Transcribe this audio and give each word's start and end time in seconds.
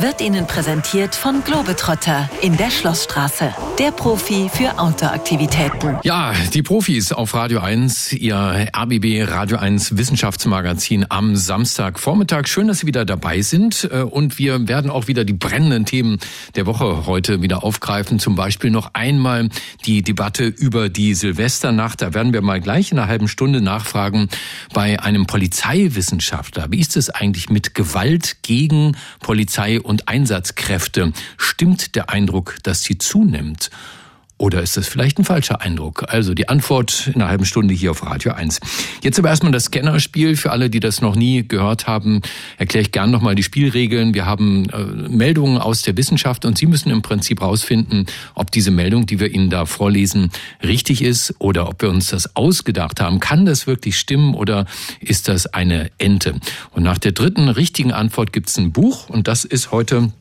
wird 0.00 0.20
Ihnen 0.20 0.46
präsentiert 0.46 1.16
von 1.16 1.42
Globetrotter 1.42 2.30
in 2.40 2.56
der 2.56 2.70
Schlossstraße. 2.70 3.52
Der 3.80 3.90
Profi 3.90 4.48
für 4.48 4.78
Outdoor-Aktivitäten. 4.78 5.98
Ja, 6.04 6.32
die 6.54 6.62
Profis 6.62 7.10
auf 7.10 7.34
Radio 7.34 7.58
1, 7.60 8.12
Ihr 8.12 8.68
RBB 8.76 9.24
Radio 9.28 9.56
1 9.56 9.96
Wissenschaftsmagazin 9.96 11.06
am 11.08 11.34
Samstagvormittag. 11.34 12.46
Schön, 12.46 12.68
dass 12.68 12.78
Sie 12.80 12.86
wieder 12.86 13.04
dabei 13.04 13.42
sind. 13.42 13.88
Äh, 13.90 14.02
und 14.02 14.38
wir 14.38 14.68
werden 14.68 14.88
auch 14.90 15.08
wieder 15.08 15.24
die 15.24 15.32
brennenden 15.32 15.84
Themen 15.84 16.18
der 16.54 16.66
Woche 16.66 17.06
heute 17.06 17.42
wieder 17.42 17.64
aufgreifen. 17.64 18.20
Zum 18.20 18.36
Beispiel 18.36 18.70
noch 18.70 18.90
einmal 18.94 19.48
die 19.84 20.02
Debatte 20.02 20.44
über 20.44 20.90
die 20.90 21.14
Silvesternacht. 21.14 22.02
Da 22.02 22.14
werden 22.14 22.32
wir 22.32 22.42
mal 22.42 22.60
gleich 22.60 22.92
in 22.92 22.98
einer 23.00 23.08
halben 23.08 23.26
Stunde 23.26 23.60
nachfragen 23.60 24.28
bei 24.72 25.00
einem 25.00 25.26
Polizeiwissenschaftler. 25.26 26.66
Wie 26.70 26.78
ist 26.78 26.96
es 26.96 27.10
eigentlich 27.10 27.50
mit 27.50 27.74
Gewalt 27.74 28.36
gegen 28.42 28.96
Polizei 29.20 29.80
und 29.88 30.06
Einsatzkräfte. 30.06 31.12
Stimmt 31.36 31.94
der 31.96 32.10
Eindruck, 32.10 32.56
dass 32.62 32.82
sie 32.82 32.98
zunimmt? 32.98 33.70
Oder 34.38 34.62
ist 34.62 34.76
das 34.76 34.86
vielleicht 34.86 35.18
ein 35.18 35.24
falscher 35.24 35.60
Eindruck? 35.60 36.04
Also 36.08 36.32
die 36.32 36.48
Antwort 36.48 37.08
in 37.08 37.20
einer 37.20 37.28
halben 37.28 37.44
Stunde 37.44 37.74
hier 37.74 37.90
auf 37.90 38.04
Radio 38.06 38.32
1. 38.32 38.60
Jetzt 39.02 39.18
aber 39.18 39.30
erstmal 39.30 39.50
das 39.50 39.64
Scannerspiel. 39.64 40.36
Für 40.36 40.52
alle, 40.52 40.70
die 40.70 40.78
das 40.78 41.00
noch 41.00 41.16
nie 41.16 41.46
gehört 41.46 41.88
haben, 41.88 42.22
erkläre 42.56 42.82
ich 42.82 42.92
gern 42.92 43.10
nochmal 43.10 43.34
die 43.34 43.42
Spielregeln. 43.42 44.14
Wir 44.14 44.26
haben 44.26 44.70
äh, 44.70 45.08
Meldungen 45.08 45.58
aus 45.58 45.82
der 45.82 45.96
Wissenschaft 45.96 46.44
und 46.44 46.56
Sie 46.56 46.66
müssen 46.66 46.90
im 46.90 47.02
Prinzip 47.02 47.42
rausfinden, 47.42 48.06
ob 48.36 48.52
diese 48.52 48.70
Meldung, 48.70 49.06
die 49.06 49.18
wir 49.18 49.34
Ihnen 49.34 49.50
da 49.50 49.66
vorlesen, 49.66 50.30
richtig 50.62 51.02
ist 51.02 51.34
oder 51.40 51.68
ob 51.68 51.82
wir 51.82 51.90
uns 51.90 52.06
das 52.06 52.36
ausgedacht 52.36 53.00
haben. 53.00 53.18
Kann 53.18 53.44
das 53.44 53.66
wirklich 53.66 53.98
stimmen 53.98 54.34
oder 54.34 54.66
ist 55.00 55.26
das 55.26 55.46
eine 55.46 55.90
Ente? 55.98 56.36
Und 56.70 56.84
nach 56.84 56.98
der 56.98 57.10
dritten 57.10 57.48
richtigen 57.48 57.90
Antwort 57.90 58.32
gibt 58.32 58.48
es 58.48 58.56
ein 58.56 58.70
Buch 58.70 59.08
und 59.08 59.26
das 59.26 59.44
ist 59.44 59.72
heute 59.72 60.12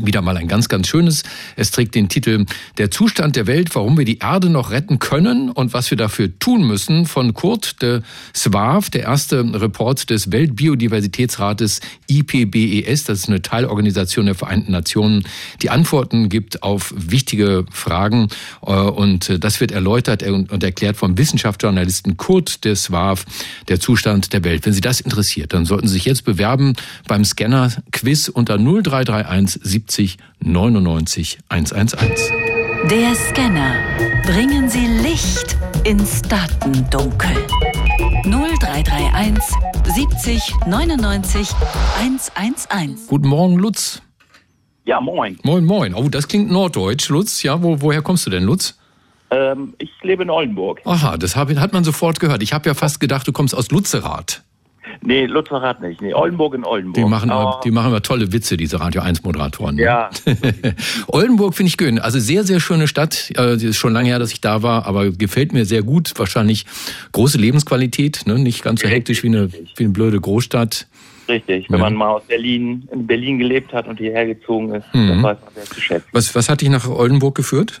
wieder 0.00 0.22
mal 0.22 0.36
ein 0.36 0.48
ganz, 0.48 0.68
ganz 0.68 0.88
schönes. 0.88 1.22
Es 1.56 1.70
trägt 1.70 1.94
den 1.94 2.08
Titel 2.08 2.46
Der 2.78 2.90
Zustand 2.90 3.36
der 3.36 3.46
Welt, 3.46 3.74
warum 3.74 3.98
wir 3.98 4.06
die 4.06 4.18
Erde 4.18 4.48
noch 4.48 4.70
retten 4.70 4.98
können 4.98 5.50
und 5.50 5.74
was 5.74 5.90
wir 5.90 5.98
dafür 5.98 6.38
tun 6.38 6.66
müssen 6.66 7.04
von 7.06 7.34
Kurt 7.34 7.82
de 7.82 8.00
Swaaf, 8.34 8.88
der 8.88 9.02
erste 9.02 9.40
Report 9.40 10.08
des 10.08 10.32
Weltbiodiversitätsrates 10.32 11.80
IPBES. 12.08 13.04
Das 13.04 13.18
ist 13.18 13.28
eine 13.28 13.42
Teilorganisation 13.42 14.26
der 14.26 14.34
Vereinten 14.34 14.72
Nationen, 14.72 15.24
die 15.60 15.68
Antworten 15.68 16.30
gibt 16.30 16.62
auf 16.62 16.94
wichtige 16.96 17.66
Fragen. 17.70 18.28
Äh, 18.66 18.72
und 18.72 19.44
das 19.44 19.60
wird 19.60 19.72
erläutert 19.72 20.22
und 20.22 20.62
erklärt 20.62 20.96
vom 20.96 21.18
Wissenschaftsjournalisten 21.18 22.16
Kurt 22.16 22.64
de 22.64 22.74
Swaaf, 22.76 23.26
der 23.68 23.78
Zustand 23.78 24.32
der 24.32 24.42
Welt. 24.44 24.64
Wenn 24.64 24.72
Sie 24.72 24.80
das 24.80 25.00
interessiert, 25.00 25.52
dann 25.52 25.66
sollten 25.66 25.86
Sie 25.86 25.94
sich 25.94 26.06
jetzt 26.06 26.24
bewerben 26.24 26.74
beim 27.06 27.24
Scanner-Quiz 27.24 28.28
unter 28.28 28.56
0331 28.56 29.81
70 29.82 30.16
99 30.40 31.38
111. 31.48 32.30
Der 32.88 33.14
Scanner. 33.14 33.74
Bringen 34.24 34.68
Sie 34.68 34.86
Licht 34.86 35.56
ins 35.84 36.22
Datendunkel. 36.22 37.30
0331 38.24 39.42
70 39.84 40.54
99 40.66 41.48
111. 41.98 43.08
Guten 43.08 43.28
Morgen, 43.28 43.56
Lutz. 43.56 44.02
Ja, 44.84 45.00
moin. 45.00 45.38
Moin, 45.42 45.64
moin. 45.64 45.94
Oh, 45.94 46.08
das 46.08 46.28
klingt 46.28 46.50
norddeutsch, 46.50 47.08
Lutz. 47.08 47.42
Ja, 47.42 47.62
wo, 47.62 47.80
woher 47.80 48.02
kommst 48.02 48.26
du 48.26 48.30
denn, 48.30 48.44
Lutz? 48.44 48.78
Ähm, 49.30 49.74
ich 49.78 49.90
lebe 50.02 50.22
in 50.22 50.30
Oldenburg. 50.30 50.80
Aha, 50.84 51.16
das 51.16 51.34
hab, 51.34 51.54
hat 51.56 51.72
man 51.72 51.82
sofort 51.82 52.20
gehört. 52.20 52.42
Ich 52.42 52.52
habe 52.52 52.68
ja 52.68 52.74
fast 52.74 53.00
gedacht, 53.00 53.26
du 53.26 53.32
kommst 53.32 53.54
aus 53.54 53.70
Lutzerath. 53.70 54.44
Nee, 55.00 55.26
Lutzerath 55.26 55.80
nicht. 55.80 56.00
Nee, 56.00 56.14
Oldenburg 56.14 56.54
in 56.54 56.64
Oldenburg. 56.64 57.04
Die 57.04 57.08
machen, 57.08 57.30
aber, 57.30 57.60
die 57.64 57.70
machen 57.70 57.88
immer 57.88 58.02
tolle 58.02 58.32
Witze, 58.32 58.56
diese 58.56 58.80
Radio 58.80 59.02
1 59.02 59.22
Moderatoren. 59.22 59.76
Ne? 59.76 59.82
Ja. 59.82 60.10
Oldenburg 61.06 61.54
finde 61.54 61.68
ich 61.68 61.76
schön. 61.78 61.98
Also 61.98 62.18
sehr, 62.18 62.44
sehr 62.44 62.60
schöne 62.60 62.88
Stadt. 62.88 63.30
Es 63.36 63.62
ist 63.62 63.76
schon 63.76 63.92
lange 63.92 64.08
her, 64.08 64.18
dass 64.18 64.32
ich 64.32 64.40
da 64.40 64.62
war, 64.62 64.86
aber 64.86 65.10
gefällt 65.10 65.52
mir 65.52 65.64
sehr 65.64 65.82
gut. 65.82 66.12
Wahrscheinlich 66.16 66.66
große 67.12 67.38
Lebensqualität, 67.38 68.22
ne? 68.26 68.38
nicht 68.38 68.62
ganz 68.62 68.80
so 68.80 68.88
hektisch 68.88 69.22
wie 69.22 69.28
eine, 69.28 69.52
wie 69.52 69.84
eine 69.84 69.92
blöde 69.92 70.20
Großstadt. 70.20 70.86
Richtig, 71.28 71.70
wenn 71.70 71.78
ja. 71.78 71.84
man 71.84 71.94
mal 71.94 72.10
aus 72.10 72.24
Berlin, 72.24 72.88
in 72.92 73.06
Berlin 73.06 73.38
gelebt 73.38 73.72
hat 73.72 73.86
und 73.86 73.98
hierher 73.98 74.26
gezogen 74.26 74.74
ist, 74.74 74.92
mhm. 74.92 75.08
dann 75.08 75.22
weiß 75.22 75.38
man 75.44 75.54
sehr 75.54 75.64
zu 75.64 75.80
schätzen. 75.80 76.08
Was, 76.12 76.34
was 76.34 76.48
hat 76.48 76.60
dich 76.60 76.68
nach 76.68 76.88
Oldenburg 76.88 77.34
geführt? 77.34 77.80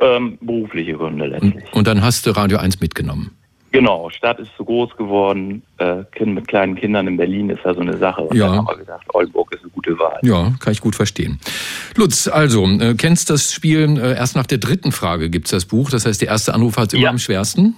Ähm, 0.00 0.38
berufliche 0.40 0.92
Gründe 0.92 1.26
letztlich. 1.26 1.64
Und, 1.66 1.74
und 1.74 1.86
dann 1.86 2.02
hast 2.02 2.26
du 2.26 2.30
Radio 2.30 2.58
1 2.58 2.80
mitgenommen? 2.80 3.32
Genau, 3.70 4.08
Stadt 4.08 4.38
ist 4.38 4.50
zu 4.56 4.64
groß 4.64 4.96
geworden. 4.96 5.62
Äh, 5.76 6.04
kind 6.12 6.34
mit 6.34 6.48
kleinen 6.48 6.74
Kindern 6.74 7.06
in 7.06 7.16
Berlin 7.18 7.50
ist 7.50 7.60
ja 7.64 7.74
so 7.74 7.80
eine 7.80 7.98
Sache. 7.98 8.22
Und 8.22 8.36
ja. 8.36 8.46
dann 8.46 8.56
haben 8.58 8.66
wir 8.66 8.76
gedacht, 8.76 9.06
Oldenburg 9.12 9.52
ist 9.54 9.62
eine 9.62 9.70
gute 9.70 9.98
Wahl. 9.98 10.18
Ja, 10.22 10.52
kann 10.58 10.72
ich 10.72 10.80
gut 10.80 10.96
verstehen. 10.96 11.38
Lutz, 11.94 12.28
also, 12.28 12.66
äh, 12.66 12.94
kennst 12.94 13.28
das 13.28 13.52
Spiel, 13.52 13.98
äh, 13.98 14.16
erst 14.16 14.36
nach 14.36 14.46
der 14.46 14.58
dritten 14.58 14.90
Frage 14.90 15.28
gibt's 15.28 15.50
das 15.50 15.66
Buch. 15.66 15.90
Das 15.90 16.06
heißt, 16.06 16.20
der 16.22 16.28
erste 16.28 16.54
Anruf 16.54 16.78
hat 16.78 16.94
immer 16.94 17.02
ja. 17.02 17.10
am 17.10 17.18
schwersten. 17.18 17.74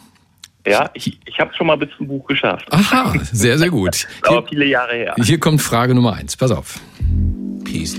Ja, 0.66 0.90
ich, 0.94 1.18
ich 1.24 1.40
habe 1.40 1.52
schon 1.54 1.66
mal 1.66 1.76
bis 1.76 1.88
zum 1.96 2.06
Buch 2.06 2.26
geschafft. 2.26 2.66
Aha, 2.70 3.14
sehr, 3.32 3.58
sehr 3.58 3.70
gut. 3.70 4.06
Aber 4.22 4.46
viele 4.46 4.66
Jahre 4.66 4.94
her. 4.94 5.14
Hier 5.22 5.40
kommt 5.40 5.60
Frage 5.60 5.94
Nummer 5.94 6.12
eins. 6.12 6.36
Pass 6.36 6.50
auf. 6.50 6.78
Peace 7.64 7.96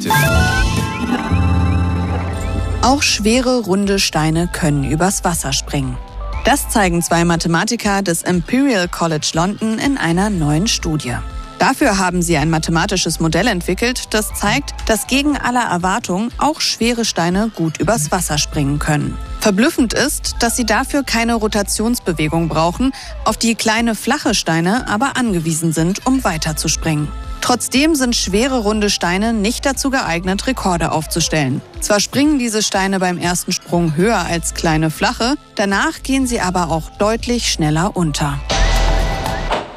Auch 2.84 3.02
schwere, 3.02 3.62
runde 3.62 4.00
Steine 4.00 4.48
können 4.52 4.90
übers 4.90 5.24
Wasser 5.24 5.54
springen. 5.54 5.98
Das 6.44 6.70
zeigen 6.70 7.04
zwei 7.04 7.24
Mathematiker 7.24 8.02
des 8.02 8.24
Imperial 8.24 8.88
College 8.88 9.30
London 9.36 9.78
in 9.78 10.00
einer 10.00 10.32
neuen 10.32 10.68
Studie. 10.68 11.16
Dafür 11.60 12.00
haben 12.00 12.24
sie 12.24 12.36
ein 12.38 12.50
mathematisches 12.50 13.20
Modell 13.20 13.46
entwickelt, 13.46 14.06
das 14.10 14.34
zeigt, 14.34 14.74
dass 14.88 15.06
gegen 15.06 15.38
aller 15.38 15.70
Erwartung 15.70 16.30
auch 16.40 16.60
schwere 16.60 17.06
Steine 17.06 17.52
gut 17.56 17.80
übers 17.80 18.12
Wasser 18.12 18.40
springen 18.40 18.80
können. 18.80 19.16
Verblüffend 19.42 19.94
ist, 19.94 20.36
dass 20.40 20.56
sie 20.56 20.68
dafür 20.68 21.02
keine 21.02 21.34
Rotationsbewegung 21.34 22.48
brauchen, 22.48 22.92
auf 23.26 23.38
die 23.38 23.56
kleine 23.56 23.96
flache 23.96 24.36
Steine 24.36 24.88
aber 24.88 25.18
angewiesen 25.18 25.74
sind, 25.74 26.06
um 26.06 26.24
weiterzuspringen. 26.24 27.08
Trotzdem 27.42 27.96
sind 27.96 28.16
schwere 28.16 28.60
runde 28.60 28.92
Steine 28.92 29.34
nicht 29.34 29.66
dazu 29.66 29.90
geeignet, 29.90 30.46
Rekorde 30.46 30.92
aufzustellen. 30.92 31.60
Zwar 31.80 32.00
springen 32.00 32.38
diese 32.38 32.62
Steine 32.62 33.00
beim 33.00 33.18
ersten 33.18 33.52
Sprung 33.52 33.96
höher 33.96 34.20
als 34.20 34.54
kleine 34.54 34.92
flache, 34.92 35.34
danach 35.56 36.04
gehen 36.04 36.28
sie 36.28 36.40
aber 36.40 36.70
auch 36.70 36.92
deutlich 37.00 37.52
schneller 37.52 37.98
unter. 37.98 38.40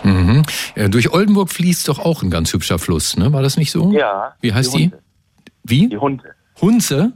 Mhm. 0.03 0.43
Äh, 0.75 0.91
durch 0.91 1.11
Oldenburg 1.11 1.51
fließt 1.51 1.89
doch 1.89 2.01
auch 2.01 2.23
ein 2.23 2.29
ganz 2.29 2.53
hübscher 2.53 2.79
Fluss, 2.79 3.17
ne? 3.17 3.33
War 3.33 3.41
das 3.41 3.57
nicht 3.57 3.71
so? 3.71 3.91
Ja. 3.93 4.35
Wie 4.43 4.53
heißt 4.53 4.75
die? 4.75 4.89
die? 4.89 4.93
Wie? 5.65 5.89
Die 5.89 5.97
Hunde. 5.97 6.35
Hunze? 6.61 7.15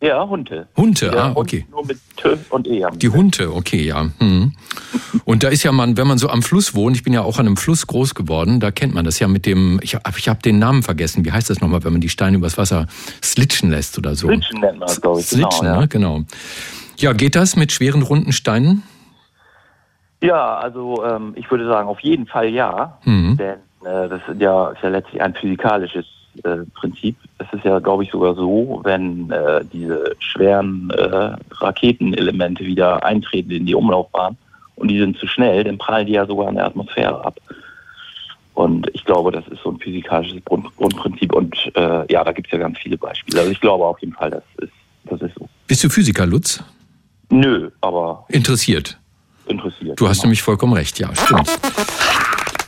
Ja, 0.00 0.28
Hunte. 0.28 0.68
Hunte, 0.76 1.06
ja, 1.06 1.28
ah, 1.28 1.32
okay. 1.34 1.66
Nur 1.70 1.86
mit 1.86 1.98
T 2.16 2.36
und 2.50 2.66
E. 2.66 2.84
Die 2.96 3.08
Hunte, 3.08 3.54
okay, 3.54 3.82
ja. 3.82 4.06
Hm. 4.18 4.52
Und 5.24 5.42
da 5.42 5.48
ist 5.48 5.62
ja 5.62 5.72
man, 5.72 5.96
wenn 5.96 6.06
man 6.06 6.18
so 6.18 6.28
am 6.28 6.42
Fluss 6.42 6.74
wohnt, 6.74 6.96
ich 6.96 7.02
bin 7.02 7.14
ja 7.14 7.22
auch 7.22 7.38
an 7.38 7.46
einem 7.46 7.56
Fluss 7.56 7.86
groß 7.86 8.14
geworden, 8.14 8.60
da 8.60 8.70
kennt 8.70 8.94
man 8.94 9.06
das 9.06 9.18
ja 9.20 9.28
mit 9.28 9.46
dem, 9.46 9.80
ich, 9.82 9.96
ich 10.18 10.28
habe 10.28 10.42
den 10.42 10.58
Namen 10.58 10.82
vergessen, 10.82 11.24
wie 11.24 11.32
heißt 11.32 11.48
das 11.48 11.62
nochmal, 11.62 11.82
wenn 11.84 11.92
man 11.92 12.02
die 12.02 12.10
Steine 12.10 12.36
übers 12.36 12.58
Wasser 12.58 12.86
slitschen 13.24 13.70
lässt 13.70 13.96
oder 13.96 14.14
so? 14.14 14.28
Slitschen 14.28 14.60
nennt 14.60 14.78
man 14.80 14.86
das, 14.86 15.00
glaube 15.00 15.20
ich. 15.20 15.26
Slitschen, 15.26 15.60
genau, 15.60 15.74
ja. 15.74 15.80
Ne? 15.80 15.88
genau. 15.88 16.22
Ja, 16.98 17.12
geht 17.14 17.34
das 17.34 17.56
mit 17.56 17.72
schweren, 17.72 18.02
runden 18.02 18.32
Steinen? 18.32 18.82
Ja, 20.20 20.58
also 20.58 21.04
ähm, 21.04 21.32
ich 21.36 21.50
würde 21.50 21.66
sagen, 21.66 21.88
auf 21.88 22.00
jeden 22.00 22.26
Fall 22.26 22.48
ja. 22.48 22.98
Mhm. 23.04 23.36
Denn 23.38 23.58
äh, 23.84 24.08
das 24.08 24.20
ist 24.28 24.40
ja, 24.40 24.70
ist 24.70 24.82
ja 24.82 24.88
letztlich 24.90 25.22
ein 25.22 25.34
physikalisches 25.34 26.04
äh, 26.44 26.64
Prinzip. 26.74 27.16
Es 27.38 27.46
ist 27.52 27.64
ja, 27.64 27.78
glaube 27.78 28.04
ich, 28.04 28.10
sogar 28.10 28.34
so, 28.34 28.80
wenn 28.84 29.30
äh, 29.30 29.64
diese 29.72 30.14
schweren 30.18 30.90
äh, 30.90 31.36
Raketenelemente 31.50 32.64
wieder 32.64 33.04
eintreten 33.04 33.50
in 33.50 33.66
die 33.66 33.74
Umlaufbahn 33.74 34.36
und 34.76 34.88
die 34.88 34.98
sind 34.98 35.18
zu 35.18 35.26
schnell, 35.26 35.64
dann 35.64 35.78
prallen 35.78 36.06
die 36.06 36.14
ja 36.14 36.26
sogar 36.26 36.48
in 36.48 36.56
der 36.56 36.66
Atmosphäre 36.66 37.24
ab. 37.24 37.38
Und 38.54 38.88
ich 38.94 39.04
glaube, 39.04 39.32
das 39.32 39.46
ist 39.48 39.62
so 39.62 39.70
ein 39.70 39.78
physikalisches 39.78 40.42
Grund, 40.46 40.74
Grundprinzip. 40.76 41.34
Und 41.34 41.54
äh, 41.74 42.10
ja, 42.10 42.24
da 42.24 42.32
gibt 42.32 42.48
es 42.48 42.52
ja 42.52 42.58
ganz 42.58 42.78
viele 42.78 42.96
Beispiele. 42.96 43.40
Also 43.40 43.52
ich 43.52 43.60
glaube 43.60 43.84
auf 43.84 44.00
jeden 44.00 44.14
Fall, 44.14 44.30
das 44.30 44.42
ist, 44.58 44.72
das 45.04 45.20
ist 45.20 45.34
so. 45.38 45.46
Bist 45.66 45.84
du 45.84 45.90
Physiker, 45.90 46.24
Lutz? 46.24 46.62
Nö, 47.28 47.70
aber. 47.82 48.24
Interessiert. 48.28 48.98
Interessiert. 49.46 50.00
Du 50.00 50.08
hast 50.08 50.18
genau. 50.18 50.28
nämlich 50.28 50.42
vollkommen 50.42 50.72
recht, 50.72 50.98
ja, 50.98 51.14
stimmt. 51.14 51.50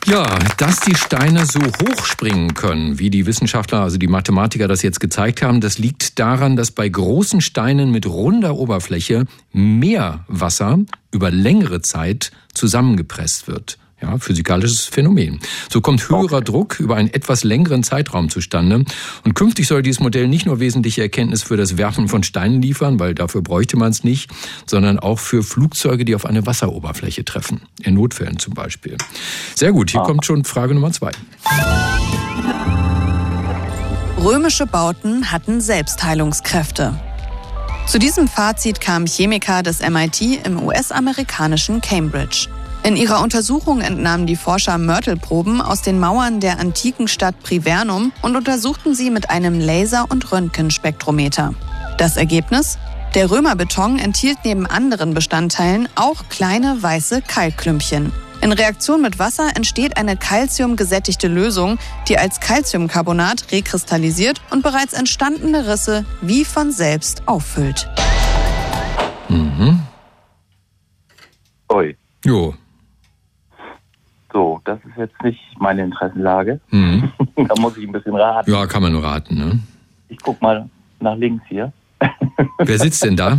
Ja, 0.09 0.39
dass 0.57 0.79
die 0.79 0.95
Steine 0.95 1.45
so 1.45 1.59
hoch 1.59 2.03
springen 2.03 2.55
können, 2.55 2.97
wie 2.97 3.11
die 3.11 3.27
Wissenschaftler, 3.27 3.81
also 3.81 3.99
die 3.99 4.07
Mathematiker 4.07 4.67
das 4.67 4.81
jetzt 4.81 4.99
gezeigt 4.99 5.43
haben, 5.43 5.61
das 5.61 5.77
liegt 5.77 6.17
daran, 6.17 6.55
dass 6.55 6.71
bei 6.71 6.89
großen 6.89 7.41
Steinen 7.41 7.91
mit 7.91 8.07
runder 8.07 8.55
Oberfläche 8.55 9.25
mehr 9.53 10.25
Wasser 10.27 10.79
über 11.11 11.29
längere 11.29 11.81
Zeit 11.81 12.31
zusammengepresst 12.55 13.47
wird. 13.47 13.77
Ja, 14.01 14.17
physikalisches 14.17 14.85
Phänomen. 14.85 15.39
So 15.69 15.81
kommt 15.81 16.07
höherer 16.07 16.37
okay. 16.37 16.45
Druck 16.45 16.79
über 16.79 16.95
einen 16.95 17.13
etwas 17.13 17.43
längeren 17.43 17.83
Zeitraum 17.83 18.29
zustande. 18.29 18.85
Und 19.25 19.33
künftig 19.35 19.67
soll 19.67 19.83
dieses 19.83 19.99
Modell 19.99 20.27
nicht 20.27 20.45
nur 20.45 20.59
wesentliche 20.59 21.01
Erkenntnis 21.01 21.43
für 21.43 21.57
das 21.57 21.77
Werfen 21.77 22.07
von 22.07 22.23
Steinen 22.23 22.61
liefern, 22.61 22.99
weil 22.99 23.13
dafür 23.13 23.41
bräuchte 23.41 23.75
man 23.75 23.91
es 23.91 24.05
nicht, 24.05 24.31
sondern 24.65 24.99
auch 24.99 25.19
für 25.19 25.43
Flugzeuge, 25.43 26.05
die 26.05 26.15
auf 26.15 26.25
eine 26.25 26.45
Wasseroberfläche 26.45 27.25
treffen. 27.25 27.61
In 27.81 27.95
Notfällen 27.95 28.39
zum 28.39 28.53
Beispiel. 28.53 28.97
Sehr 29.55 29.73
gut, 29.73 29.91
hier 29.91 30.01
ah. 30.01 30.05
kommt 30.05 30.25
schon 30.25 30.45
Frage 30.45 30.73
Nummer 30.73 30.91
zwei. 30.91 31.11
Römische 34.17 34.65
Bauten 34.65 35.31
hatten 35.31 35.59
Selbstheilungskräfte. 35.59 36.99
Zu 37.85 37.99
diesem 37.99 38.27
Fazit 38.27 38.79
kamen 38.79 39.07
Chemiker 39.07 39.63
des 39.63 39.81
MIT 39.81 40.45
im 40.45 40.61
US-amerikanischen 40.61 41.81
Cambridge. 41.81 42.47
In 42.89 42.95
ihrer 42.95 43.21
Untersuchung 43.21 43.81
entnahmen 43.81 44.25
die 44.25 44.35
Forscher 44.35 44.79
Mörtelproben 44.79 45.61
aus 45.61 45.83
den 45.83 45.99
Mauern 45.99 46.39
der 46.39 46.59
antiken 46.59 47.07
Stadt 47.07 47.39
Privernum 47.43 48.11
und 48.23 48.35
untersuchten 48.35 48.95
sie 48.95 49.11
mit 49.11 49.29
einem 49.29 49.59
Laser- 49.59 50.07
und 50.09 50.31
Röntgenspektrometer. 50.31 51.53
Das 51.99 52.17
Ergebnis? 52.17 52.79
Der 53.13 53.29
Römerbeton 53.29 53.99
enthielt 53.99 54.39
neben 54.43 54.65
anderen 54.65 55.13
Bestandteilen 55.13 55.87
auch 55.93 56.29
kleine 56.29 56.81
weiße 56.81 57.21
Kalkklümpchen. 57.21 58.11
In 58.41 58.51
Reaktion 58.51 59.03
mit 59.03 59.19
Wasser 59.19 59.55
entsteht 59.55 59.95
eine 59.95 60.17
calciumgesättigte 60.17 61.27
Lösung, 61.27 61.77
die 62.07 62.17
als 62.17 62.39
Calciumcarbonat 62.39 63.51
rekristallisiert 63.51 64.41
und 64.49 64.63
bereits 64.63 64.93
entstandene 64.93 65.71
Risse 65.71 66.05
wie 66.21 66.43
von 66.43 66.71
selbst 66.71 67.21
auffüllt. 67.27 67.87
Mhm. 69.27 69.79
Ui. 71.71 71.95
Jo. 72.25 72.55
So, 74.31 74.61
das 74.65 74.79
ist 74.85 74.97
jetzt 74.97 75.23
nicht 75.23 75.39
meine 75.59 75.83
Interessenlage. 75.83 76.59
Mhm. 76.69 77.11
da 77.35 77.55
muss 77.59 77.77
ich 77.77 77.87
ein 77.87 77.91
bisschen 77.91 78.15
raten. 78.15 78.51
Ja, 78.51 78.65
kann 78.67 78.81
man 78.81 78.91
nur 78.91 79.03
raten, 79.03 79.35
ne? 79.35 79.59
Ich 80.09 80.19
guck 80.19 80.41
mal 80.41 80.69
nach 80.99 81.15
links 81.15 81.43
hier. 81.47 81.71
Wer 82.57 82.77
sitzt 82.77 83.03
denn 83.03 83.15
da? 83.15 83.37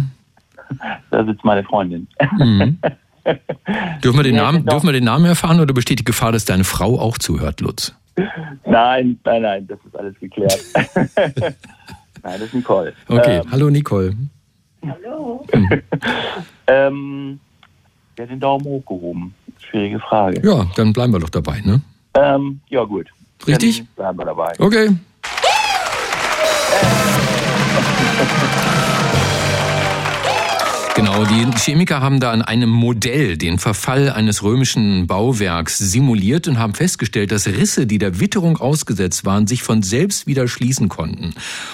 Da 1.11 1.25
sitzt 1.25 1.45
meine 1.45 1.65
Freundin. 1.65 2.07
Mhm. 2.39 2.79
dürfen, 4.03 4.19
wir 4.19 4.23
den 4.23 4.37
Namen, 4.37 4.65
dürfen 4.65 4.87
wir 4.87 4.93
den 4.93 5.05
Namen 5.05 5.27
erfahren 5.27 5.61
oder 5.61 5.75
besteht 5.75 6.01
die 6.01 6.05
Gefahr, 6.05 6.33
dass 6.33 6.45
deine 6.45 6.65
Frau 6.65 6.99
auch 6.99 7.19
zuhört, 7.19 7.61
Lutz? 7.61 7.95
Nein, 8.67 9.19
nein, 9.25 9.43
nein, 9.43 9.67
das 9.67 9.79
ist 9.87 9.97
alles 9.97 10.19
geklärt. 10.19 10.59
nein, 10.75 11.55
das 12.23 12.43
ist 12.43 12.55
Nicole. 12.55 12.93
Okay, 13.09 13.39
ähm, 13.39 13.51
hallo 13.51 13.71
Nicole. 13.71 14.15
Hallo. 14.83 15.47
Hm. 15.53 15.69
ähm, 16.67 17.41
wer 18.17 18.25
hat 18.25 18.31
den 18.31 18.41
Daumen 18.41 18.65
hochgehoben? 18.65 19.35
Schwierige 19.69 20.01
Frage. 20.01 20.41
Ja, 20.47 20.67
dann 20.77 20.93
bleiben 20.93 21.13
wir 21.13 21.21
doch 21.21 21.31
dabei, 21.31 21.61
ne? 21.61 21.81
Ähm, 22.15 22.61
ja, 22.69 22.85
gut. 22.85 23.07
Richtig? 23.47 23.79
Dann 23.97 24.17
bleiben 24.17 24.19
wir 24.19 24.25
dabei. 24.27 24.53
Okay. 24.59 24.91
Genau, 30.97 31.25
die 31.25 31.47
Chemiker 31.57 32.01
haben 32.01 32.19
da 32.19 32.33
an 32.33 32.43
einem 32.43 32.69
Modell 32.69 33.37
den 33.37 33.59
Verfall 33.59 34.11
eines 34.11 34.43
römischen 34.43 35.07
Bauwerks 35.07 35.79
simuliert 35.79 36.49
und 36.49 36.59
haben 36.59 36.75
festgestellt, 36.75 37.31
dass 37.31 37.47
Risse, 37.47 37.87
die 37.87 37.99
der 37.99 38.19
Witterung 38.19 38.57
ausgesetzt 38.59 39.25
waren, 39.25 39.47
sich 39.47 39.63
von 39.63 39.83
selbst 39.83 40.27
wieder 40.27 40.49
schließen 40.49 40.89
konnten. 40.89 41.33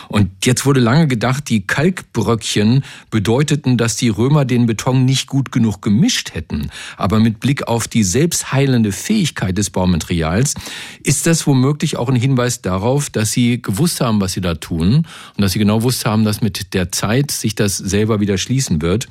Und 0.09 0.31
jetzt 0.45 0.67
wurde 0.67 0.81
lange 0.81 1.09
gedacht, 1.09 1.49
die 1.49 1.67
Kalkbröckchen 1.67 2.85
bedeuteten, 3.11 3.79
dass 3.79 3.97
die 3.97 4.11
Römer 4.11 4.45
den 4.45 4.67
Beton 4.67 5.05
nicht 5.07 5.27
gut 5.27 5.51
genug 5.51 5.81
gemischt 5.81 6.35
hätten. 6.35 6.71
Aber 6.97 7.19
mit 7.19 7.41
Blick 7.41 7.67
auf 7.67 7.89
die 7.89 8.05
selbstheilende 8.05 8.93
Fähigkeit 8.93 9.57
des 9.57 9.71
Baumaterials 9.71 10.55
ist 11.03 11.27
das 11.27 11.47
womöglich 11.47 11.97
auch 11.97 12.11
ein 12.11 12.17
Hinweis 12.17 12.61
darauf, 12.61 13.09
dass 13.11 13.33
sie 13.33 13.63
gewusst 13.63 14.01
haben, 14.01 14.21
was 14.21 14.33
sie 14.33 14.41
da 14.43 14.55
tun 14.55 15.07
und 15.37 15.41
dass 15.43 15.53
sie 15.53 15.59
genau 15.59 15.83
wusst 15.83 16.05
haben, 16.05 16.25
dass 16.25 16.43
mit 16.43 16.75
der 16.75 16.93
Zeit 16.93 17.31
sich 17.31 17.55
das 17.55 17.79
selber 17.79 18.21
wieder 18.21 18.37
schließen 18.37 18.83
wird. 18.83 19.06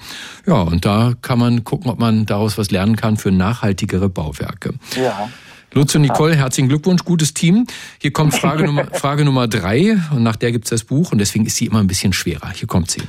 Ja, 0.45 0.55
und 0.61 0.85
da 0.85 1.13
kann 1.21 1.39
man 1.39 1.63
gucken, 1.63 1.89
ob 1.89 1.99
man 1.99 2.25
daraus 2.25 2.57
was 2.57 2.71
lernen 2.71 2.95
kann 2.95 3.17
für 3.17 3.31
nachhaltigere 3.31 4.09
Bauwerke. 4.09 4.73
Ja. 4.95 5.29
Lutz 5.73 5.93
und 5.93 6.03
Nicole, 6.03 6.35
herzlichen 6.35 6.69
Glückwunsch, 6.69 7.03
gutes 7.03 7.33
Team. 7.33 7.67
Hier 7.99 8.13
kommt 8.13 8.33
Frage 8.39 8.63
Nummer, 8.63 8.85
Frage 8.93 9.25
Nummer 9.25 9.47
drei 9.47 9.97
und 10.11 10.23
nach 10.23 10.37
der 10.37 10.53
gibt's 10.53 10.69
das 10.69 10.85
Buch 10.85 11.11
und 11.11 11.17
deswegen 11.17 11.45
ist 11.45 11.57
sie 11.57 11.65
immer 11.65 11.79
ein 11.79 11.87
bisschen 11.87 12.13
schwerer. 12.13 12.51
Hier 12.53 12.67
kommt 12.67 12.91
sie. 12.91 13.01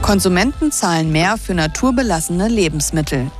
Konsumenten 0.00 0.72
zahlen 0.72 1.12
mehr 1.12 1.36
für 1.36 1.52
naturbelassene 1.52 2.48
Lebensmittel. 2.48 3.30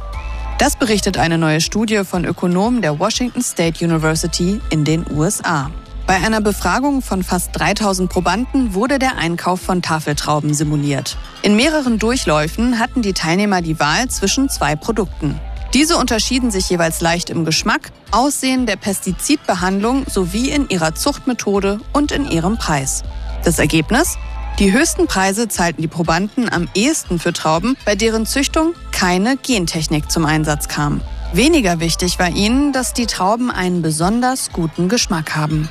Das 0.58 0.76
berichtet 0.76 1.16
eine 1.16 1.38
neue 1.38 1.60
Studie 1.60 2.02
von 2.04 2.24
Ökonomen 2.24 2.82
der 2.82 2.98
Washington 2.98 3.42
State 3.42 3.84
University 3.84 4.60
in 4.70 4.84
den 4.84 5.04
USA. 5.12 5.70
Bei 6.06 6.14
einer 6.14 6.40
Befragung 6.40 7.02
von 7.02 7.24
fast 7.24 7.50
3000 7.54 8.08
Probanden 8.08 8.74
wurde 8.74 9.00
der 9.00 9.18
Einkauf 9.18 9.60
von 9.60 9.82
Tafeltrauben 9.82 10.54
simuliert. 10.54 11.16
In 11.42 11.56
mehreren 11.56 11.98
Durchläufen 11.98 12.78
hatten 12.78 13.02
die 13.02 13.12
Teilnehmer 13.12 13.60
die 13.60 13.80
Wahl 13.80 14.08
zwischen 14.08 14.48
zwei 14.48 14.76
Produkten. 14.76 15.40
Diese 15.74 15.96
unterschieden 15.96 16.52
sich 16.52 16.70
jeweils 16.70 17.00
leicht 17.00 17.28
im 17.28 17.44
Geschmack, 17.44 17.90
Aussehen 18.12 18.66
der 18.66 18.76
Pestizidbehandlung 18.76 20.04
sowie 20.08 20.50
in 20.50 20.68
ihrer 20.68 20.94
Zuchtmethode 20.94 21.80
und 21.92 22.12
in 22.12 22.30
ihrem 22.30 22.56
Preis. 22.56 23.02
Das 23.44 23.58
Ergebnis? 23.58 24.16
Die 24.60 24.72
höchsten 24.72 25.08
Preise 25.08 25.48
zahlten 25.48 25.82
die 25.82 25.88
Probanden 25.88 26.48
am 26.50 26.68
ehesten 26.74 27.18
für 27.18 27.32
Trauben, 27.32 27.76
bei 27.84 27.96
deren 27.96 28.26
Züchtung 28.26 28.74
keine 28.92 29.36
Gentechnik 29.36 30.10
zum 30.10 30.24
Einsatz 30.24 30.68
kam. 30.68 31.02
Weniger 31.36 31.80
wichtig 31.80 32.18
war 32.18 32.30
ihnen, 32.30 32.72
dass 32.72 32.94
die 32.94 33.04
Trauben 33.04 33.50
einen 33.50 33.82
besonders 33.82 34.52
guten 34.52 34.88
Geschmack 34.88 35.36
haben. 35.36 35.68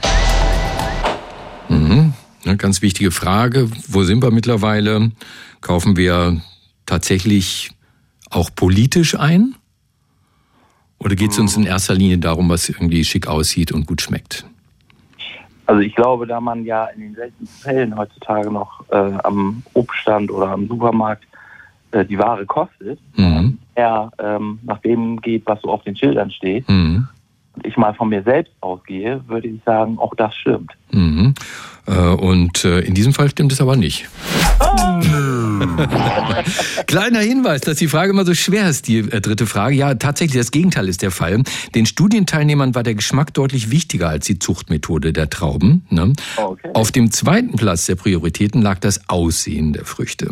Mhm. 1.69 2.13
Eine 2.45 2.57
ganz 2.57 2.83
wichtige 2.83 3.09
Frage. 3.09 3.71
Wo 3.88 4.03
sind 4.03 4.21
wir 4.21 4.29
mittlerweile? 4.29 5.12
Kaufen 5.62 5.97
wir 5.97 6.39
tatsächlich 6.85 7.71
auch 8.29 8.51
politisch 8.56 9.17
ein? 9.17 9.56
Oder 11.00 11.15
geht 11.15 11.31
es 11.31 11.39
uns 11.39 11.57
in 11.57 11.65
erster 11.65 11.95
Linie 11.95 12.19
darum, 12.19 12.47
was 12.47 12.69
irgendwie 12.69 13.03
schick 13.03 13.25
aussieht 13.25 13.71
und 13.71 13.88
gut 13.88 14.03
schmeckt? 14.03 14.45
Also 15.65 15.81
ich 15.81 15.95
glaube, 15.95 16.27
da 16.27 16.39
man 16.39 16.63
ja 16.63 16.85
in 16.85 17.01
den 17.01 17.15
seltensten 17.15 17.47
Fällen 17.47 17.97
heutzutage 17.97 18.51
noch 18.51 18.88
äh, 18.89 19.17
am 19.23 19.63
Obststand 19.73 20.29
oder 20.29 20.50
am 20.50 20.67
Supermarkt 20.67 21.23
äh, 21.89 22.06
die 22.06 22.19
Ware 22.19 22.45
kostet, 22.45 23.00
mhm. 23.15 23.57
Eher 23.75 24.12
ähm, 24.19 24.60
nach 24.63 24.80
dem 24.80 25.22
geht, 25.22 25.44
was 25.45 25.62
so 25.62 25.69
auf 25.69 25.83
den 25.83 25.95
Schildern 25.95 26.31
steht, 26.31 26.68
mhm 26.69 27.07
ich 27.63 27.77
mal 27.77 27.94
von 27.94 28.10
mir 28.10 28.24
selbst 28.24 28.54
ausgehe, 28.62 29.22
würde 29.27 29.48
ich 29.48 29.62
sagen, 29.66 29.98
auch 29.98 30.13
das 30.16 30.36
stimmt. 30.36 30.72
Mhm. 30.92 31.33
Äh, 31.88 31.92
und 31.92 32.66
äh, 32.66 32.80
in 32.81 32.94
diesem 32.94 33.13
Fall 33.13 33.30
stimmt 33.30 33.51
es 33.51 33.62
aber 33.62 33.75
nicht. 33.75 34.07
Kleiner 36.88 37.20
Hinweis, 37.20 37.62
dass 37.62 37.77
die 37.77 37.88
Frage 37.88 38.12
immer 38.12 38.25
so 38.25 38.34
schwer 38.34 38.70
ist, 38.70 38.88
die 38.88 39.00
äh, 39.00 39.22
dritte 39.22 39.46
Frage. 39.46 39.75
Ja, 39.75 39.94
tatsächlich, 39.96 40.38
das 40.38 40.51
Gegenteil 40.51 40.88
ist 40.88 41.01
der 41.01 41.12
Fall. 41.12 41.44
Den 41.74 41.86
Studienteilnehmern 41.86 42.75
war 42.75 42.84
der 42.84 42.96
Geschmack 42.96 43.34
deutlich 43.34 43.72
wichtiger 43.72 44.10
als 44.10 44.25
die 44.25 44.39
Zuchtmethode 44.39 45.13
der 45.13 45.29
Trauben. 45.29 45.86
Ne? 45.89 46.13
Okay. 46.38 46.70
Auf 46.74 46.91
dem 46.91 47.12
zweiten 47.12 47.56
Platz 47.56 47.86
der 47.86 47.96
Prioritäten 47.96 48.62
lag 48.62 48.79
das 48.79 49.10
Aussehen 49.10 49.74
der 49.74 49.86
Früchte. 49.86 50.29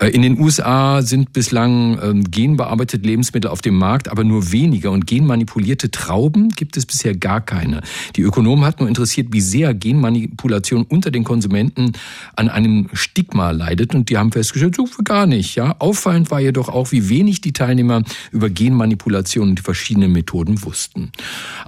Äh, 0.00 0.08
in 0.08 0.22
den 0.22 0.38
USA 0.38 1.02
sind 1.02 1.32
bislang 1.32 1.98
ähm, 2.02 2.30
genbearbeitete 2.30 3.06
Lebensmittel 3.06 3.50
auf 3.50 3.62
dem 3.62 3.76
Markt, 3.76 4.08
aber 4.08 4.24
nur 4.24 4.52
weniger. 4.52 4.90
Und 4.90 5.06
genmanipulierte 5.06 5.90
Trauben 5.90 6.50
gibt 6.50 6.76
es 6.76 6.86
bisher 6.86 7.16
gar 7.16 7.40
keine. 7.40 7.82
Die 8.16 8.22
Ökonomen 8.22 8.64
hatten 8.64 8.82
nur 8.82 8.88
interessiert, 8.88 9.28
wie 9.30 9.40
sehr 9.40 9.74
Genmanipulation 9.74 10.84
unter 10.84 11.10
den 11.10 11.24
Konsumenten 11.24 11.92
an 12.36 12.48
einem 12.48 12.88
Stigma 12.92 13.50
leidet. 13.50 13.94
Und 13.94 14.10
die 14.10 14.16
haben 14.16 14.32
festgestellt, 14.32 14.57
so 14.58 15.02
gar 15.02 15.26
nicht. 15.26 15.56
Ja, 15.56 15.76
auffallend 15.78 16.30
war 16.30 16.40
jedoch 16.40 16.68
auch, 16.68 16.92
wie 16.92 17.08
wenig 17.08 17.40
die 17.40 17.52
Teilnehmer 17.52 18.02
über 18.30 18.50
Genmanipulation 18.50 19.50
und 19.50 19.58
die 19.58 19.62
verschiedenen 19.62 20.12
Methoden 20.12 20.62
wussten. 20.64 21.12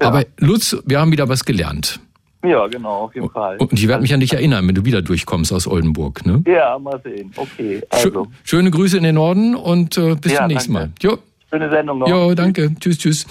Ja. 0.01 0.09
Aber 0.09 0.25
Lutz, 0.39 0.77
wir 0.85 1.01
haben 1.01 1.13
wieder 1.13 1.29
was 1.29 1.45
gelernt. 1.45 2.01
Ja, 2.43 2.67
genau, 2.69 3.05
auf 3.05 3.15
jeden 3.15 3.31
Fall. 3.31 3.59
Und 3.59 3.73
ich 3.75 3.87
werde 3.87 4.01
mich 4.01 4.15
an 4.15 4.21
dich 4.21 4.33
erinnern, 4.33 4.67
wenn 4.67 4.75
du 4.75 4.85
wieder 4.85 5.03
durchkommst 5.03 5.53
aus 5.53 5.67
Oldenburg. 5.67 6.25
Ne? 6.25 6.43
Ja, 6.47 6.79
mal 6.79 6.99
sehen. 7.05 7.33
Okay, 7.37 7.83
also. 7.91 8.29
Schöne 8.45 8.71
Grüße 8.71 8.97
in 8.97 9.03
den 9.03 9.17
Norden 9.17 9.55
und 9.55 9.99
äh, 9.99 10.15
bis 10.15 10.33
ja, 10.33 10.39
zum 10.39 10.47
nächsten 10.49 10.73
danke. 10.73 10.89
Mal. 10.89 11.11
Jo. 11.11 11.19
Schöne 11.51 11.69
Sendung 11.69 11.99
noch. 11.99 12.09
Jo, 12.09 12.33
danke. 12.35 12.73
Tschüss, 12.79 12.97
tschüss. 12.97 13.27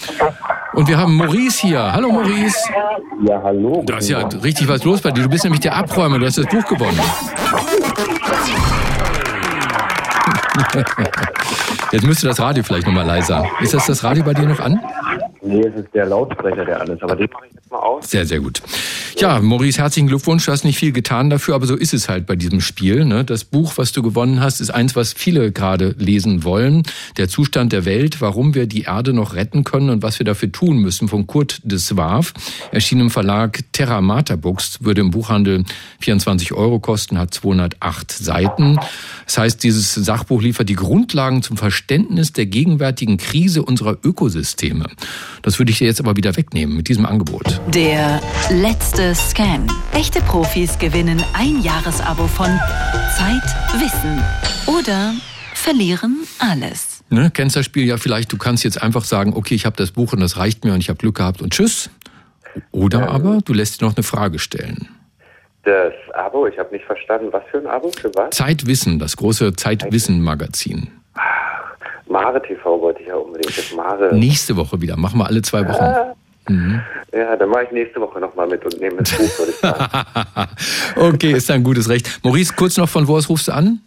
Und 0.73 0.87
wir 0.89 0.97
haben 0.97 1.15
Maurice 1.15 1.65
hier. 1.65 1.91
Hallo 1.93 2.11
Maurice. 2.11 2.57
Ja, 3.25 3.41
hallo. 3.41 3.81
Da 3.85 3.97
ist 3.97 4.09
ja 4.09 4.27
richtig 4.27 4.67
was 4.67 4.83
los 4.83 5.01
bei 5.01 5.11
dir. 5.11 5.23
Du 5.23 5.29
bist 5.29 5.45
nämlich 5.45 5.61
der 5.61 5.75
Abräumer. 5.75 6.19
Du 6.19 6.25
hast 6.25 6.37
das 6.37 6.45
Buch 6.47 6.65
gewonnen. 6.65 6.99
Jetzt 11.91 12.05
müsste 12.05 12.27
das 12.27 12.39
Radio 12.39 12.63
vielleicht 12.63 12.85
nochmal 12.85 13.05
leiser. 13.05 13.45
Ist 13.61 13.73
das 13.73 13.87
das 13.87 14.03
Radio 14.03 14.23
bei 14.23 14.33
dir 14.33 14.47
noch 14.47 14.59
an? 14.59 14.79
Nee, 15.41 15.61
es 15.61 15.75
ist 15.75 15.93
der 15.93 16.05
Lautsprecher, 16.05 16.65
der 16.65 16.81
ist. 16.89 17.01
Aber 17.01 17.15
den 17.15 17.29
mache 17.31 17.45
ich 17.47 17.58
mal 17.69 17.79
aus. 17.79 18.09
Sehr, 18.09 18.25
sehr 18.25 18.39
gut. 18.39 18.61
Ja, 19.17 19.39
Maurice, 19.41 19.81
herzlichen 19.81 20.07
Glückwunsch. 20.07 20.45
Du 20.45 20.51
hast 20.51 20.63
nicht 20.63 20.77
viel 20.77 20.91
getan 20.91 21.29
dafür, 21.29 21.55
aber 21.55 21.65
so 21.65 21.75
ist 21.75 21.93
es 21.93 22.07
halt 22.07 22.25
bei 22.25 22.35
diesem 22.35 22.61
Spiel. 22.61 23.03
Ne? 23.03 23.25
Das 23.25 23.43
Buch, 23.43 23.73
was 23.75 23.91
du 23.91 24.01
gewonnen 24.01 24.39
hast, 24.39 24.61
ist 24.61 24.69
eins, 24.69 24.95
was 24.95 25.13
viele 25.13 25.51
gerade 25.51 25.93
lesen 25.97 26.43
wollen. 26.43 26.83
Der 27.17 27.27
Zustand 27.27 27.73
der 27.73 27.85
Welt, 27.85 28.21
warum 28.21 28.55
wir 28.55 28.65
die 28.65 28.83
Erde 28.83 29.11
noch 29.11 29.33
retten 29.33 29.63
können 29.63 29.89
und 29.89 30.03
was 30.03 30.19
wir 30.19 30.25
dafür 30.25 30.51
tun 30.51 30.77
müssen, 30.77 31.09
von 31.09 31.27
Kurt 31.27 31.59
de 31.63 31.77
Swaaf. 31.77 32.33
Erschien 32.71 33.01
im 33.01 33.09
Verlag 33.09 33.59
Terra 33.73 33.99
Mater 33.99 34.37
Books, 34.37 34.79
würde 34.81 35.01
im 35.01 35.11
Buchhandel 35.11 35.65
24 35.99 36.53
Euro 36.53 36.79
kosten, 36.79 37.17
hat 37.17 37.33
208 37.33 38.11
Seiten. 38.11 38.79
Das 39.25 39.37
heißt, 39.37 39.63
dieses 39.63 39.93
Sachbuch 39.93 40.41
liefert 40.41 40.69
die 40.69 40.75
Grundlagen 40.75 41.43
zum 41.43 41.57
Verständnis 41.57 42.31
der 42.31 42.45
gegenwärtigen 42.45 43.17
Krise 43.17 43.63
unserer 43.63 43.97
Ökosysteme. 44.01 44.85
Das 45.41 45.59
würde 45.59 45.71
ich 45.71 45.79
dir 45.79 45.87
jetzt 45.87 45.99
aber 45.99 46.15
wieder 46.15 46.37
wegnehmen 46.37 46.77
mit 46.77 46.87
diesem 46.87 47.05
Angebot. 47.05 47.58
Der 47.67 48.19
letzte 48.49 49.13
Scan. 49.13 49.67
Echte 49.93 50.21
Profis 50.21 50.79
gewinnen 50.79 51.23
ein 51.33 51.61
Jahresabo 51.61 52.25
von 52.27 52.47
Zeit, 53.15 53.43
Wissen 53.79 54.23
oder 54.65 55.13
verlieren 55.53 56.25
alles. 56.39 57.03
Ne, 57.09 57.29
kennst 57.31 57.55
das 57.55 57.65
Spiel 57.65 57.85
ja 57.85 57.97
vielleicht, 57.97 58.31
du 58.31 58.37
kannst 58.37 58.63
jetzt 58.63 58.81
einfach 58.81 59.03
sagen, 59.03 59.33
okay, 59.35 59.53
ich 59.55 59.65
habe 59.65 59.75
das 59.75 59.91
Buch 59.91 60.13
und 60.13 60.19
das 60.19 60.37
reicht 60.37 60.65
mir 60.65 60.73
und 60.73 60.79
ich 60.79 60.89
habe 60.89 60.97
Glück 60.97 61.15
gehabt 61.15 61.41
und 61.41 61.53
tschüss. 61.53 61.89
Oder 62.71 63.03
ähm, 63.03 63.09
aber 63.09 63.39
du 63.43 63.53
lässt 63.53 63.79
dir 63.79 63.85
noch 63.85 63.95
eine 63.95 64.03
Frage 64.03 64.39
stellen. 64.39 64.89
Das 65.63 65.93
Abo, 66.15 66.47
ich 66.47 66.57
habe 66.57 66.71
nicht 66.71 66.85
verstanden, 66.85 67.27
was 67.31 67.43
für 67.51 67.59
ein 67.59 67.67
Abo, 67.67 67.91
für 67.91 68.09
was? 68.15 68.31
Zeitwissen, 68.31 68.97
das 68.97 69.15
große 69.17 69.53
Zeitwissen-Magazin. 69.53 70.87
Mare 72.07 72.41
TV 72.41 72.81
wollte 72.81 73.01
ich 73.01 73.07
ja 73.07 73.15
unbedingt. 73.15 73.55
Das 73.55 73.73
Mare. 73.73 74.15
Nächste 74.15 74.55
Woche 74.55 74.81
wieder, 74.81 74.97
machen 74.97 75.19
wir 75.19 75.27
alle 75.27 75.41
zwei 75.43 75.67
Wochen. 75.67 75.83
Ah. 75.83 76.15
Mhm. 76.49 76.81
Ja, 77.13 77.35
dann 77.35 77.49
mache 77.49 77.63
ich 77.65 77.71
nächste 77.71 78.01
Woche 78.01 78.19
nochmal 78.19 78.47
mit 78.47 78.63
und 78.65 78.79
nehme 78.79 78.97
das 78.97 79.11
Buch, 79.11 79.39
würde 79.39 79.51
ich 79.51 79.57
sagen. 79.57 80.49
okay, 80.95 81.31
ist 81.31 81.49
ein 81.51 81.63
gutes 81.63 81.89
Recht. 81.89 82.19
Maurice, 82.23 82.53
kurz 82.55 82.77
noch 82.77 82.89
von 82.89 83.07
wo 83.07 83.17
aus 83.17 83.29
rufst 83.29 83.47
du 83.47 83.53
an? 83.53 83.79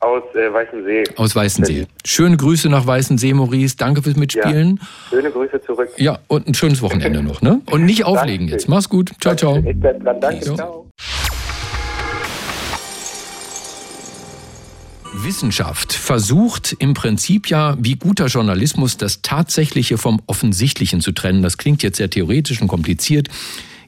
Aus 0.00 0.22
äh, 0.34 0.52
Weißensee. 0.52 1.04
Aus 1.16 1.36
Weißensee. 1.36 1.86
Schöne 2.04 2.36
Grüße 2.36 2.68
nach 2.68 2.86
Weißensee, 2.86 3.34
Maurice. 3.34 3.76
Danke 3.76 4.02
fürs 4.02 4.16
Mitspielen. 4.16 4.80
Ja, 4.80 4.86
schöne 5.10 5.30
Grüße 5.30 5.62
zurück. 5.62 5.90
Ja, 5.96 6.18
und 6.26 6.48
ein 6.48 6.54
schönes 6.54 6.82
Wochenende 6.82 7.22
noch, 7.22 7.40
ne? 7.40 7.60
Und 7.70 7.84
nicht 7.84 8.04
auflegen 8.04 8.48
jetzt. 8.48 8.68
Mach's 8.68 8.88
gut. 8.88 9.12
Ciao, 9.20 9.36
ciao. 9.36 9.58
Ich 9.58 9.78
bleib 9.78 10.02
dran. 10.02 10.20
Danke. 10.20 10.54
Ciao. 10.54 10.86
Wissenschaft 15.24 15.92
versucht 15.92 16.74
im 16.78 16.94
Prinzip 16.94 17.48
ja, 17.48 17.76
wie 17.80 17.96
guter 17.96 18.26
Journalismus, 18.26 18.96
das 18.96 19.22
Tatsächliche 19.22 19.98
vom 19.98 20.20
Offensichtlichen 20.26 21.00
zu 21.00 21.12
trennen. 21.12 21.42
Das 21.42 21.58
klingt 21.58 21.82
jetzt 21.82 21.98
sehr 21.98 22.10
theoretisch 22.10 22.60
und 22.60 22.68
kompliziert. 22.68 23.28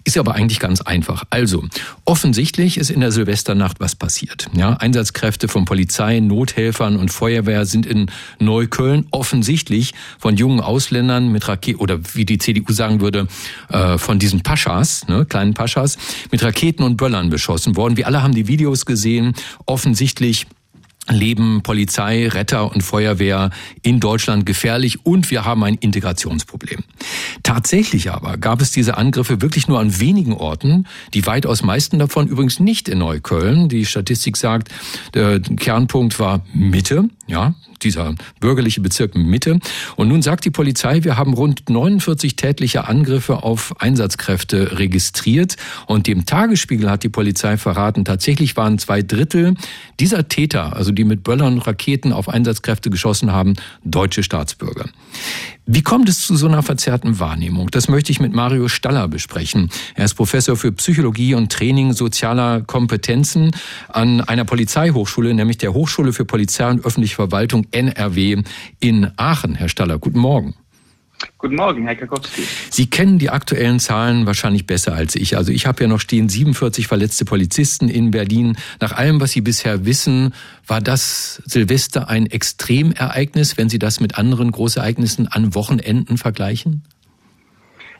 Ist 0.06 0.18
aber 0.18 0.34
eigentlich 0.34 0.60
ganz 0.60 0.82
einfach. 0.82 1.24
Also, 1.30 1.64
offensichtlich 2.04 2.76
ist 2.76 2.90
in 2.90 3.00
der 3.00 3.10
Silvesternacht 3.10 3.80
was 3.80 3.96
passiert. 3.96 4.50
Ja, 4.54 4.74
Einsatzkräfte 4.74 5.48
von 5.48 5.64
Polizei, 5.64 6.20
Nothelfern 6.20 6.96
und 6.96 7.10
Feuerwehr 7.10 7.64
sind 7.64 7.86
in 7.86 8.10
Neukölln 8.38 9.06
offensichtlich 9.12 9.94
von 10.18 10.36
jungen 10.36 10.60
Ausländern 10.60 11.32
mit 11.32 11.48
Raketen, 11.48 11.80
oder 11.80 12.00
wie 12.12 12.26
die 12.26 12.36
CDU 12.36 12.70
sagen 12.70 13.00
würde, 13.00 13.28
äh, 13.70 13.96
von 13.96 14.18
diesen 14.18 14.42
Paschas, 14.42 15.08
ne, 15.08 15.24
kleinen 15.24 15.54
Paschas, 15.54 15.96
mit 16.30 16.42
Raketen 16.42 16.82
und 16.82 16.98
Böllern 16.98 17.30
beschossen 17.30 17.74
worden. 17.74 17.96
Wir 17.96 18.06
alle 18.06 18.22
haben 18.22 18.34
die 18.34 18.46
Videos 18.46 18.84
gesehen. 18.84 19.32
Offensichtlich 19.64 20.46
leben 21.08 21.62
Polizei, 21.62 22.28
Retter 22.28 22.70
und 22.72 22.82
Feuerwehr 22.82 23.50
in 23.82 24.00
Deutschland 24.00 24.46
gefährlich 24.46 25.04
und 25.04 25.30
wir 25.30 25.44
haben 25.44 25.62
ein 25.64 25.74
Integrationsproblem. 25.74 26.80
Tatsächlich 27.42 28.10
aber 28.10 28.38
gab 28.38 28.60
es 28.60 28.70
diese 28.70 28.96
Angriffe 28.96 29.42
wirklich 29.42 29.68
nur 29.68 29.80
an 29.80 30.00
wenigen 30.00 30.32
Orten, 30.32 30.86
die 31.12 31.26
weitaus 31.26 31.62
meisten 31.62 31.98
davon 31.98 32.28
übrigens 32.28 32.60
nicht 32.60 32.88
in 32.88 32.98
Neukölln. 32.98 33.68
Die 33.68 33.84
Statistik 33.84 34.36
sagt, 34.36 34.68
der 35.14 35.40
Kernpunkt 35.40 36.18
war 36.18 36.44
Mitte, 36.52 37.08
ja, 37.26 37.54
dieser 37.82 38.14
bürgerliche 38.40 38.80
Bezirk 38.80 39.14
Mitte. 39.14 39.58
Und 39.96 40.08
nun 40.08 40.22
sagt 40.22 40.44
die 40.44 40.50
Polizei, 40.50 41.04
wir 41.04 41.16
haben 41.16 41.34
rund 41.34 41.68
49 41.68 42.36
tätliche 42.36 42.86
Angriffe 42.86 43.42
auf 43.42 43.80
Einsatzkräfte 43.80 44.78
registriert. 44.78 45.56
Und 45.86 46.06
dem 46.06 46.26
Tagesspiegel 46.26 46.90
hat 46.90 47.02
die 47.02 47.08
Polizei 47.08 47.56
verraten, 47.56 48.04
tatsächlich 48.04 48.56
waren 48.56 48.78
zwei 48.78 49.02
Drittel 49.02 49.54
dieser 50.00 50.28
Täter, 50.28 50.74
also 50.76 50.92
die 50.92 51.04
mit 51.04 51.22
Böllern 51.22 51.54
und 51.54 51.66
Raketen 51.66 52.12
auf 52.12 52.28
Einsatzkräfte 52.28 52.90
geschossen 52.90 53.32
haben, 53.32 53.54
deutsche 53.84 54.22
Staatsbürger. 54.22 54.86
Wie 55.66 55.80
kommt 55.80 56.10
es 56.10 56.20
zu 56.20 56.36
so 56.36 56.46
einer 56.46 56.62
verzerrten 56.62 57.20
Wahrnehmung? 57.20 57.70
Das 57.70 57.88
möchte 57.88 58.12
ich 58.12 58.20
mit 58.20 58.34
Mario 58.34 58.68
Staller 58.68 59.08
besprechen. 59.08 59.70
Er 59.94 60.04
ist 60.04 60.12
Professor 60.12 60.56
für 60.56 60.72
Psychologie 60.72 61.34
und 61.34 61.50
Training 61.50 61.94
sozialer 61.94 62.60
Kompetenzen 62.60 63.50
an 63.88 64.20
einer 64.20 64.44
Polizeihochschule, 64.44 65.32
nämlich 65.32 65.56
der 65.56 65.72
Hochschule 65.72 66.12
für 66.12 66.26
Polizei 66.26 66.68
und 66.68 66.84
öffentliche 66.84 67.14
Verwaltung 67.14 67.66
NRW 67.70 68.42
in 68.78 69.10
Aachen. 69.16 69.54
Herr 69.54 69.70
Staller, 69.70 69.98
guten 69.98 70.18
Morgen. 70.18 70.54
Guten 71.38 71.56
Morgen, 71.56 71.84
Herr 71.84 71.94
Kakowski. 71.94 72.42
Sie 72.70 72.88
kennen 72.88 73.18
die 73.18 73.30
aktuellen 73.30 73.78
Zahlen 73.78 74.26
wahrscheinlich 74.26 74.66
besser 74.66 74.94
als 74.94 75.14
ich. 75.14 75.36
Also 75.36 75.52
ich 75.52 75.66
habe 75.66 75.82
ja 75.82 75.88
noch 75.88 76.00
stehen 76.00 76.28
47 76.28 76.86
verletzte 76.86 77.24
Polizisten 77.24 77.88
in 77.88 78.10
Berlin. 78.10 78.56
Nach 78.80 78.92
allem, 78.92 79.20
was 79.20 79.32
Sie 79.32 79.40
bisher 79.40 79.84
wissen, 79.84 80.34
war 80.66 80.80
das 80.80 81.42
Silvester 81.44 82.08
ein 82.08 82.26
Extremereignis, 82.26 83.56
wenn 83.56 83.68
Sie 83.68 83.78
das 83.78 84.00
mit 84.00 84.16
anderen 84.16 84.50
Großereignissen 84.52 85.28
an 85.28 85.54
Wochenenden 85.54 86.18
vergleichen? 86.18 86.82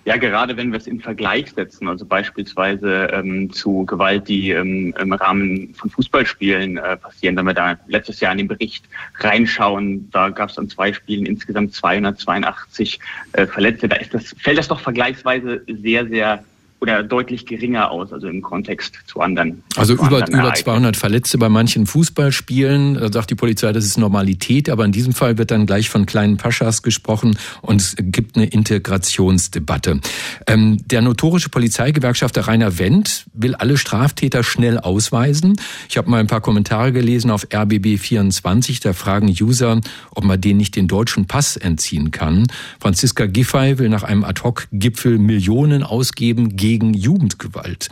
Ja, 0.04 0.18
gerade 0.18 0.56
wenn 0.58 0.70
wir 0.70 0.78
es 0.78 0.87
in 0.87 1.00
Vergleich 1.00 1.50
setzen, 1.52 1.88
also 1.88 2.04
beispielsweise 2.04 3.08
ähm, 3.12 3.50
zu 3.50 3.87
Gewalt, 3.87 4.28
die 4.28 4.50
ähm, 4.50 4.94
im 5.00 5.12
Rahmen 5.14 5.75
von 5.75 5.88
Fußballspielen 5.88 6.76
äh, 6.76 6.99
passieren, 6.99 7.37
wenn 7.37 7.46
wir 7.46 7.54
da 7.54 7.78
letztes 7.87 8.20
Jahr 8.20 8.32
in 8.32 8.38
den 8.38 8.49
Bericht 8.49 8.84
reinschauen, 9.20 10.11
da 10.11 10.28
gab 10.28 10.50
es 10.50 10.58
an 10.58 10.68
zwei 10.68 10.92
Spielen 10.92 11.25
insgesamt 11.25 11.73
282 11.73 13.00
äh, 13.32 13.46
Verletzte, 13.46 13.88
da 13.88 13.96
ist 13.96 14.12
das, 14.12 14.34
fällt 14.38 14.58
das 14.58 14.68
doch 14.68 14.80
vergleichsweise 14.80 15.62
sehr, 15.66 16.06
sehr 16.06 16.44
oder 16.81 17.02
deutlich 17.02 17.47
geringer 17.47 17.90
aus, 17.90 18.12
also 18.12 18.28
im 18.28 18.43
Kontext 18.43 18.99
zu 19.07 19.21
anderen. 19.21 19.62
Also 19.76 19.97
zu 19.97 20.04
über, 20.04 20.23
anderen 20.23 20.40
über 20.40 20.54
200 20.54 20.97
Verletzte 20.97 21.38
bei 21.38 21.49
manchen 21.49 21.87
Fußballspielen, 21.87 22.95
da 22.95 23.11
sagt 23.11 23.31
die 23.31 23.35
Polizei, 23.35 23.73
das 23.73 23.85
ist 23.87 23.97
Normalität, 23.97 24.69
aber 24.69 24.85
in 24.85 24.93
diesem 24.93 25.14
Fall 25.14 25.38
wird 25.38 25.50
dann 25.50 25.64
gleich 25.64 25.88
von 25.88 26.04
kleinen 26.04 26.37
Paschas 26.37 26.83
gesprochen 26.83 27.38
und 27.62 27.81
es 27.81 27.97
gibt 27.99 28.37
eine 28.37 28.47
Integrationsdebatte. 28.47 30.00
Ähm, 30.47 30.78
der 30.87 31.00
notorische 31.00 31.49
Polizeigewerkschafter 31.49 32.43
Rainer 32.43 32.78
Wendt 32.78 33.26
will 33.33 33.54
alle 33.54 33.78
Straftäter 33.78 34.43
schnell 34.43 34.78
ausweisen. 34.78 35.57
Ich 35.88 35.97
habe 35.97 36.11
mal 36.11 36.21
ein 36.21 36.26
paar 36.26 36.43
Kommentare 36.43 36.93
gelesen 36.93 37.31
auf 37.31 37.47
RBB24, 37.47 38.83
da 38.83 38.93
fragen 38.93 39.28
User, 39.28 39.81
ob 40.11 40.25
man 40.25 40.40
denen 40.40 40.59
nicht 40.59 40.76
den 40.76 40.87
deutschen 40.87 41.26
Pass 41.26 41.57
entziehen 41.57 42.11
kann. 42.11 42.47
Franziska 42.81 43.26
Giffey 43.26 43.78
will 43.78 43.88
nach 43.88 44.02
einem 44.02 44.25
Ad-Hoc-Gipfel 44.25 45.19
Millionen 45.19 45.83
ausgeben 45.83 46.57
gegen 46.64 46.94
Jugendgewalt. 46.94 47.90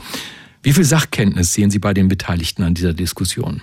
Wie 0.63 0.73
viel 0.73 0.85
Sachkenntnis 0.85 1.53
sehen 1.53 1.71
Sie 1.71 1.79
bei 1.79 1.93
den 1.93 2.09
Beteiligten 2.09 2.63
an 2.63 2.73
dieser 2.73 2.95
Diskussion? 2.95 3.61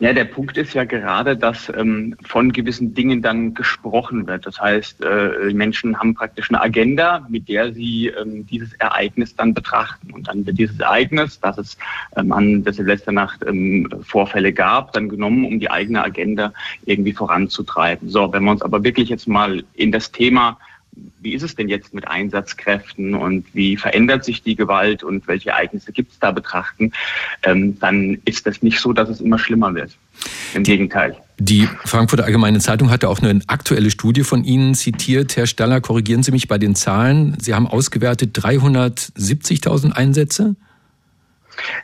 Ja, 0.00 0.12
der 0.12 0.26
Punkt 0.26 0.58
ist 0.58 0.74
ja 0.74 0.84
gerade, 0.84 1.34
dass 1.34 1.72
ähm, 1.74 2.14
von 2.26 2.52
gewissen 2.52 2.92
Dingen 2.92 3.22
dann 3.22 3.54
gesprochen 3.54 4.26
wird. 4.26 4.44
Das 4.44 4.60
heißt, 4.60 5.02
äh, 5.02 5.54
Menschen 5.54 5.98
haben 5.98 6.14
praktisch 6.14 6.50
eine 6.50 6.60
Agenda, 6.60 7.26
mit 7.30 7.48
der 7.48 7.72
sie 7.72 8.08
ähm, 8.08 8.46
dieses 8.46 8.74
Ereignis 8.74 9.34
dann 9.34 9.54
betrachten. 9.54 10.12
Und 10.12 10.28
dann 10.28 10.44
wird 10.44 10.58
dieses 10.58 10.78
Ereignis, 10.78 11.40
dass 11.40 11.56
es 11.56 11.78
ähm, 12.16 12.30
an 12.32 12.64
der 12.64 12.74
Silvesternacht 12.74 13.46
ähm, 13.46 13.88
Vorfälle 14.02 14.52
gab, 14.52 14.92
dann 14.92 15.08
genommen, 15.08 15.46
um 15.46 15.58
die 15.58 15.70
eigene 15.70 16.04
Agenda 16.04 16.52
irgendwie 16.84 17.14
voranzutreiben. 17.14 18.10
So, 18.10 18.30
wenn 18.30 18.44
wir 18.44 18.50
uns 18.50 18.62
aber 18.62 18.84
wirklich 18.84 19.08
jetzt 19.08 19.26
mal 19.26 19.64
in 19.72 19.90
das 19.90 20.12
Thema 20.12 20.58
wie 21.20 21.34
ist 21.34 21.42
es 21.42 21.54
denn 21.54 21.68
jetzt 21.68 21.94
mit 21.94 22.08
Einsatzkräften 22.08 23.14
und 23.14 23.46
wie 23.54 23.76
verändert 23.76 24.24
sich 24.24 24.42
die 24.42 24.56
Gewalt 24.56 25.02
und 25.02 25.26
welche 25.26 25.50
Ereignisse 25.50 25.92
gibt 25.92 26.12
es 26.12 26.18
da 26.18 26.30
betrachten, 26.30 26.92
ähm, 27.42 27.78
dann 27.78 28.18
ist 28.24 28.46
das 28.46 28.62
nicht 28.62 28.80
so, 28.80 28.92
dass 28.92 29.08
es 29.08 29.20
immer 29.20 29.38
schlimmer 29.38 29.74
wird. 29.74 29.96
Im 30.54 30.64
Gegenteil. 30.64 31.16
Die 31.38 31.68
Frankfurter 31.84 32.24
Allgemeine 32.24 32.58
Zeitung 32.58 32.90
hatte 32.90 33.08
auch 33.08 33.20
eine 33.20 33.40
aktuelle 33.46 33.90
Studie 33.90 34.24
von 34.24 34.44
Ihnen 34.44 34.74
zitiert. 34.74 35.36
Herr 35.36 35.46
Staller, 35.46 35.80
korrigieren 35.80 36.22
Sie 36.22 36.32
mich 36.32 36.48
bei 36.48 36.58
den 36.58 36.74
Zahlen. 36.74 37.36
Sie 37.40 37.54
haben 37.54 37.68
ausgewertet 37.68 38.36
370.000 38.36 39.92
Einsätze? 39.92 40.56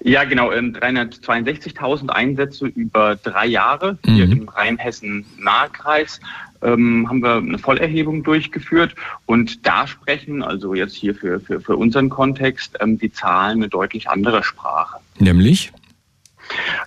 Ja, 0.01 0.25
genau. 0.25 0.51
362.000 0.51 2.03
ähm, 2.03 2.11
Einsätze 2.11 2.67
über 2.67 3.17
drei 3.17 3.47
Jahre 3.47 3.99
hier 4.05 4.27
mhm. 4.27 4.33
im 4.33 4.49
Rheinhessen-Nahkreis 4.49 6.21
ähm, 6.65 7.09
haben 7.09 7.23
wir 7.23 7.37
eine 7.37 7.59
Vollerhebung 7.59 8.23
durchgeführt 8.23 8.95
und 9.27 9.67
da 9.67 9.87
sprechen, 9.87 10.43
also 10.43 10.75
jetzt 10.75 10.95
hier 10.95 11.15
für, 11.15 11.41
für, 11.41 11.61
für 11.61 11.77
unseren 11.77 12.09
Kontext, 12.09 12.77
ähm, 12.81 12.99
die 12.99 13.13
Zahlen 13.13 13.59
eine 13.59 13.69
deutlich 13.69 14.09
andere 14.09 14.43
Sprache. 14.43 14.99
Nämlich? 15.19 15.73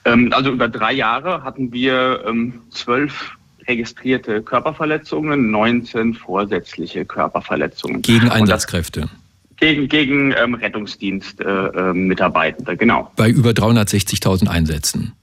Ähm, 0.06 0.32
also 0.34 0.52
über 0.52 0.68
drei 0.68 0.94
Jahre 0.94 1.44
hatten 1.44 1.72
wir 1.72 2.24
ähm, 2.28 2.62
zwölf 2.70 3.38
registrierte 3.68 4.42
Körperverletzungen, 4.42 5.52
19 5.52 6.14
vorsätzliche 6.14 7.06
Körperverletzungen. 7.06 8.02
Gegen 8.02 8.30
Einsatzkräfte? 8.30 9.10
Gegen, 9.58 9.90
gegen 9.90 10.34
ähm, 10.38 10.54
Rettungsdienst-Mitarbeitende, 10.54 12.72
äh, 12.72 12.76
äh, 12.76 12.78
genau. 12.78 13.12
Bei 13.16 13.30
über 13.30 13.52
360.000 13.52 14.48
Einsätzen. 14.48 15.14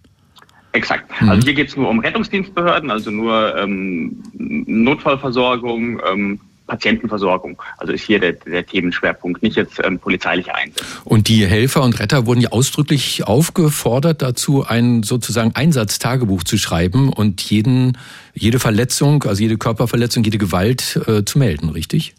Exakt. 0.74 1.08
Mhm. 1.20 1.28
Also 1.28 1.46
hier 1.46 1.54
geht 1.54 1.68
es 1.68 1.76
nur 1.76 1.88
um 1.88 2.00
Rettungsdienstbehörden, 2.00 2.90
also 2.90 3.10
nur 3.10 3.56
ähm, 3.56 4.22
Notfallversorgung, 4.34 6.00
ähm, 6.10 6.40
Patientenversorgung. 6.66 7.62
Also 7.78 7.92
ist 7.92 8.04
hier 8.04 8.18
der, 8.18 8.32
der 8.32 8.66
Themenschwerpunkt, 8.66 9.40
nicht 9.42 9.56
jetzt 9.56 9.80
ähm, 9.84 10.00
polizeiliche 10.00 10.52
Einsätze. 10.52 10.84
Und 11.04 11.28
die 11.28 11.46
Helfer 11.46 11.82
und 11.82 12.00
Retter 12.00 12.26
wurden 12.26 12.40
ja 12.40 12.50
ausdrücklich 12.50 13.24
aufgefordert 13.24 14.20
dazu, 14.20 14.66
ein 14.66 15.04
sozusagen 15.04 15.52
Einsatztagebuch 15.54 16.42
zu 16.42 16.58
schreiben 16.58 17.12
und 17.12 17.40
jeden, 17.42 17.96
jede 18.34 18.58
Verletzung, 18.58 19.22
also 19.22 19.42
jede 19.42 19.58
Körperverletzung, 19.58 20.24
jede 20.24 20.38
Gewalt 20.38 21.00
äh, 21.06 21.24
zu 21.24 21.38
melden, 21.38 21.68
richtig? 21.68 22.14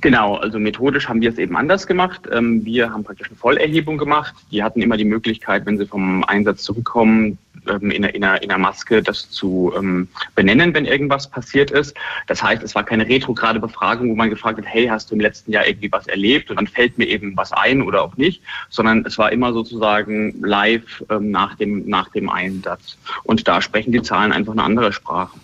Genau, 0.00 0.36
also 0.36 0.58
methodisch 0.58 1.08
haben 1.08 1.20
wir 1.20 1.30
es 1.30 1.38
eben 1.38 1.56
anders 1.56 1.86
gemacht. 1.86 2.22
Ähm, 2.30 2.64
wir 2.64 2.90
haben 2.90 3.04
praktisch 3.04 3.28
eine 3.28 3.36
Vollerhebung 3.36 3.98
gemacht. 3.98 4.34
Die 4.50 4.62
hatten 4.62 4.80
immer 4.80 4.96
die 4.96 5.04
Möglichkeit, 5.04 5.66
wenn 5.66 5.78
sie 5.78 5.86
vom 5.86 6.24
Einsatz 6.24 6.62
zurückkommen, 6.62 7.38
ähm, 7.68 7.90
in, 7.90 8.04
einer, 8.04 8.42
in 8.42 8.50
einer 8.50 8.58
Maske 8.58 9.02
das 9.02 9.30
zu 9.30 9.72
ähm, 9.76 10.08
benennen, 10.34 10.72
wenn 10.74 10.84
irgendwas 10.84 11.28
passiert 11.28 11.70
ist. 11.70 11.96
Das 12.26 12.42
heißt, 12.42 12.62
es 12.62 12.74
war 12.74 12.84
keine 12.84 13.08
retrograde 13.08 13.60
Befragung, 13.60 14.10
wo 14.10 14.14
man 14.14 14.30
gefragt 14.30 14.58
hat, 14.58 14.66
hey, 14.66 14.86
hast 14.86 15.10
du 15.10 15.14
im 15.14 15.20
letzten 15.20 15.52
Jahr 15.52 15.66
irgendwie 15.66 15.90
was 15.90 16.06
erlebt? 16.06 16.50
Und 16.50 16.56
dann 16.56 16.66
fällt 16.66 16.96
mir 16.98 17.06
eben 17.06 17.36
was 17.36 17.52
ein 17.52 17.82
oder 17.82 18.02
auch 18.02 18.16
nicht, 18.16 18.42
sondern 18.70 19.04
es 19.04 19.18
war 19.18 19.32
immer 19.32 19.52
sozusagen 19.52 20.40
live 20.40 21.04
nach, 21.20 21.54
dem, 21.56 21.88
nach 21.88 22.08
dem 22.10 22.28
Einsatz. 22.28 22.96
Und 23.24 23.46
da 23.48 23.60
sprechen 23.60 23.92
die 23.92 24.02
Zahlen 24.02 24.32
einfach 24.32 24.52
eine 24.52 24.62
andere 24.62 24.92
Sprache. 24.92 25.38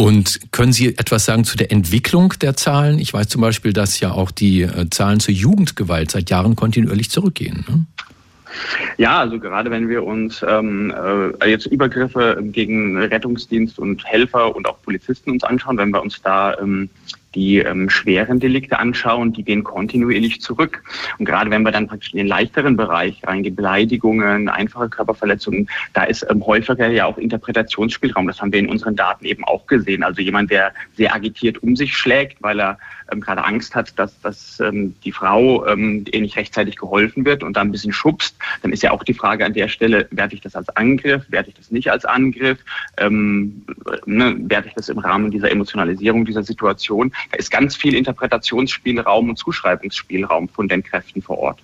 Und 0.00 0.50
können 0.50 0.72
Sie 0.72 0.96
etwas 0.96 1.26
sagen 1.26 1.44
zu 1.44 1.58
der 1.58 1.70
Entwicklung 1.70 2.32
der 2.40 2.56
Zahlen? 2.56 2.98
Ich 2.98 3.12
weiß 3.12 3.28
zum 3.28 3.42
Beispiel, 3.42 3.74
dass 3.74 4.00
ja 4.00 4.12
auch 4.12 4.30
die 4.30 4.62
äh, 4.62 4.88
Zahlen 4.88 5.20
zur 5.20 5.34
Jugendgewalt 5.34 6.10
seit 6.10 6.30
Jahren 6.30 6.56
kontinuierlich 6.56 7.10
zurückgehen. 7.10 7.66
Ne? 7.68 7.84
Ja, 8.96 9.18
also 9.18 9.38
gerade 9.38 9.70
wenn 9.70 9.90
wir 9.90 10.02
uns 10.04 10.42
ähm, 10.48 10.90
äh, 11.42 11.50
jetzt 11.50 11.66
Übergriffe 11.66 12.38
gegen 12.40 12.96
Rettungsdienst 12.96 13.78
und 13.78 14.02
Helfer 14.06 14.56
und 14.56 14.66
auch 14.66 14.80
Polizisten 14.80 15.32
uns 15.32 15.44
anschauen, 15.44 15.76
wenn 15.76 15.90
wir 15.90 16.00
uns 16.00 16.22
da 16.22 16.56
ähm, 16.58 16.88
die 17.34 17.58
ähm, 17.58 17.90
schweren 17.90 18.40
Delikte 18.40 18.78
anschauen, 18.78 19.32
die 19.32 19.44
gehen 19.44 19.64
kontinuierlich 19.64 20.40
zurück. 20.40 20.82
Und 21.18 21.24
gerade 21.24 21.50
wenn 21.50 21.62
wir 21.62 21.72
dann 21.72 21.86
praktisch 21.86 22.12
in 22.12 22.18
den 22.18 22.26
leichteren 22.26 22.76
Bereich 22.76 23.22
reingehen, 23.24 23.54
Beleidigungen, 23.54 24.48
einfache 24.48 24.88
Körperverletzungen, 24.88 25.68
da 25.92 26.04
ist 26.04 26.26
ähm, 26.28 26.44
häufiger 26.44 26.88
ja 26.88 27.06
auch 27.06 27.18
Interpretationsspielraum. 27.18 28.26
Das 28.26 28.40
haben 28.40 28.52
wir 28.52 28.58
in 28.58 28.68
unseren 28.68 28.96
Daten 28.96 29.24
eben 29.24 29.44
auch 29.44 29.66
gesehen. 29.66 30.02
Also 30.02 30.22
jemand, 30.22 30.50
der 30.50 30.72
sehr 30.96 31.14
agitiert 31.14 31.62
um 31.62 31.76
sich 31.76 31.96
schlägt, 31.96 32.42
weil 32.42 32.60
er 32.60 32.78
ähm, 33.12 33.20
gerade 33.20 33.44
Angst 33.44 33.74
hat, 33.74 33.98
dass, 33.98 34.18
dass 34.20 34.60
ähm, 34.60 34.94
die 35.04 35.12
Frau 35.12 35.66
ähm, 35.66 36.04
ihr 36.10 36.20
nicht 36.20 36.36
rechtzeitig 36.36 36.76
geholfen 36.76 37.24
wird 37.24 37.42
und 37.42 37.56
da 37.56 37.60
ein 37.60 37.72
bisschen 37.72 37.92
schubst, 37.92 38.36
dann 38.62 38.72
ist 38.72 38.82
ja 38.82 38.90
auch 38.90 39.04
die 39.04 39.14
Frage 39.14 39.44
an 39.44 39.52
der 39.52 39.68
Stelle, 39.68 40.08
werte 40.10 40.34
ich 40.34 40.40
das 40.40 40.54
als 40.54 40.68
Angriff, 40.76 41.24
werte 41.28 41.50
ich 41.50 41.56
das 41.56 41.70
nicht 41.70 41.90
als 41.90 42.04
Angriff, 42.04 42.58
ähm, 42.98 43.64
ne, 44.06 44.36
werte 44.38 44.68
ich 44.68 44.74
das 44.74 44.88
im 44.88 44.98
Rahmen 44.98 45.30
dieser 45.30 45.50
Emotionalisierung 45.50 46.24
dieser 46.24 46.42
Situation. 46.42 47.12
Da 47.30 47.38
ist 47.38 47.50
ganz 47.50 47.76
viel 47.76 47.94
Interpretationsspielraum 47.94 49.30
und 49.30 49.36
Zuschreibungsspielraum 49.36 50.48
von 50.48 50.68
den 50.68 50.82
Kräften 50.82 51.22
vor 51.22 51.38
Ort. 51.38 51.58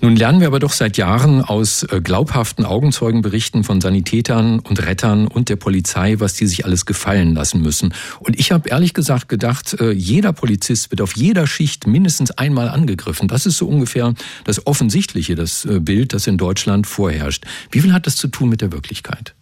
Nun 0.00 0.16
lernen 0.16 0.40
wir 0.40 0.46
aber 0.46 0.58
doch 0.58 0.72
seit 0.72 0.96
Jahren 0.96 1.42
aus 1.42 1.82
äh, 1.84 2.00
glaubhaften 2.00 2.64
Augenzeugenberichten 2.64 3.64
von 3.64 3.80
Sanitätern 3.80 4.60
und 4.60 4.86
Rettern 4.86 5.26
und 5.26 5.48
der 5.48 5.56
Polizei, 5.56 6.16
was 6.18 6.34
die 6.34 6.46
sich 6.46 6.64
alles 6.64 6.86
gefallen 6.86 7.34
lassen 7.34 7.62
müssen. 7.62 7.94
Und 8.18 8.38
ich 8.38 8.52
habe 8.52 8.68
ehrlich 8.68 8.94
gesagt 8.94 9.28
gedacht, 9.28 9.80
äh, 9.80 9.90
jeder 9.92 10.32
Polizist 10.32 10.89
wird 10.90 11.00
auf 11.00 11.16
jeder 11.16 11.46
Schicht 11.46 11.86
mindestens 11.86 12.30
einmal 12.32 12.68
angegriffen. 12.68 13.28
Das 13.28 13.46
ist 13.46 13.56
so 13.56 13.66
ungefähr 13.66 14.14
das 14.44 14.66
Offensichtliche, 14.66 15.34
das 15.34 15.64
äh, 15.64 15.80
Bild, 15.80 16.12
das 16.12 16.26
in 16.26 16.36
Deutschland 16.36 16.86
vorherrscht. 16.86 17.44
Wie 17.70 17.80
viel 17.80 17.92
hat 17.92 18.06
das 18.06 18.16
zu 18.16 18.28
tun 18.28 18.48
mit 18.48 18.60
der 18.60 18.72
Wirklichkeit? 18.72 19.34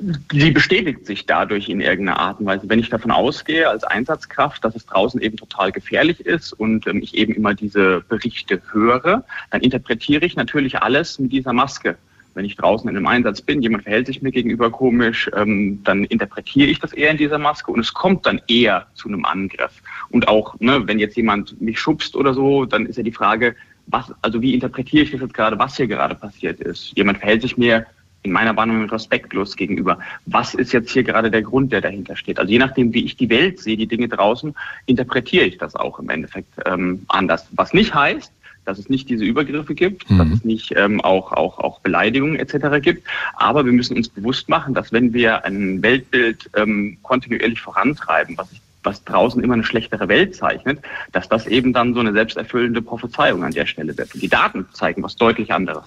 die 0.00 0.50
bestätigt 0.50 1.04
sich 1.06 1.26
dadurch 1.26 1.68
in 1.68 1.80
irgendeiner 1.80 2.18
Art 2.18 2.40
und 2.40 2.46
Weise. 2.46 2.68
Wenn 2.68 2.78
ich 2.78 2.88
davon 2.88 3.10
ausgehe 3.10 3.68
als 3.68 3.84
Einsatzkraft, 3.84 4.64
dass 4.64 4.74
es 4.74 4.86
draußen 4.86 5.20
eben 5.20 5.36
total 5.36 5.72
gefährlich 5.72 6.20
ist 6.20 6.52
und 6.52 6.86
ähm, 6.86 7.02
ich 7.02 7.14
eben 7.14 7.34
immer 7.34 7.54
diese 7.54 8.02
Berichte 8.08 8.62
höre, 8.72 9.24
dann 9.50 9.60
interpretiere 9.60 10.24
ich 10.24 10.36
natürlich 10.36 10.78
alles 10.78 11.18
mit 11.18 11.32
dieser 11.32 11.52
Maske. 11.52 11.96
Wenn 12.34 12.44
ich 12.44 12.56
draußen 12.56 12.88
in 12.88 12.96
einem 12.96 13.06
Einsatz 13.06 13.40
bin, 13.40 13.62
jemand 13.62 13.84
verhält 13.84 14.06
sich 14.06 14.22
mir 14.22 14.32
gegenüber 14.32 14.70
komisch, 14.70 15.30
ähm, 15.34 15.82
dann 15.84 16.04
interpretiere 16.04 16.68
ich 16.68 16.80
das 16.80 16.92
eher 16.92 17.10
in 17.10 17.16
dieser 17.16 17.38
Maske 17.38 17.70
und 17.70 17.80
es 17.80 17.94
kommt 17.94 18.26
dann 18.26 18.40
eher 18.48 18.86
zu 18.94 19.08
einem 19.08 19.24
Angriff. 19.24 19.82
Und 20.10 20.28
auch, 20.28 20.58
ne, 20.60 20.86
wenn 20.86 20.98
jetzt 20.98 21.16
jemand 21.16 21.60
mich 21.60 21.78
schubst 21.78 22.16
oder 22.16 22.34
so, 22.34 22.64
dann 22.64 22.86
ist 22.86 22.96
ja 22.96 23.02
die 23.02 23.12
Frage, 23.12 23.54
was, 23.86 24.12
also 24.22 24.40
wie 24.40 24.54
interpretiere 24.54 25.04
ich 25.04 25.10
das 25.10 25.20
jetzt 25.20 25.34
gerade, 25.34 25.58
was 25.58 25.76
hier 25.76 25.86
gerade 25.86 26.14
passiert 26.14 26.60
ist? 26.60 26.92
Jemand 26.96 27.18
verhält 27.18 27.42
sich 27.42 27.56
mir 27.56 27.86
in 28.22 28.32
meiner 28.32 28.56
Wahrnehmung 28.56 28.88
respektlos 28.88 29.54
gegenüber. 29.54 29.98
Was 30.26 30.54
ist 30.54 30.72
jetzt 30.72 30.90
hier 30.90 31.04
gerade 31.04 31.30
der 31.30 31.42
Grund, 31.42 31.72
der 31.72 31.82
dahinter 31.82 32.16
steht? 32.16 32.38
Also 32.38 32.50
je 32.50 32.58
nachdem, 32.58 32.92
wie 32.94 33.04
ich 33.04 33.16
die 33.16 33.28
Welt 33.28 33.60
sehe, 33.60 33.76
die 33.76 33.86
Dinge 33.86 34.08
draußen, 34.08 34.54
interpretiere 34.86 35.44
ich 35.44 35.58
das 35.58 35.76
auch 35.76 35.98
im 35.98 36.08
Endeffekt 36.08 36.48
ähm, 36.64 37.04
anders. 37.08 37.46
Was 37.52 37.74
nicht 37.74 37.94
heißt, 37.94 38.32
dass 38.64 38.78
es 38.78 38.88
nicht 38.88 39.08
diese 39.08 39.24
Übergriffe 39.24 39.74
gibt, 39.74 40.10
mhm. 40.10 40.18
dass 40.18 40.28
es 40.28 40.44
nicht 40.44 40.74
ähm, 40.76 41.00
auch, 41.00 41.32
auch, 41.32 41.58
auch 41.58 41.80
Beleidigungen 41.80 42.36
etc. 42.36 42.82
gibt. 42.82 43.06
Aber 43.34 43.64
wir 43.64 43.72
müssen 43.72 43.96
uns 43.96 44.08
bewusst 44.08 44.48
machen, 44.48 44.74
dass 44.74 44.92
wenn 44.92 45.12
wir 45.12 45.44
ein 45.44 45.82
Weltbild 45.82 46.50
ähm, 46.56 46.98
kontinuierlich 47.02 47.60
vorantreiben, 47.60 48.36
was 48.38 48.52
ich 48.52 48.60
was 48.84 49.02
draußen 49.04 49.42
immer 49.42 49.54
eine 49.54 49.64
schlechtere 49.64 50.08
Welt 50.08 50.36
zeichnet, 50.36 50.80
dass 51.12 51.28
das 51.28 51.46
eben 51.46 51.72
dann 51.72 51.94
so 51.94 52.00
eine 52.00 52.12
selbsterfüllende 52.12 52.82
Prophezeiung 52.82 53.42
an 53.42 53.52
der 53.52 53.66
Stelle 53.66 53.96
wird. 53.96 54.14
Und 54.14 54.22
die 54.22 54.28
Daten 54.28 54.66
zeigen 54.72 55.02
was 55.02 55.16
deutlich 55.16 55.52
anderes. 55.52 55.84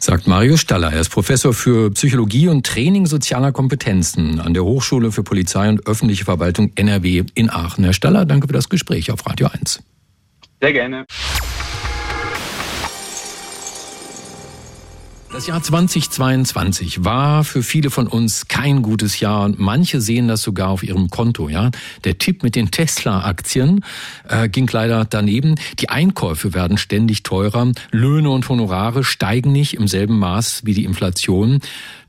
Sagt 0.00 0.26
Mario 0.26 0.56
Staller. 0.56 0.92
Er 0.92 1.00
ist 1.00 1.10
Professor 1.10 1.54
für 1.54 1.90
Psychologie 1.92 2.48
und 2.48 2.66
Training 2.66 3.06
sozialer 3.06 3.52
Kompetenzen 3.52 4.40
an 4.40 4.52
der 4.52 4.64
Hochschule 4.64 5.12
für 5.12 5.22
Polizei 5.22 5.68
und 5.68 5.86
öffentliche 5.86 6.24
Verwaltung 6.24 6.72
NRW 6.74 7.24
in 7.34 7.50
Aachen. 7.50 7.84
Herr 7.84 7.94
Staller, 7.94 8.24
danke 8.24 8.48
für 8.48 8.52
das 8.52 8.68
Gespräch 8.68 9.10
auf 9.10 9.26
Radio 9.26 9.48
1. 9.48 9.82
Sehr 10.60 10.72
gerne. 10.72 11.06
Das 15.34 15.48
Jahr 15.48 15.60
2022 15.60 17.04
war 17.04 17.42
für 17.42 17.64
viele 17.64 17.90
von 17.90 18.06
uns 18.06 18.46
kein 18.46 18.82
gutes 18.82 19.18
Jahr 19.18 19.44
und 19.44 19.58
manche 19.58 20.00
sehen 20.00 20.28
das 20.28 20.42
sogar 20.42 20.68
auf 20.68 20.84
ihrem 20.84 21.10
Konto. 21.10 21.48
Ja, 21.48 21.72
der 22.04 22.18
Tipp 22.18 22.44
mit 22.44 22.54
den 22.54 22.70
Tesla-Aktien 22.70 23.84
äh, 24.28 24.48
ging 24.48 24.70
leider 24.70 25.04
daneben. 25.04 25.56
Die 25.80 25.88
Einkäufe 25.88 26.54
werden 26.54 26.78
ständig 26.78 27.24
teurer, 27.24 27.72
Löhne 27.90 28.30
und 28.30 28.48
Honorare 28.48 29.02
steigen 29.02 29.50
nicht 29.50 29.74
im 29.74 29.88
selben 29.88 30.20
Maß 30.20 30.66
wie 30.66 30.74
die 30.74 30.84
Inflation. 30.84 31.58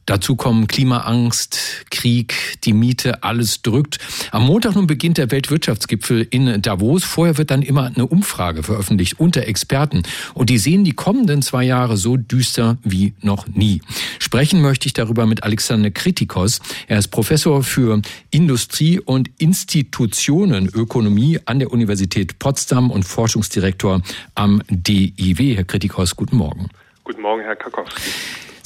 Dazu 0.05 0.35
kommen 0.35 0.67
Klimaangst, 0.67 1.85
Krieg, 1.89 2.59
die 2.63 2.73
Miete, 2.73 3.23
alles 3.23 3.63
drückt. 3.63 3.97
Am 4.31 4.45
Montag 4.45 4.75
nun 4.75 4.85
beginnt 4.85 5.17
der 5.17 5.31
Weltwirtschaftsgipfel 5.31 6.27
in 6.29 6.61
Davos. 6.61 7.03
Vorher 7.03 7.39
wird 7.39 7.49
dann 7.49 7.63
immer 7.63 7.85
eine 7.85 8.05
Umfrage 8.05 8.61
veröffentlicht 8.61 9.19
unter 9.19 9.47
Experten. 9.47 10.03
Und 10.35 10.51
die 10.51 10.59
sehen 10.59 10.83
die 10.83 10.91
kommenden 10.91 11.41
zwei 11.41 11.63
Jahre 11.63 11.97
so 11.97 12.17
düster 12.17 12.77
wie 12.83 13.13
noch 13.21 13.47
nie. 13.47 13.81
Sprechen 14.19 14.61
möchte 14.61 14.85
ich 14.85 14.93
darüber 14.93 15.25
mit 15.25 15.41
Alexander 15.41 15.89
Kritikos. 15.89 16.59
Er 16.87 16.99
ist 16.99 17.07
Professor 17.07 17.63
für 17.63 17.99
Industrie- 18.29 18.99
und 18.99 19.31
Institutionenökonomie 19.39 21.39
an 21.45 21.57
der 21.57 21.71
Universität 21.71 22.37
Potsdam 22.37 22.91
und 22.91 23.03
Forschungsdirektor 23.03 24.03
am 24.35 24.61
DIW. 24.69 25.55
Herr 25.55 25.63
Kritikos, 25.63 26.15
guten 26.15 26.37
Morgen. 26.37 26.69
Guten 27.03 27.23
Morgen, 27.23 27.41
Herr 27.41 27.55
Kakowski. 27.55 28.11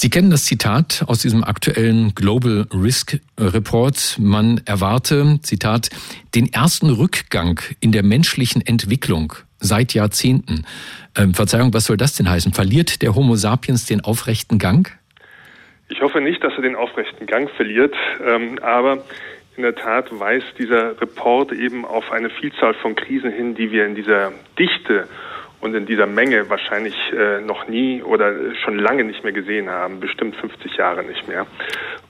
Sie 0.01 0.09
kennen 0.09 0.31
das 0.31 0.45
Zitat 0.45 1.03
aus 1.07 1.21
diesem 1.23 1.43
aktuellen 1.43 2.15
Global 2.15 2.65
Risk 2.73 3.19
Report. 3.38 4.15
Man 4.17 4.62
erwarte, 4.65 5.39
Zitat, 5.41 5.89
den 6.33 6.53
ersten 6.53 6.89
Rückgang 6.89 7.59
in 7.81 7.91
der 7.91 8.03
menschlichen 8.03 8.65
Entwicklung 8.65 9.33
seit 9.57 9.93
Jahrzehnten. 9.93 10.65
Ähm, 11.17 11.33
Verzeihung, 11.33 11.73
was 11.73 11.83
soll 11.83 11.97
das 11.97 12.15
denn 12.15 12.29
heißen? 12.29 12.53
Verliert 12.53 13.01
der 13.01 13.13
Homo 13.13 13.35
sapiens 13.35 13.88
den 13.88 13.99
aufrechten 13.99 14.57
Gang? 14.57 14.89
Ich 15.89 15.99
hoffe 15.99 16.21
nicht, 16.21 16.41
dass 16.45 16.53
er 16.53 16.62
den 16.62 16.77
aufrechten 16.77 17.25
Gang 17.27 17.49
verliert, 17.49 17.93
ähm, 18.25 18.57
aber 18.62 19.03
in 19.57 19.63
der 19.63 19.75
Tat 19.75 20.17
weist 20.17 20.57
dieser 20.57 20.91
Report 21.01 21.51
eben 21.51 21.83
auf 21.83 22.09
eine 22.09 22.29
Vielzahl 22.29 22.73
von 22.75 22.95
Krisen 22.95 23.33
hin, 23.33 23.53
die 23.53 23.69
wir 23.73 23.85
in 23.85 23.95
dieser 23.95 24.31
Dichte 24.57 25.09
und 25.69 25.75
in 25.75 25.86
dieser 25.86 26.08
Menge 26.08 26.49
wahrscheinlich 26.49 26.95
äh, 27.13 27.41
noch 27.41 27.67
nie 27.67 28.01
oder 28.01 28.34
schon 28.63 28.79
lange 28.79 29.03
nicht 29.03 29.23
mehr 29.23 29.34
gesehen 29.34 29.69
haben, 29.69 29.99
bestimmt 29.99 30.36
50 30.36 30.75
Jahre 30.77 31.03
nicht 31.03 31.27
mehr. 31.27 31.45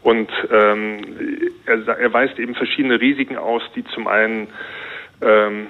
Und 0.01 0.29
ähm, 0.49 1.01
er, 1.65 1.87
er 1.87 2.13
weist 2.13 2.39
eben 2.39 2.55
verschiedene 2.55 3.01
Risiken 3.01 3.37
aus, 3.37 3.61
die 3.75 3.83
zum 3.83 4.07
einen 4.07 4.47
ähm, 5.21 5.67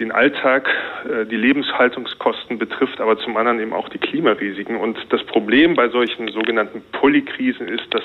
den 0.00 0.12
Alltag, 0.12 0.68
äh, 1.04 1.26
die 1.26 1.36
Lebenshaltungskosten 1.36 2.58
betrifft, 2.58 3.00
aber 3.00 3.18
zum 3.18 3.36
anderen 3.36 3.60
eben 3.60 3.72
auch 3.72 3.88
die 3.90 3.98
Klimarisiken. 3.98 4.76
Und 4.76 4.96
das 5.10 5.22
Problem 5.24 5.74
bei 5.74 5.88
solchen 5.90 6.28
sogenannten 6.32 6.82
Polykrisen 6.92 7.68
ist, 7.68 7.84
dass 7.90 8.02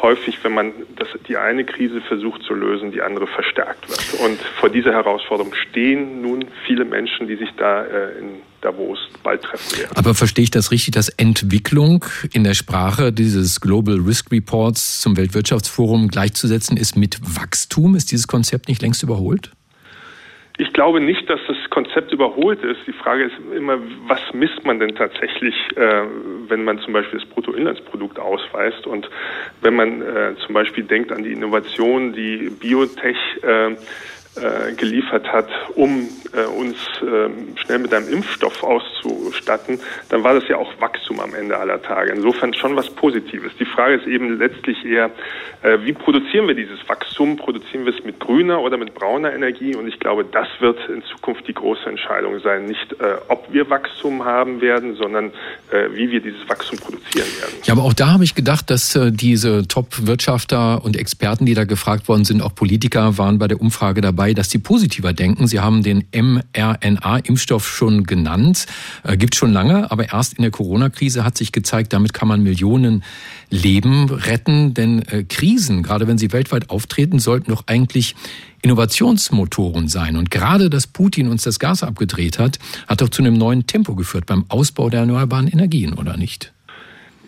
häufig, 0.00 0.38
wenn 0.44 0.52
man 0.52 0.72
das, 0.96 1.08
die 1.26 1.36
eine 1.38 1.64
Krise 1.64 2.02
versucht 2.02 2.42
zu 2.42 2.54
lösen, 2.54 2.92
die 2.92 3.00
andere 3.00 3.26
verstärkt 3.26 3.88
wird. 3.88 4.20
Und 4.20 4.38
vor 4.60 4.68
dieser 4.68 4.92
Herausforderung 4.92 5.54
stehen 5.54 6.20
nun 6.20 6.44
viele 6.66 6.84
Menschen, 6.84 7.26
die 7.26 7.36
sich 7.36 7.48
da 7.56 7.84
äh, 7.84 8.18
in 8.18 8.28
Davos 8.60 8.98
bald 9.22 9.42
treffen 9.42 9.78
werden. 9.78 9.96
Aber 9.96 10.14
verstehe 10.14 10.44
ich 10.44 10.50
das 10.50 10.70
richtig, 10.70 10.94
dass 10.94 11.08
Entwicklung 11.08 12.04
in 12.32 12.44
der 12.44 12.54
Sprache 12.54 13.12
dieses 13.12 13.60
Global 13.60 13.96
Risk 13.96 14.30
Reports 14.30 15.00
zum 15.00 15.16
Weltwirtschaftsforum 15.16 16.08
gleichzusetzen 16.08 16.76
ist 16.76 16.96
mit 16.96 17.18
Wachstum? 17.22 17.94
Ist 17.94 18.12
dieses 18.12 18.26
Konzept 18.26 18.68
nicht 18.68 18.82
längst 18.82 19.02
überholt? 19.02 19.52
Ich 20.56 20.72
glaube 20.72 21.00
nicht, 21.00 21.28
dass 21.28 21.40
das 21.48 21.56
Konzept 21.70 22.12
überholt 22.12 22.62
ist. 22.62 22.78
Die 22.86 22.92
Frage 22.92 23.24
ist 23.24 23.34
immer, 23.56 23.76
was 24.06 24.20
misst 24.34 24.64
man 24.64 24.78
denn 24.78 24.94
tatsächlich, 24.94 25.54
äh, 25.76 26.02
wenn 26.46 26.62
man 26.62 26.78
zum 26.78 26.92
Beispiel 26.92 27.18
das 27.18 27.28
Bruttoinlandsprodukt 27.28 28.20
ausweist 28.20 28.86
und 28.86 29.10
wenn 29.62 29.74
man 29.74 30.00
äh, 30.00 30.36
zum 30.46 30.54
Beispiel 30.54 30.84
denkt 30.84 31.10
an 31.10 31.24
die 31.24 31.32
Innovation, 31.32 32.12
die 32.12 32.50
Biotech 32.50 33.16
äh, 33.42 33.74
äh, 34.36 34.72
geliefert 34.74 35.32
hat, 35.32 35.48
um 35.76 36.08
äh, 36.32 36.46
uns 36.46 36.76
äh, 37.02 37.30
schnell 37.60 37.78
mit 37.78 37.94
einem 37.94 38.08
Impfstoff 38.08 38.64
auszustatten, 38.64 39.78
dann 40.08 40.24
war 40.24 40.34
das 40.34 40.48
ja 40.48 40.56
auch 40.56 40.72
Wachstum 40.80 41.20
am 41.20 41.34
Ende 41.34 41.56
aller 41.56 41.80
Tage. 41.80 42.12
Insofern 42.12 42.52
schon 42.54 42.74
was 42.74 42.90
Positives. 42.90 43.52
Die 43.60 43.64
Frage 43.64 43.94
ist 43.94 44.06
eben 44.08 44.38
letztlich 44.38 44.84
eher, 44.84 45.10
äh, 45.62 45.78
wie 45.84 45.92
produzieren 45.92 46.48
wir 46.48 46.56
dieses 46.56 46.80
Wachstum? 46.88 47.36
Produzieren 47.36 47.86
wir 47.86 47.94
es 47.94 48.04
mit 48.04 48.18
grüner 48.18 48.60
oder 48.60 48.76
mit 48.76 48.94
brauner 48.94 49.32
Energie? 49.32 49.76
Und 49.76 49.86
ich 49.86 50.00
glaube, 50.00 50.24
das 50.24 50.48
wird 50.58 50.78
in 50.88 51.04
Zukunft 51.04 51.46
die 51.46 51.54
große 51.54 51.88
Entscheidung 51.88 52.40
sein. 52.40 52.64
Nicht, 52.66 52.92
äh, 52.94 53.16
ob 53.28 53.52
wir 53.52 53.70
Wachstum 53.70 54.24
haben 54.24 54.60
werden, 54.60 54.96
sondern 54.96 55.30
wie 55.90 56.10
wir 56.10 56.20
dieses 56.20 56.48
Wachstum 56.48 56.78
produzieren 56.78 57.26
werden. 57.40 57.54
Ja, 57.64 57.74
aber 57.74 57.82
auch 57.82 57.94
da 57.94 58.12
habe 58.12 58.24
ich 58.24 58.34
gedacht, 58.34 58.70
dass 58.70 58.98
diese 59.12 59.66
Top-Wirtschafter 59.66 60.84
und 60.84 60.96
Experten, 60.96 61.46
die 61.46 61.54
da 61.54 61.64
gefragt 61.64 62.06
worden 62.06 62.24
sind, 62.24 62.42
auch 62.42 62.54
Politiker 62.54 63.18
waren 63.18 63.38
bei 63.38 63.48
der 63.48 63.60
Umfrage 63.60 64.00
dabei, 64.00 64.23
dabei, 64.24 64.32
dass 64.34 64.50
sie 64.50 64.58
positiver 64.58 65.12
denken. 65.12 65.46
Sie 65.46 65.60
haben 65.60 65.82
den 65.82 66.04
mRNA-Impfstoff 66.12 67.68
schon 67.68 68.04
genannt, 68.04 68.66
äh, 69.02 69.18
gibt 69.18 69.34
schon 69.34 69.52
lange, 69.52 69.90
aber 69.90 70.12
erst 70.12 70.34
in 70.34 70.42
der 70.42 70.50
Corona-Krise 70.50 71.24
hat 71.24 71.36
sich 71.36 71.52
gezeigt, 71.52 71.92
damit 71.92 72.14
kann 72.14 72.28
man 72.28 72.42
Millionen 72.42 73.04
Leben 73.50 74.08
retten. 74.08 74.72
Denn 74.72 75.02
äh, 75.02 75.24
Krisen, 75.24 75.82
gerade 75.82 76.06
wenn 76.06 76.16
sie 76.16 76.32
weltweit 76.32 76.70
auftreten, 76.70 77.18
sollten 77.18 77.50
doch 77.50 77.64
eigentlich 77.66 78.14
Innovationsmotoren 78.62 79.88
sein. 79.88 80.16
Und 80.16 80.30
gerade, 80.30 80.70
dass 80.70 80.86
Putin 80.86 81.28
uns 81.28 81.42
das 81.42 81.58
Gas 81.58 81.82
abgedreht 81.82 82.38
hat, 82.38 82.58
hat 82.86 83.02
doch 83.02 83.10
zu 83.10 83.20
einem 83.20 83.34
neuen 83.34 83.66
Tempo 83.66 83.94
geführt 83.94 84.24
beim 84.24 84.46
Ausbau 84.48 84.88
der 84.88 85.00
erneuerbaren 85.00 85.48
Energien, 85.48 85.92
oder 85.92 86.16
nicht? 86.16 86.53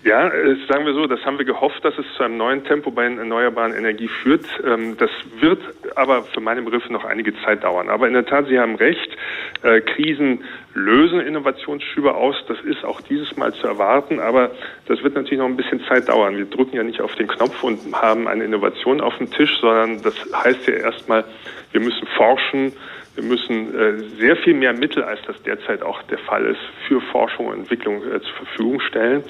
Ja, 0.07 0.29
äh, 0.29 0.55
sagen 0.69 0.87
wir 0.87 0.95
so, 0.95 1.09
das 1.09 1.25
haben 1.25 1.37
wir 1.37 1.45
gehofft, 1.45 1.85
dass 1.85 1.99
es 1.99 2.07
zu 2.17 2.23
einem 2.23 2.37
neuen 2.37 2.63
Tempo 2.63 2.93
bei 2.93 3.03
erneuerbaren 3.07 3.75
Energie 3.75 4.07
führt. 4.07 4.47
Ähm, 4.65 4.97
das 4.97 5.11
wird 5.41 5.59
aber 5.97 6.23
für 6.23 6.41
meine 6.41 6.63
Begriffe 6.63 6.93
noch 6.93 7.05
einige 7.05 7.35
Zeit 7.43 7.65
dauern. 7.65 7.89
Aber 7.89 8.07
in 8.07 8.13
der 8.15 8.25
Tat, 8.25 8.47
Sie 8.47 8.57
haben 8.57 8.77
recht, 8.77 9.17
äh, 9.65 9.81
Krisen 9.81 10.45
lösen 10.75 11.19
Innovationsschübe 11.19 12.15
aus. 12.15 12.37
Das 12.47 12.61
ist 12.61 12.85
auch 12.85 13.01
dieses 13.01 13.37
Mal 13.37 13.53
zu 13.55 13.67
erwarten, 13.67 14.21
aber 14.21 14.53
das 14.87 15.03
wird 15.03 15.17
natürlich 15.17 15.41
noch 15.41 15.47
ein 15.47 15.57
bisschen 15.57 15.81
Zeit 15.89 16.09
dauern. 16.09 16.37
Wir 16.37 16.45
drücken 16.45 16.77
ja 16.77 16.85
nicht 16.85 17.01
auf 17.01 17.17
den 17.17 17.27
Knopf 17.27 17.65
und 17.65 17.81
haben 17.93 18.29
eine 18.29 18.45
Innovation 18.45 19.01
auf 19.01 19.19
dem 19.19 19.33
Tisch, 19.33 19.59
sondern 19.61 20.03
das 20.03 20.15
heißt 20.33 20.69
ja 20.69 20.75
erstmal, 20.75 21.25
wir 21.73 21.81
müssen 21.81 22.07
forschen, 22.17 22.73
wir 23.17 23.25
müssen 23.25 23.75
äh, 23.75 23.99
sehr 24.21 24.37
viel 24.37 24.55
mehr 24.55 24.73
Mittel, 24.73 25.03
als 25.03 25.19
das 25.27 25.43
derzeit 25.43 25.83
auch 25.83 26.01
der 26.05 26.19
Fall 26.19 26.45
ist, 26.47 26.61
für 26.87 27.01
Forschung 27.01 27.47
und 27.47 27.55
Entwicklung 27.55 28.03
zur 28.03 28.47
Verfügung 28.47 28.79
stellen. 28.79 29.25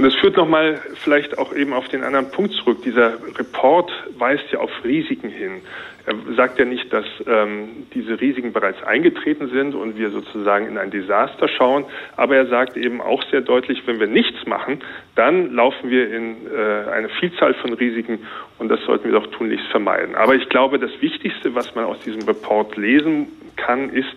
Und 0.00 0.06
es 0.06 0.14
führt 0.14 0.38
nochmal 0.38 0.80
vielleicht 0.94 1.36
auch 1.36 1.54
eben 1.54 1.74
auf 1.74 1.86
den 1.88 2.02
anderen 2.04 2.30
Punkt 2.30 2.54
zurück. 2.54 2.78
Dieser 2.86 3.18
Report 3.38 3.92
weist 4.16 4.44
ja 4.50 4.60
auf 4.60 4.70
Risiken 4.82 5.28
hin. 5.28 5.60
Er 6.06 6.14
sagt 6.36 6.58
ja 6.58 6.64
nicht, 6.64 6.90
dass 6.90 7.04
ähm, 7.26 7.84
diese 7.92 8.18
Risiken 8.18 8.54
bereits 8.54 8.82
eingetreten 8.82 9.50
sind 9.50 9.74
und 9.74 9.98
wir 9.98 10.08
sozusagen 10.08 10.66
in 10.68 10.78
ein 10.78 10.90
Desaster 10.90 11.48
schauen, 11.48 11.84
aber 12.16 12.34
er 12.34 12.46
sagt 12.46 12.78
eben 12.78 13.02
auch 13.02 13.22
sehr 13.24 13.42
deutlich, 13.42 13.82
wenn 13.84 14.00
wir 14.00 14.06
nichts 14.06 14.46
machen, 14.46 14.80
dann 15.16 15.52
laufen 15.52 15.90
wir 15.90 16.10
in 16.10 16.46
äh, 16.46 16.90
eine 16.90 17.10
Vielzahl 17.10 17.52
von 17.52 17.74
Risiken 17.74 18.20
und 18.58 18.70
das 18.70 18.80
sollten 18.86 19.04
wir 19.04 19.20
doch 19.20 19.26
tunlichst 19.26 19.66
vermeiden. 19.66 20.14
Aber 20.14 20.34
ich 20.34 20.48
glaube, 20.48 20.78
das 20.78 20.92
Wichtigste, 21.02 21.54
was 21.54 21.74
man 21.74 21.84
aus 21.84 22.00
diesem 22.00 22.22
Report 22.22 22.74
lesen 22.78 23.28
kann, 23.56 23.90
ist, 23.90 24.16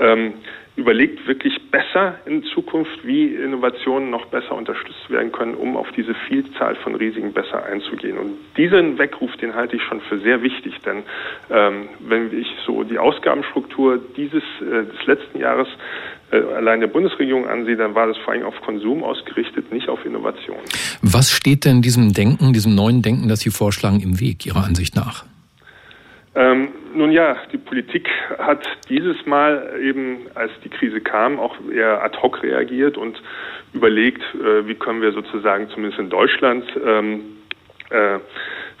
ähm, 0.00 0.32
überlegt 0.78 1.26
wirklich 1.26 1.58
besser 1.72 2.14
in 2.24 2.44
Zukunft, 2.44 3.04
wie 3.04 3.34
Innovationen 3.34 4.10
noch 4.10 4.26
besser 4.26 4.54
unterstützt 4.54 5.10
werden 5.10 5.32
können, 5.32 5.54
um 5.54 5.76
auf 5.76 5.88
diese 5.96 6.14
Vielzahl 6.28 6.76
von 6.76 6.94
Risiken 6.94 7.32
besser 7.32 7.64
einzugehen. 7.64 8.16
Und 8.16 8.36
diesen 8.56 8.96
Weckruf, 8.96 9.36
den 9.38 9.56
halte 9.56 9.74
ich 9.74 9.82
schon 9.82 10.00
für 10.02 10.18
sehr 10.20 10.40
wichtig, 10.40 10.74
denn 10.86 11.02
ähm, 11.50 11.88
wenn 11.98 12.32
ich 12.38 12.46
so 12.64 12.84
die 12.84 12.96
Ausgabenstruktur 12.96 14.00
dieses 14.16 14.44
äh, 14.60 14.84
des 14.84 15.06
letzten 15.06 15.40
Jahres 15.40 15.66
äh, 16.30 16.36
allein 16.36 16.78
der 16.78 16.86
Bundesregierung 16.86 17.48
ansehe, 17.48 17.76
dann 17.76 17.96
war 17.96 18.06
das 18.06 18.16
vor 18.18 18.34
allem 18.34 18.44
auf 18.44 18.60
Konsum 18.60 19.02
ausgerichtet, 19.02 19.72
nicht 19.72 19.88
auf 19.88 20.06
Innovation. 20.06 20.58
Was 21.02 21.32
steht 21.32 21.64
denn 21.64 21.82
diesem 21.82 22.12
Denken, 22.12 22.52
diesem 22.52 22.76
neuen 22.76 23.02
Denken, 23.02 23.28
das 23.28 23.40
Sie 23.40 23.50
vorschlagen, 23.50 24.00
im 24.00 24.20
Weg 24.20 24.46
Ihrer 24.46 24.64
Ansicht 24.64 24.94
nach? 24.94 25.24
Ähm, 26.38 26.68
nun 26.94 27.10
ja, 27.10 27.36
die 27.52 27.58
Politik 27.58 28.08
hat 28.38 28.64
dieses 28.88 29.26
Mal 29.26 29.76
eben, 29.82 30.28
als 30.36 30.52
die 30.62 30.68
Krise 30.68 31.00
kam, 31.00 31.40
auch 31.40 31.56
eher 31.68 32.00
ad 32.04 32.16
hoc 32.22 32.44
reagiert 32.44 32.96
und 32.96 33.20
überlegt, 33.72 34.22
äh, 34.34 34.68
wie 34.68 34.76
können 34.76 35.02
wir 35.02 35.10
sozusagen 35.10 35.68
zumindest 35.70 35.98
in 35.98 36.10
Deutschland 36.10 36.64
ähm, 36.86 37.22
äh, 37.90 38.20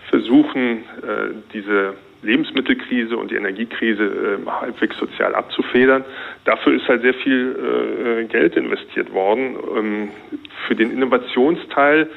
versuchen, 0.08 0.84
äh, 1.02 1.34
diese 1.52 1.94
Lebensmittelkrise 2.22 3.16
und 3.16 3.32
die 3.32 3.34
Energiekrise 3.34 4.04
äh, 4.04 4.48
halbwegs 4.48 4.96
sozial 4.96 5.34
abzufedern. 5.34 6.04
Dafür 6.44 6.74
ist 6.74 6.86
halt 6.86 7.02
sehr 7.02 7.14
viel 7.14 8.20
äh, 8.20 8.24
Geld 8.26 8.54
investiert 8.54 9.12
worden. 9.12 9.56
Ähm, 9.76 10.08
für 10.68 10.76
den 10.76 10.92
Innovationsteil 10.92 12.08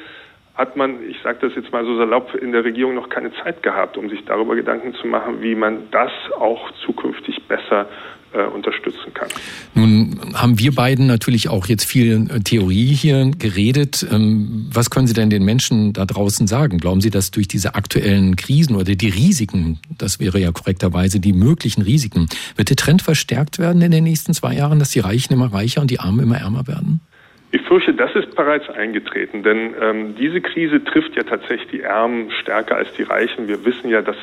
hat 0.54 0.76
man, 0.76 1.02
ich 1.08 1.16
sage 1.22 1.38
das 1.40 1.52
jetzt 1.56 1.72
mal 1.72 1.84
so 1.84 1.96
salopp, 1.96 2.34
in 2.34 2.52
der 2.52 2.64
Regierung 2.64 2.94
noch 2.94 3.08
keine 3.08 3.32
Zeit 3.42 3.62
gehabt, 3.62 3.96
um 3.96 4.08
sich 4.10 4.24
darüber 4.26 4.54
Gedanken 4.54 4.94
zu 4.94 5.06
machen, 5.06 5.40
wie 5.40 5.54
man 5.54 5.90
das 5.90 6.10
auch 6.38 6.70
zukünftig 6.84 7.42
besser 7.48 7.88
äh, 8.34 8.44
unterstützen 8.44 9.14
kann. 9.14 9.28
Nun 9.74 10.20
haben 10.34 10.58
wir 10.58 10.74
beiden 10.74 11.06
natürlich 11.06 11.48
auch 11.48 11.66
jetzt 11.66 11.84
viel 11.84 12.28
äh, 12.30 12.40
Theorie 12.40 12.94
hier 12.94 13.30
geredet. 13.38 14.06
Ähm, 14.10 14.68
was 14.72 14.90
können 14.90 15.06
Sie 15.06 15.14
denn 15.14 15.30
den 15.30 15.44
Menschen 15.44 15.92
da 15.92 16.04
draußen 16.04 16.46
sagen? 16.46 16.78
Glauben 16.78 17.00
Sie, 17.00 17.10
dass 17.10 17.30
durch 17.30 17.48
diese 17.48 17.74
aktuellen 17.74 18.36
Krisen 18.36 18.76
oder 18.76 18.94
die 18.94 19.08
Risiken, 19.08 19.80
das 19.98 20.20
wäre 20.20 20.38
ja 20.38 20.52
korrekterweise 20.52 21.20
die 21.20 21.32
möglichen 21.32 21.82
Risiken, 21.82 22.28
wird 22.56 22.68
der 22.68 22.76
Trend 22.76 23.02
verstärkt 23.02 23.58
werden 23.58 23.80
in 23.82 23.90
den 23.90 24.04
nächsten 24.04 24.34
zwei 24.34 24.54
Jahren, 24.54 24.78
dass 24.78 24.90
die 24.90 25.00
Reichen 25.00 25.32
immer 25.32 25.52
reicher 25.52 25.80
und 25.80 25.90
die 25.90 26.00
Armen 26.00 26.20
immer 26.20 26.38
ärmer 26.38 26.66
werden? 26.66 27.00
Ich 27.54 27.60
fürchte, 27.62 27.92
das 27.92 28.14
ist 28.14 28.34
bereits 28.34 28.70
eingetreten, 28.70 29.42
denn 29.42 29.74
ähm, 29.78 30.14
diese 30.16 30.40
Krise 30.40 30.82
trifft 30.82 31.14
ja 31.16 31.22
tatsächlich 31.22 31.68
die 31.70 31.80
Ärmen 31.82 32.30
stärker 32.30 32.76
als 32.76 32.90
die 32.94 33.02
Reichen. 33.02 33.46
Wir 33.46 33.62
wissen 33.66 33.90
ja, 33.90 34.00
dass 34.00 34.16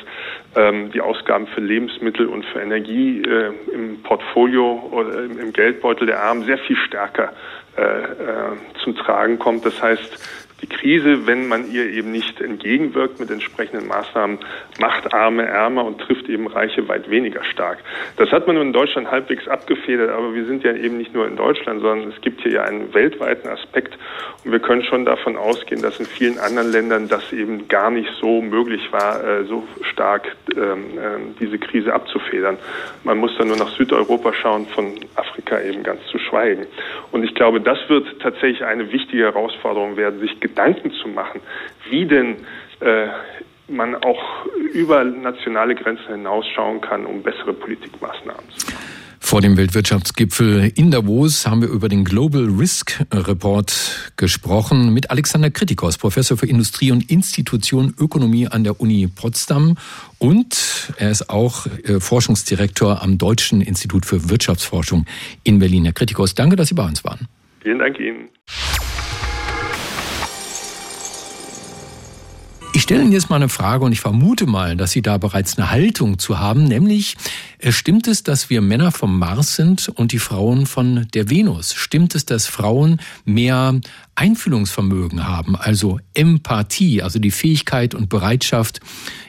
ähm, 0.56 0.90
die 0.90 1.00
Ausgaben 1.00 1.46
für 1.46 1.60
Lebensmittel 1.60 2.26
und 2.26 2.44
für 2.44 2.60
Energie 2.60 3.22
äh, 3.22 3.52
im 3.72 4.02
Portfolio 4.02 4.88
oder 4.90 5.22
im 5.22 5.52
Geldbeutel 5.52 6.08
der 6.08 6.20
Armen 6.20 6.42
sehr 6.42 6.58
viel 6.58 6.76
stärker 6.76 7.32
äh, 7.76 7.82
äh, 7.82 8.56
zum 8.82 8.96
Tragen 8.96 9.38
kommt. 9.38 9.64
Das 9.64 9.80
heißt, 9.80 10.49
die 10.62 10.66
Krise, 10.66 11.26
wenn 11.26 11.48
man 11.48 11.70
ihr 11.70 11.90
eben 11.90 12.10
nicht 12.10 12.40
entgegenwirkt 12.40 13.20
mit 13.20 13.30
entsprechenden 13.30 13.86
Maßnahmen, 13.88 14.38
macht 14.78 15.12
Arme 15.12 15.46
ärmer 15.46 15.84
und 15.84 16.00
trifft 16.00 16.28
eben 16.28 16.46
Reiche 16.46 16.88
weit 16.88 17.10
weniger 17.10 17.44
stark. 17.44 17.78
Das 18.16 18.30
hat 18.30 18.46
man 18.46 18.56
in 18.56 18.72
Deutschland 18.72 19.10
halbwegs 19.10 19.48
abgefedert, 19.48 20.10
aber 20.10 20.34
wir 20.34 20.44
sind 20.46 20.64
ja 20.64 20.74
eben 20.74 20.98
nicht 20.98 21.14
nur 21.14 21.26
in 21.26 21.36
Deutschland, 21.36 21.80
sondern 21.80 22.10
es 22.10 22.20
gibt 22.20 22.42
hier 22.42 22.52
ja 22.52 22.62
einen 22.64 22.92
weltweiten 22.94 23.48
Aspekt 23.48 23.98
und 24.44 24.52
wir 24.52 24.60
können 24.60 24.82
schon 24.82 25.04
davon 25.04 25.36
ausgehen, 25.36 25.82
dass 25.82 25.98
in 26.00 26.06
vielen 26.06 26.38
anderen 26.38 26.70
Ländern 26.72 27.08
das 27.08 27.32
eben 27.32 27.68
gar 27.68 27.90
nicht 27.90 28.10
so 28.20 28.40
möglich 28.40 28.90
war, 28.90 29.22
äh, 29.22 29.44
so 29.44 29.66
stark 29.82 30.36
ähm, 30.56 30.84
ähm, 30.98 31.34
diese 31.38 31.58
Krise 31.58 31.92
abzufedern. 31.92 32.56
Man 33.04 33.18
muss 33.18 33.36
dann 33.38 33.48
nur 33.48 33.56
nach 33.56 33.70
Südeuropa 33.76 34.32
schauen, 34.32 34.66
von 34.66 34.94
Afrika 35.16 35.60
eben 35.60 35.82
ganz 35.82 36.00
zu 36.06 36.18
schweigen. 36.18 36.66
Und 37.12 37.24
ich 37.24 37.34
glaube, 37.34 37.60
das 37.60 37.78
wird 37.88 38.20
tatsächlich 38.20 38.64
eine 38.64 38.92
wichtige 38.92 39.24
Herausforderung 39.24 39.96
werden, 39.96 40.20
sich 40.20 40.38
Gedanken 40.50 40.92
zu 41.02 41.08
machen, 41.08 41.40
wie 41.88 42.06
denn 42.06 42.36
äh, 42.80 43.08
man 43.68 43.94
auch 43.94 44.46
über 44.72 45.04
nationale 45.04 45.74
Grenzen 45.74 46.08
hinausschauen 46.08 46.80
kann, 46.80 47.06
um 47.06 47.22
bessere 47.22 47.52
Politikmaßnahmen 47.52 48.42
zu 48.56 48.66
machen. 48.66 48.90
Vor 49.22 49.42
dem 49.42 49.56
Weltwirtschaftsgipfel 49.56 50.72
in 50.74 50.90
Davos 50.90 51.46
haben 51.46 51.60
wir 51.60 51.68
über 51.68 51.88
den 51.88 52.04
Global 52.04 52.46
Risk 52.58 53.04
Report 53.12 54.12
gesprochen 54.16 54.92
mit 54.92 55.10
Alexander 55.10 55.50
Kritikos, 55.50 55.98
Professor 55.98 56.36
für 56.36 56.46
Industrie 56.46 56.90
und 56.90 57.08
Institution 57.08 57.94
Ökonomie 57.96 58.48
an 58.48 58.64
der 58.64 58.80
Uni 58.80 59.06
Potsdam. 59.06 59.76
Und 60.18 60.92
er 60.96 61.10
ist 61.10 61.30
auch 61.30 61.66
äh, 61.66 62.00
Forschungsdirektor 62.00 63.02
am 63.02 63.18
Deutschen 63.18 63.60
Institut 63.60 64.04
für 64.04 64.30
Wirtschaftsforschung 64.30 65.04
in 65.44 65.60
Berlin. 65.60 65.84
Herr 65.84 65.92
Kritikos, 65.92 66.34
danke, 66.34 66.56
dass 66.56 66.68
Sie 66.68 66.74
bei 66.74 66.84
uns 66.84 67.04
waren. 67.04 67.28
Vielen 67.62 67.78
Dank 67.78 68.00
Ihnen. 68.00 68.30
Ich 72.80 72.84
stelle 72.84 73.02
Ihnen 73.02 73.12
jetzt 73.12 73.28
mal 73.28 73.36
eine 73.36 73.50
Frage 73.50 73.84
und 73.84 73.92
ich 73.92 74.00
vermute 74.00 74.46
mal, 74.46 74.74
dass 74.74 74.92
Sie 74.92 75.02
da 75.02 75.18
bereits 75.18 75.58
eine 75.58 75.70
Haltung 75.70 76.18
zu 76.18 76.38
haben, 76.38 76.64
nämlich 76.64 77.18
äh, 77.58 77.72
stimmt 77.72 78.08
es, 78.08 78.22
dass 78.22 78.48
wir 78.48 78.62
Männer 78.62 78.90
vom 78.90 79.18
Mars 79.18 79.54
sind 79.54 79.90
und 79.90 80.12
die 80.12 80.18
Frauen 80.18 80.64
von 80.64 81.06
der 81.12 81.28
Venus? 81.28 81.74
Stimmt 81.74 82.14
es, 82.14 82.24
dass 82.24 82.46
Frauen 82.46 82.98
mehr 83.26 83.78
Einfühlungsvermögen 84.20 85.26
haben, 85.26 85.56
also 85.56 85.98
Empathie, 86.12 87.00
also 87.00 87.18
die 87.18 87.30
Fähigkeit 87.30 87.94
und 87.94 88.10
Bereitschaft, 88.10 88.80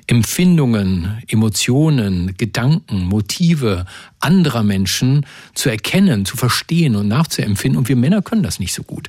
Empfindungen, 0.05 1.23
Emotionen, 1.29 2.35
Gedanken, 2.35 3.05
Motive 3.05 3.85
anderer 4.19 4.63
Menschen 4.63 5.25
zu 5.55 5.69
erkennen, 5.69 6.25
zu 6.25 6.35
verstehen 6.35 6.97
und 6.97 7.07
nachzuempfinden. 7.07 7.77
Und 7.77 7.87
wir 7.87 7.95
Männer 7.95 8.21
können 8.21 8.43
das 8.43 8.59
nicht 8.59 8.73
so 8.73 8.83
gut. 8.83 9.07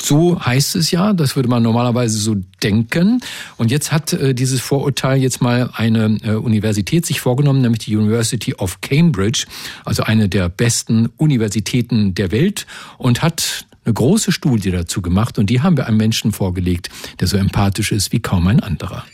So 0.00 0.40
heißt 0.40 0.76
es 0.76 0.92
ja, 0.92 1.12
das 1.12 1.34
würde 1.34 1.48
man 1.48 1.64
normalerweise 1.64 2.18
so 2.18 2.36
denken. 2.62 3.20
Und 3.56 3.72
jetzt 3.72 3.90
hat 3.90 4.12
äh, 4.12 4.34
dieses 4.34 4.60
Vorurteil 4.60 5.20
jetzt 5.20 5.42
mal 5.42 5.70
eine 5.74 6.18
äh, 6.22 6.34
Universität 6.34 7.04
sich 7.06 7.20
vorgenommen, 7.20 7.60
nämlich 7.60 7.80
die 7.80 7.96
University 7.96 8.54
of 8.54 8.80
Cambridge, 8.80 9.46
also 9.84 10.04
eine 10.04 10.28
der 10.28 10.48
besten 10.48 11.06
Universitäten 11.16 12.14
der 12.14 12.30
Welt, 12.30 12.68
und 12.98 13.22
hat 13.22 13.66
eine 13.88 13.94
große 13.94 14.32
Studie 14.32 14.70
dazu 14.70 15.02
gemacht. 15.02 15.38
Und 15.38 15.50
die 15.50 15.62
haben 15.62 15.76
wir 15.76 15.86
einem 15.86 15.96
Menschen 15.96 16.32
vorgelegt, 16.32 16.90
der 17.20 17.26
so 17.26 17.36
empathisch 17.36 17.90
ist 17.90 18.12
wie 18.12 18.20
kaum 18.20 18.46
ein 18.46 18.60
anderer. 18.60 19.04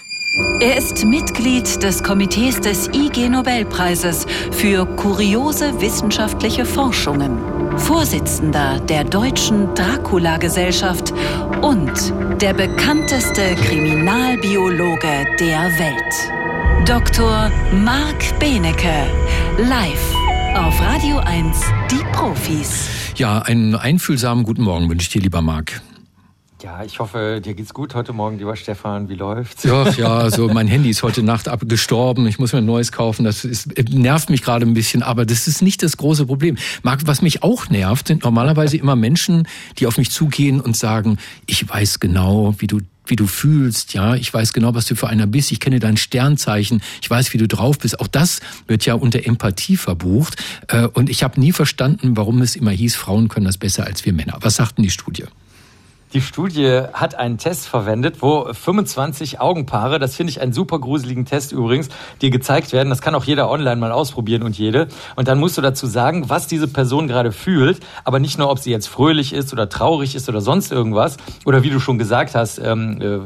Er 0.61 0.77
ist 0.77 1.05
Mitglied 1.05 1.81
des 1.81 2.03
Komitees 2.03 2.61
des 2.61 2.89
IG 2.89 3.29
Nobelpreises 3.29 4.27
für 4.51 4.85
kuriose 4.97 5.81
wissenschaftliche 5.81 6.65
Forschungen, 6.65 7.39
Vorsitzender 7.79 8.81
der 8.81 9.05
Deutschen 9.05 9.73
Dracula-Gesellschaft 9.77 11.15
und 11.63 12.13
der 12.43 12.53
bekannteste 12.53 13.55
Kriminalbiologe 13.55 15.25
der 15.39 15.71
Welt. 15.79 16.89
Dr. 16.89 17.51
Marc 17.73 18.37
Benecke, 18.41 19.07
live 19.59 20.15
auf 20.57 20.81
Radio 20.81 21.19
1, 21.19 21.61
die 21.93 22.05
Profis. 22.13 23.04
Ja, 23.17 23.39
einen 23.39 23.77
einfühlsamen 23.77 24.45
guten 24.45 24.63
Morgen 24.63 24.91
wünsche 24.91 25.05
ich 25.05 25.09
dir, 25.09 25.23
lieber 25.23 25.41
Marc. 25.41 25.81
Ja, 26.65 26.83
ich 26.83 26.99
hoffe, 26.99 27.41
dir 27.45 27.55
geht's 27.55 27.73
gut 27.73 27.95
heute 27.95 28.13
Morgen, 28.13 28.39
lieber 28.39 28.57
Stefan. 28.57 29.09
Wie 29.09 29.15
läuft's? 29.15 29.63
Ja, 29.63 29.89
ja, 29.97 30.31
so 30.31 30.49
mein 30.49 30.67
Handy 30.67 30.91
ist 30.91 31.03
heute 31.05 31.23
Nacht 31.23 31.47
abgestorben. 31.47 32.27
Ich 32.27 32.41
muss 32.41 32.53
mir 32.53 32.59
ein 32.59 32.65
neues 32.65 32.91
kaufen. 32.91 33.25
Das 33.25 33.45
ist, 33.45 33.79
nervt 33.91 34.31
mich 34.31 34.43
gerade 34.43 34.67
ein 34.67 34.75
bisschen, 34.75 35.03
aber 35.05 35.27
das 35.27 35.47
ist 35.47 35.63
nicht 35.63 35.83
das 35.85 35.97
große 35.97 36.27
Problem. 36.27 36.57
Marc, 36.83 37.07
was 37.07 37.23
mich 37.23 37.45
auch 37.45 37.69
nervt, 37.69 38.09
sind 38.09 38.25
normalerweise 38.25 38.79
immer 38.79 38.97
Menschen, 38.97 39.47
die 39.79 39.87
auf 39.87 39.97
mich 39.97 40.11
zugehen 40.11 40.61
und 40.61 40.77
sagen, 40.77 41.19
ich 41.47 41.69
weiß 41.69 42.01
genau, 42.01 42.55
wie 42.59 42.67
du 42.67 42.81
wie 43.07 43.17
du 43.17 43.27
fühlst, 43.27 43.95
ja, 43.95 44.15
ich 44.15 44.33
weiß 44.33 44.53
genau, 44.53 44.75
was 44.75 44.87
du 44.87 44.97
für 44.97 45.09
einer 45.09 45.27
bist, 45.27 45.53
ich 45.53 45.61
kenne 45.61 45.81
dein 45.81 45.97
Sternzeichen, 45.97 46.83
ich 47.03 47.11
weiß, 47.11 47.33
wie 47.35 47.39
du 47.39 47.49
drauf 47.49 47.79
bist. 47.79 48.01
Auch 48.01 48.09
das 48.09 48.41
wird 48.67 48.87
ja 48.87 48.95
unter 48.95 49.25
Empathie 49.27 49.77
verbucht. 49.77 50.37
Äh, 50.69 50.87
und 50.87 51.11
ich 51.11 51.23
habe 51.23 51.41
nie 51.41 51.53
verstanden, 51.53 52.17
warum 52.17 52.43
es 52.43 52.57
immer 52.57 52.71
hieß, 52.71 52.97
Frauen 52.97 53.29
können 53.29 53.47
das 53.47 53.59
besser 53.59 53.87
als 53.87 54.05
wir 54.05 54.13
Männer. 54.13 54.39
Was 54.41 54.57
sagt 54.57 54.79
denn 54.79 54.85
die 54.85 54.91
Studie? 54.91 55.25
Die 56.15 56.21
Studie 56.21 56.83
hat 56.93 57.17
einen 57.17 57.39
Test 57.39 57.67
verwendet, 57.67 58.23
wo 58.23 58.45
25 58.53 59.41
Augenpaare, 59.41 59.99
das 59.99 60.15
finde 60.15 60.31
ich 60.31 60.41
einen 60.41 60.53
super 60.53 60.79
gruseligen 60.79 61.25
Test 61.25 61.51
übrigens, 61.51 61.89
dir 62.23 62.31
gezeigt 62.31 62.73
werden. 62.73 62.89
Das 62.89 63.03
kann 63.03 63.17
auch 63.17 63.25
jeder 63.25 63.51
online 63.51 63.75
mal 63.77 63.91
ausprobieren 63.91 64.45
und 64.45 64.57
jede. 64.57 64.87
Und 65.17 65.27
dann 65.27 65.41
musst 65.41 65.59
du 65.59 65.61
dazu 65.61 65.89
sagen, 65.89 66.29
was 66.31 66.47
diese 66.47 66.69
Person 66.69 67.09
gerade 67.09 67.33
fühlt, 67.33 67.81
aber 68.05 68.21
nicht 68.21 68.39
nur, 68.39 68.49
ob 68.49 68.61
sie 68.61 68.71
jetzt 68.71 68.87
fröhlich 68.87 69.33
ist 69.33 69.53
oder 69.53 69.69
traurig 69.69 70.15
ist 70.15 70.29
oder 70.29 70.41
sonst 70.41 70.71
irgendwas. 70.71 71.17
Oder 71.47 71.65
wie 71.65 71.71
du 71.71 71.81
schon 71.81 71.99
gesagt 71.99 72.37
hast, 72.37 72.59
ähm, 72.59 73.01
äh, 73.01 73.19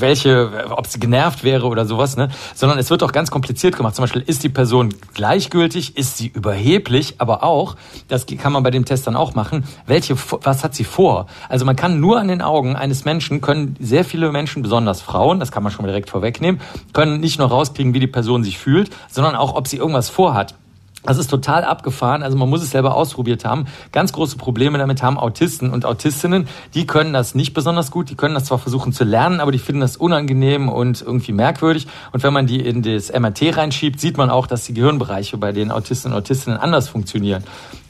welche, 0.00 0.70
ob 0.70 0.86
sie 0.86 1.00
genervt 1.00 1.44
wäre 1.44 1.66
oder 1.66 1.86
sowas, 1.86 2.16
ne? 2.16 2.28
Sondern 2.54 2.78
es 2.78 2.90
wird 2.90 3.02
auch 3.02 3.12
ganz 3.12 3.30
kompliziert 3.30 3.76
gemacht. 3.76 3.94
Zum 3.94 4.02
Beispiel, 4.02 4.22
ist 4.22 4.42
die 4.42 4.48
Person 4.48 4.94
gleichgültig, 5.14 5.96
ist 5.96 6.16
sie 6.16 6.28
überheblich, 6.28 7.14
aber 7.18 7.42
auch, 7.42 7.76
das 8.08 8.26
kann 8.26 8.52
man 8.52 8.62
bei 8.62 8.70
dem 8.70 8.84
Test 8.84 9.06
dann 9.06 9.16
auch 9.16 9.34
machen, 9.34 9.64
welche, 9.86 10.16
was 10.42 10.64
hat 10.64 10.74
sie 10.74 10.84
vor? 10.84 11.26
Also 11.48 11.64
man 11.64 11.76
kann 11.76 12.00
nur 12.00 12.18
an 12.18 12.28
den 12.28 12.42
Augen 12.42 12.76
eines 12.76 13.04
Menschen, 13.04 13.40
können 13.40 13.76
sehr 13.80 14.04
viele 14.04 14.32
Menschen, 14.32 14.62
besonders 14.62 15.02
Frauen, 15.02 15.40
das 15.40 15.52
kann 15.52 15.62
man 15.62 15.72
schon 15.72 15.84
direkt 15.84 16.10
vorwegnehmen, 16.10 16.60
können 16.92 17.20
nicht 17.20 17.38
nur 17.38 17.48
rauskriegen, 17.48 17.94
wie 17.94 18.00
die 18.00 18.06
Person 18.06 18.44
sich 18.44 18.58
fühlt, 18.58 18.90
sondern 19.10 19.36
auch, 19.36 19.54
ob 19.54 19.68
sie 19.68 19.76
irgendwas 19.76 20.08
vorhat. 20.08 20.54
Das 21.02 21.16
ist 21.16 21.28
total 21.28 21.64
abgefahren. 21.64 22.22
Also 22.22 22.36
man 22.36 22.48
muss 22.48 22.62
es 22.62 22.70
selber 22.70 22.94
ausprobiert 22.94 23.44
haben. 23.44 23.66
Ganz 23.90 24.12
große 24.12 24.36
Probleme 24.36 24.76
damit 24.76 25.02
haben 25.02 25.18
Autisten 25.18 25.70
und 25.70 25.86
Autistinnen. 25.86 26.46
Die 26.74 26.86
können 26.86 27.12
das 27.12 27.34
nicht 27.34 27.54
besonders 27.54 27.90
gut. 27.90 28.10
Die 28.10 28.16
können 28.16 28.34
das 28.34 28.44
zwar 28.44 28.58
versuchen 28.58 28.92
zu 28.92 29.04
lernen, 29.04 29.40
aber 29.40 29.50
die 29.50 29.58
finden 29.58 29.80
das 29.80 29.96
unangenehm 29.96 30.68
und 30.68 31.00
irgendwie 31.00 31.32
merkwürdig. 31.32 31.86
Und 32.12 32.22
wenn 32.22 32.34
man 32.34 32.46
die 32.46 32.60
in 32.60 32.82
das 32.82 33.10
MRT 33.12 33.56
reinschiebt, 33.56 33.98
sieht 33.98 34.18
man 34.18 34.28
auch, 34.28 34.46
dass 34.46 34.64
die 34.64 34.74
Gehirnbereiche 34.74 35.38
bei 35.38 35.52
den 35.52 35.70
Autisten 35.70 36.12
und 36.12 36.18
Autistinnen 36.18 36.58
anders 36.58 36.88
funktionieren 36.88 37.44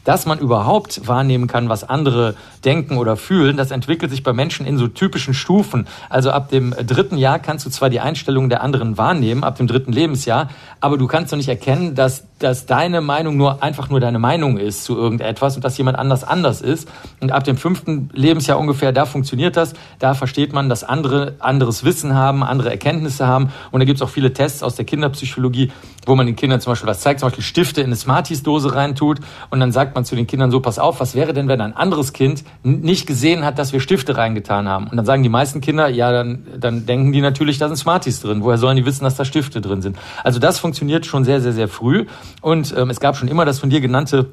dass 0.05 0.27
man 0.27 0.39
überhaupt 0.39 1.07
wahrnehmen 1.07 1.47
kann, 1.47 1.69
was 1.69 1.85
andere 1.85 2.35
denken 2.65 2.99
oder 2.99 3.17
fühlen, 3.17 3.57
das 3.57 3.71
entwickelt 3.71 4.11
sich 4.11 4.23
bei 4.23 4.33
Menschen 4.33 4.67
in 4.67 4.79
so 4.79 4.89
typischen 4.89 5.35
Stufen. 5.35 5.87
Also 6.09 6.31
ab 6.31 6.51
dem 6.51 6.75
dritten 6.87 7.17
Jahr 7.17 7.39
kannst 7.39 7.67
du 7.67 7.71
zwar 7.71 7.91
die 7.91 8.01
Einstellungen 8.01 8.51
der 8.51 8.63
anderen 8.63 8.99
wahrnehmen, 8.99 9.45
ab 9.45 9.57
dem 9.57 9.67
dritten 9.67 9.93
Lebensjahr, 9.93 10.49
aber 10.81 10.99
du 10.99 11.07
kannst 11.07 11.33
doch 11.33 11.37
nicht 11.37 11.49
erkennen, 11.49 11.95
dass, 11.95 12.25
dass 12.39 12.67
deine 12.67 13.01
Meinung 13.01 13.37
nur 13.37 13.63
einfach 13.63 13.89
nur 13.91 14.01
deine 14.01 14.19
Meinung 14.19 14.59
ist 14.59 14.85
zu 14.85 14.97
irgendetwas 14.97 15.57
und 15.57 15.65
dass 15.65 15.77
jemand 15.79 15.99
anders 15.99 16.25
anders 16.25 16.61
ist. 16.61 16.89
Und 17.21 17.33
ab 17.33 17.45
dem 17.45 17.57
fünften 17.57 18.11
Lebensjahr 18.13 18.59
ungefähr, 18.59 18.93
da 18.93 19.07
funktioniert 19.07 19.57
das. 19.57 19.75
Da 19.99 20.15
versteht 20.15 20.53
man, 20.53 20.69
dass 20.69 20.85
andere 20.85 21.35
anderes 21.39 21.85
Wissen 21.85 22.15
haben, 22.15 22.43
andere 22.43 22.71
Erkenntnisse 22.71 23.27
haben. 23.27 23.51
Und 23.71 23.81
da 23.81 23.85
gibt 23.85 23.99
es 23.99 24.03
auch 24.03 24.11
viele 24.11 24.33
Tests 24.33 24.63
aus 24.63 24.77
der 24.77 24.85
Kinderpsychologie, 24.85 25.73
wo 26.07 26.15
man 26.15 26.27
den 26.27 26.37
Kindern 26.37 26.61
zum 26.61 26.73
Beispiel 26.73 26.89
was 26.89 27.01
zeigt, 27.01 27.21
zum 27.21 27.29
Beispiel 27.29 27.45
Stifte 27.45 27.81
in 27.81 27.89
eine 27.89 27.97
Smarties-Dose 27.97 28.75
reintut 28.75 29.21
und 29.51 29.61
dann 29.61 29.73
sagt 29.73 29.90
man 29.95 30.05
zu 30.05 30.17
den 30.17 30.27
Kindern 30.27 30.51
so, 30.51 30.61
pass 30.61 30.79
auf, 30.79 31.01
was 31.01 31.15
wäre 31.15 31.33
denn, 31.33 31.49
wenn 31.49 31.61
ein 31.61 31.77
anderes 31.77 32.13
Kind 32.13 32.45
nicht 32.63 33.07
gesehen 33.07 33.45
hat, 33.45 33.59
dass 33.59 33.73
wir 33.73 33.81
Stifte 33.81 34.17
reingetan 34.17 34.69
haben? 34.69 34.89
Und 34.89 34.97
dann 34.97 35.07
sagen 35.07 35.23
die 35.23 35.29
meisten 35.29 35.61
Kinder, 35.61 35.89
ja, 35.89 36.13
dann, 36.13 36.47
dann 36.59 36.87
denken 36.87 37.13
die 37.13 37.21
natürlich, 37.21 37.59
da 37.59 37.69
sind 37.69 37.77
Smarties 37.77 38.21
drin. 38.21 38.43
Woher 38.43 38.59
sollen 38.59 38.77
die 38.77 38.87
wissen, 38.87 39.05
dass 39.05 39.17
da 39.17 39.25
Stifte 39.25 39.61
drin 39.61 39.83
sind? 39.83 39.97
Also 40.25 40.39
das 40.39 40.59
funktioniert 40.59 41.07
schon 41.07 41.25
sehr, 41.25 41.41
sehr, 41.41 41.53
sehr 41.53 41.69
früh 41.69 42.07
und 42.41 42.75
ähm, 42.77 42.91
es 42.91 43.01
gab 43.01 43.17
schon 43.17 43.29
immer 43.29 43.45
das 43.45 43.59
von 43.59 43.71
dir 43.71 43.81
genannte 43.81 44.31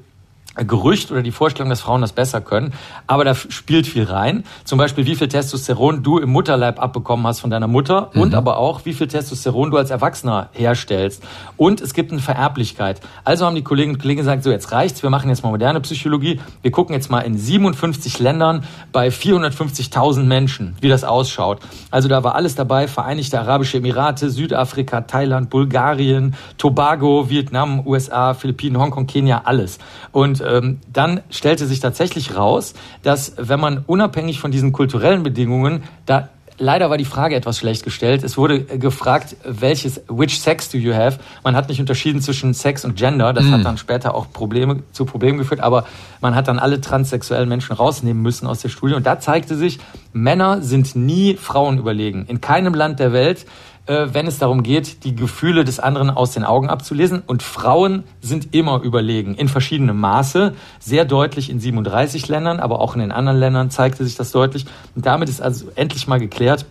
Gerücht 0.66 1.12
oder 1.12 1.22
die 1.22 1.32
Vorstellung, 1.32 1.70
dass 1.70 1.82
Frauen 1.82 2.02
das 2.02 2.14
besser 2.14 2.42
können. 2.42 2.74
Aber 3.06 3.24
da 3.24 3.36
spielt 3.36 3.88
viel 3.88 4.04
rein. 4.04 4.44
Zum 4.64 4.78
Beispiel, 4.78 5.06
wie 5.06 5.16
viel 5.16 5.28
Testosteron 5.28 6.04
du 6.04 6.18
im 6.20 6.30
Mutterleib 6.30 6.82
abbekommen 6.82 7.26
hast 7.28 7.40
von 7.42 7.50
deiner 7.50 7.68
Mutter 7.68 8.10
mhm. 8.14 8.22
und 8.22 8.36
aber 8.36 8.58
auch, 8.58 8.86
wie 8.86 8.94
viel 8.94 9.08
Testosteron 9.08 9.72
du 9.72 9.78
als 9.78 9.90
Erwachsener 9.90 10.50
herstellst. 10.52 11.24
Und 11.56 11.82
es 11.82 11.94
gibt 11.94 12.12
eine 12.12 12.22
Vererblichkeit. 12.22 13.02
Also 13.24 13.46
haben 13.46 13.56
die 13.56 13.64
Kolleginnen 13.64 13.96
und 13.96 14.02
Kollegen 14.02 14.20
gesagt, 14.20 14.44
so 14.44 14.52
jetzt 14.52 14.72
reicht's, 14.72 15.04
wir 15.04 15.10
machen 15.10 15.30
jetzt 15.30 15.44
mal 15.44 15.50
moderne 15.50 15.82
Psychologie. 15.82 16.40
Wir 16.62 16.72
gucken 16.72 16.94
jetzt 16.94 17.10
mal 17.10 17.22
in 17.22 17.38
57 17.38 18.20
Ländern 18.20 18.64
bei 18.92 19.10
450.000 19.10 20.24
Menschen, 20.24 20.76
wie 20.82 20.90
das 20.90 21.04
ausschaut. 21.04 21.60
Also 21.92 22.08
da 22.08 22.24
war 22.24 22.36
alles 22.36 22.56
dabei, 22.56 22.88
Vereinigte 22.88 23.40
Arabische 23.40 23.78
Emirate, 23.78 24.30
Südafrika, 24.30 25.02
Thailand, 25.02 25.50
Bulgarien, 25.50 26.36
Tobago, 26.58 27.30
Vietnam, 27.30 27.86
USA, 27.86 28.34
Philippinen, 28.34 28.80
Hongkong, 28.80 29.08
Kenia, 29.08 29.42
alles. 29.46 29.80
Und 30.12 30.42
ähm, 30.48 30.80
dann 30.92 31.22
stellte 31.30 31.66
sich 31.66 31.80
tatsächlich 31.80 32.36
raus, 32.36 32.74
dass 33.04 33.34
wenn 33.38 33.60
man 33.60 33.84
unabhängig 33.86 34.40
von 34.40 34.52
diesen 34.52 34.72
kulturellen 34.72 35.24
Bedingungen 35.24 35.84
da 36.06 36.30
Leider 36.60 36.90
war 36.90 36.98
die 36.98 37.06
Frage 37.06 37.36
etwas 37.36 37.60
schlecht 37.60 37.84
gestellt. 37.84 38.24
Es 38.24 38.36
wurde 38.36 38.64
gefragt, 38.64 39.36
welches, 39.44 40.02
which 40.08 40.42
sex 40.42 40.70
do 40.70 40.80
you 40.80 40.92
have? 40.92 41.20
Man 41.44 41.56
hat 41.56 41.70
nicht 41.70 41.80
unterschieden 41.80 42.20
zwischen 42.20 42.56
Sex 42.56 42.84
und 42.84 42.96
Gender. 42.96 43.32
Das 43.32 43.46
mm. 43.46 43.52
hat 43.52 43.66
dann 43.66 43.78
später 43.78 44.16
auch 44.16 44.32
Probleme, 44.34 44.82
zu 44.92 45.06
Problemen 45.06 45.38
geführt. 45.38 45.60
Aber 45.60 45.86
man 46.20 46.34
hat 46.34 46.48
dann 46.48 46.58
alle 46.58 46.82
transsexuellen 46.82 47.48
Menschen 47.48 47.76
rausnehmen 47.76 48.24
müssen 48.24 48.48
aus 48.48 48.60
der 48.60 48.70
Studie. 48.70 48.96
Und 48.96 49.06
da 49.06 49.20
zeigte 49.20 49.56
sich, 49.56 49.78
Männer 50.14 50.64
sind 50.64 50.96
nie 50.96 51.36
Frauen 51.36 51.78
überlegen. 51.78 52.26
In 52.28 52.42
keinem 52.42 52.74
Land 52.74 53.00
der 53.00 53.14
Welt 53.14 53.46
äh, 53.88 54.08
wenn 54.14 54.28
es 54.28 54.38
darum 54.38 54.64
geht, 54.64 55.04
die 55.04 55.16
Gefühle 55.16 55.64
des 55.64 55.80
anderen 55.80 56.10
aus 56.10 56.32
den 56.32 56.44
Augen 56.44 56.70
abzulesen. 56.70 57.24
Und 57.26 57.44
Frauen 57.44 58.04
sind 58.22 58.54
immer 58.54 58.82
überlegen, 58.82 59.36
in 59.36 59.48
verschiedenem 59.48 60.00
Maße, 60.00 60.54
sehr 60.80 61.06
deutlich 61.06 61.50
in 61.50 61.60
37 61.60 62.28
Ländern, 62.28 62.60
aber 62.60 62.80
auch 62.80 62.94
in 62.94 63.02
den 63.02 63.12
anderen 63.12 63.40
Ländern 63.40 63.70
zeigte 63.70 64.04
sich 64.04 64.16
das 64.16 64.32
deutlich. 64.32 64.66
Und 64.96 65.06
damit 65.06 65.30
ist 65.30 65.42
also 65.42 65.68
endlich 65.76 66.08
mal 66.08 66.20
geklärt, 66.20 66.66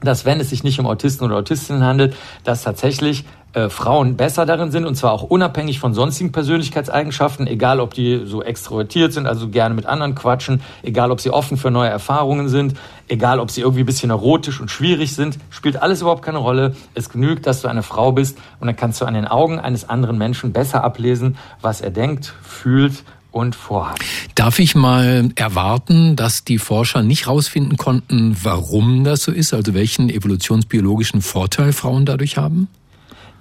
dass 0.00 0.24
wenn 0.24 0.40
es 0.40 0.50
sich 0.50 0.64
nicht 0.64 0.80
um 0.80 0.86
Autisten 0.86 1.24
oder 1.24 1.36
Autistinnen 1.36 1.84
handelt, 1.84 2.16
dass 2.44 2.62
tatsächlich 2.62 3.24
äh, 3.54 3.68
Frauen 3.68 4.16
besser 4.16 4.46
darin 4.46 4.70
sind 4.70 4.86
und 4.86 4.94
zwar 4.94 5.12
auch 5.12 5.22
unabhängig 5.22 5.78
von 5.78 5.94
sonstigen 5.94 6.32
Persönlichkeitseigenschaften, 6.32 7.46
egal 7.46 7.80
ob 7.80 7.94
die 7.94 8.22
so 8.24 8.42
extrovertiert 8.42 9.12
sind, 9.12 9.26
also 9.26 9.48
gerne 9.48 9.74
mit 9.74 9.86
anderen 9.86 10.14
quatschen, 10.14 10.62
egal 10.82 11.10
ob 11.10 11.20
sie 11.20 11.30
offen 11.30 11.56
für 11.56 11.70
neue 11.70 11.90
Erfahrungen 11.90 12.48
sind, 12.48 12.74
egal 13.08 13.40
ob 13.40 13.50
sie 13.50 13.60
irgendwie 13.60 13.82
ein 13.82 13.86
bisschen 13.86 14.10
erotisch 14.10 14.60
und 14.60 14.70
schwierig 14.70 15.14
sind, 15.14 15.38
spielt 15.50 15.82
alles 15.82 16.00
überhaupt 16.00 16.22
keine 16.22 16.38
Rolle. 16.38 16.74
Es 16.94 17.10
genügt, 17.10 17.46
dass 17.46 17.60
du 17.60 17.68
eine 17.68 17.82
Frau 17.82 18.12
bist 18.12 18.38
und 18.60 18.68
dann 18.68 18.76
kannst 18.76 19.00
du 19.00 19.04
an 19.04 19.14
den 19.14 19.26
Augen 19.26 19.58
eines 19.58 19.88
anderen 19.88 20.16
Menschen 20.16 20.52
besser 20.52 20.82
ablesen, 20.82 21.36
was 21.60 21.80
er 21.80 21.90
denkt, 21.90 22.34
fühlt 22.42 23.04
und 23.32 23.54
vorhaben. 23.54 23.98
Darf 24.34 24.58
ich 24.58 24.74
mal 24.74 25.30
erwarten, 25.34 26.16
dass 26.16 26.44
die 26.44 26.58
Forscher 26.58 27.02
nicht 27.02 27.26
herausfinden 27.26 27.76
konnten, 27.76 28.36
warum 28.42 29.04
das 29.04 29.24
so 29.24 29.32
ist, 29.32 29.52
also 29.52 29.74
welchen 29.74 30.08
evolutionsbiologischen 30.08 31.22
Vorteil 31.22 31.72
Frauen 31.72 32.06
dadurch 32.06 32.36
haben? 32.36 32.68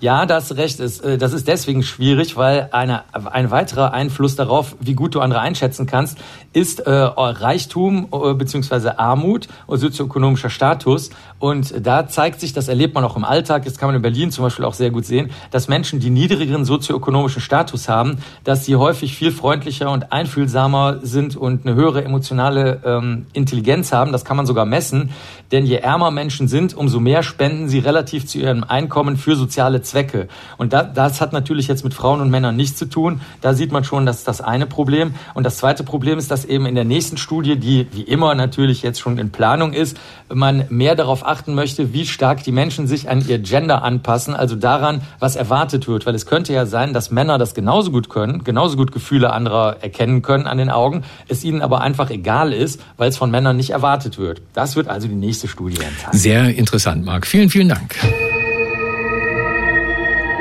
Ja, 0.02 0.26
das 0.26 0.58
Recht 0.58 0.80
ist, 0.80 1.02
äh, 1.02 1.20
das 1.20 1.32
ist 1.32 1.48
deswegen 1.48 1.84
schwierig, 1.84 2.36
weil 2.36 2.70
eine, 2.72 3.04
ein 3.14 3.52
weiterer 3.52 3.94
Einfluss 3.94 4.36
darauf, 4.36 4.76
wie 4.80 4.96
gut 4.96 5.14
du 5.14 5.20
andere 5.20 5.42
einschätzen 5.42 5.86
kannst, 5.86 6.18
ist 6.54 6.80
äh, 6.80 6.90
Reichtum 6.92 8.08
äh, 8.12 8.34
beziehungsweise 8.34 8.98
Armut 8.98 9.48
und 9.68 9.78
sozioökonomischer 9.78 10.50
Status. 10.50 11.12
Und 11.38 11.86
da 11.86 12.08
zeigt 12.08 12.40
sich, 12.40 12.52
das 12.52 12.68
erlebt 12.68 12.96
man 12.96 13.04
auch 13.04 13.16
im 13.16 13.24
Alltag, 13.24 13.64
das 13.66 13.78
kann 13.78 13.90
man 13.90 13.96
in 13.96 14.02
Berlin 14.02 14.32
zum 14.32 14.44
Beispiel 14.44 14.66
auch 14.66 14.74
sehr 14.74 14.90
gut 14.90 15.06
sehen, 15.06 15.30
dass 15.52 15.68
Menschen, 15.68 16.00
die 16.00 16.10
niedrigeren 16.10 16.66
sozioökonomischen 16.66 17.42
Status 17.42 17.88
haben, 17.88 18.24
dass 18.44 18.66
sie 18.66 18.78
häufig 18.78 19.16
viel 19.16 19.32
freundlicher 19.32 19.92
und 19.92 20.12
einfühlsamer 20.12 20.98
sind 21.04 21.36
und 21.36 21.68
eine 21.68 21.76
höhere 21.76 22.04
emotionale 22.04 22.82
ähm, 22.84 23.28
Intelligenz 23.34 23.92
haben. 23.92 24.12
Das 24.12 24.26
kann 24.26 24.36
man 24.36 24.48
sogar 24.48 24.66
messen. 24.66 25.12
Denn 25.52 25.68
je 25.68 25.76
ärmer 25.76 26.10
Menschen 26.10 26.48
sind, 26.48 26.76
umso 26.76 27.00
mehr 27.00 27.22
spenden 27.22 27.70
sie 27.70 27.80
relativ 27.80 28.26
zu 28.26 28.40
ihrem 28.40 28.64
Einkommen 28.64 29.16
für 29.16 29.36
soziale 29.36 29.84
Zwecke. 29.91 30.27
Und 30.58 30.73
da, 30.73 30.84
das 30.84 31.19
hat 31.19 31.34
natürlich 31.34 31.67
jetzt 31.67 31.84
mit 31.84 31.93
Frauen 31.93 32.21
und 32.21 32.30
Männern 32.30 32.56
nichts 32.56 32.77
zu 32.77 32.86
tun. 32.86 33.21
Da 33.41 33.54
sieht 33.54 33.71
man 33.71 33.84
schon, 33.84 34.06
das 34.06 34.19
ist 34.19 34.27
das 34.27 34.41
eine 34.41 34.65
Problem. 34.65 35.13
Und 35.34 35.43
das 35.43 35.58
zweite 35.58 35.84
Problem 35.84 36.17
ist, 36.17 36.32
dass 36.32 36.45
eben 36.45 36.65
in 36.65 36.75
der 36.75 36.86
nächsten 36.86 37.17
Studie, 37.17 37.58
die 37.58 37.88
wie 37.91 38.04
immer 38.04 38.34
natürlich 38.36 38.82
jetzt 38.82 38.99
schon 38.99 39.17
in 39.17 39.32
Planung 39.32 39.73
ist, 39.73 39.97
man 40.34 40.65
mehr 40.69 40.95
darauf 40.95 41.25
achten 41.25 41.54
möchte, 41.54 41.93
wie 41.93 42.06
stark 42.06 42.43
die 42.43 42.54
Menschen 42.54 42.88
sich 42.88 43.10
an 43.10 43.27
ihr 43.27 43.39
Gender 43.39 43.84
anpassen, 43.84 44.34
also 44.34 44.56
daran, 44.56 45.01
was 45.19 45.36
erwartet 45.36 45.88
wird. 45.88 46.06
Weil 46.06 46.15
es 46.15 46.25
könnte 46.25 46.54
ja 46.54 46.65
sein, 46.65 46.93
dass 46.93 47.12
Männer 47.12 47.38
das 47.38 47.54
genauso 47.54 47.91
gut 47.91 48.10
können, 48.10 48.43
genauso 48.43 48.77
gut 48.77 48.91
Gefühle 48.91 49.34
anderer 49.34 49.77
erkennen 49.82 50.21
können 50.21 50.47
an 50.47 50.58
den 50.58 50.69
Augen, 50.69 51.04
es 51.27 51.43
ihnen 51.43 51.62
aber 51.62 51.82
einfach 51.82 52.10
egal 52.10 52.54
ist, 52.54 52.82
weil 52.97 53.10
es 53.10 53.17
von 53.17 53.30
Männern 53.30 53.58
nicht 53.58 53.71
erwartet 53.71 54.17
wird. 54.17 54.41
Das 54.54 54.75
wird 54.75 54.88
also 54.88 55.08
die 55.08 55.15
nächste 55.15 55.47
Studie 55.47 55.77
enthalten. 55.77 56.17
Sehr 56.17 56.56
interessant, 56.56 57.04
Marc. 57.04 57.27
Vielen, 57.27 57.49
vielen 57.49 57.69
Dank. 57.69 57.95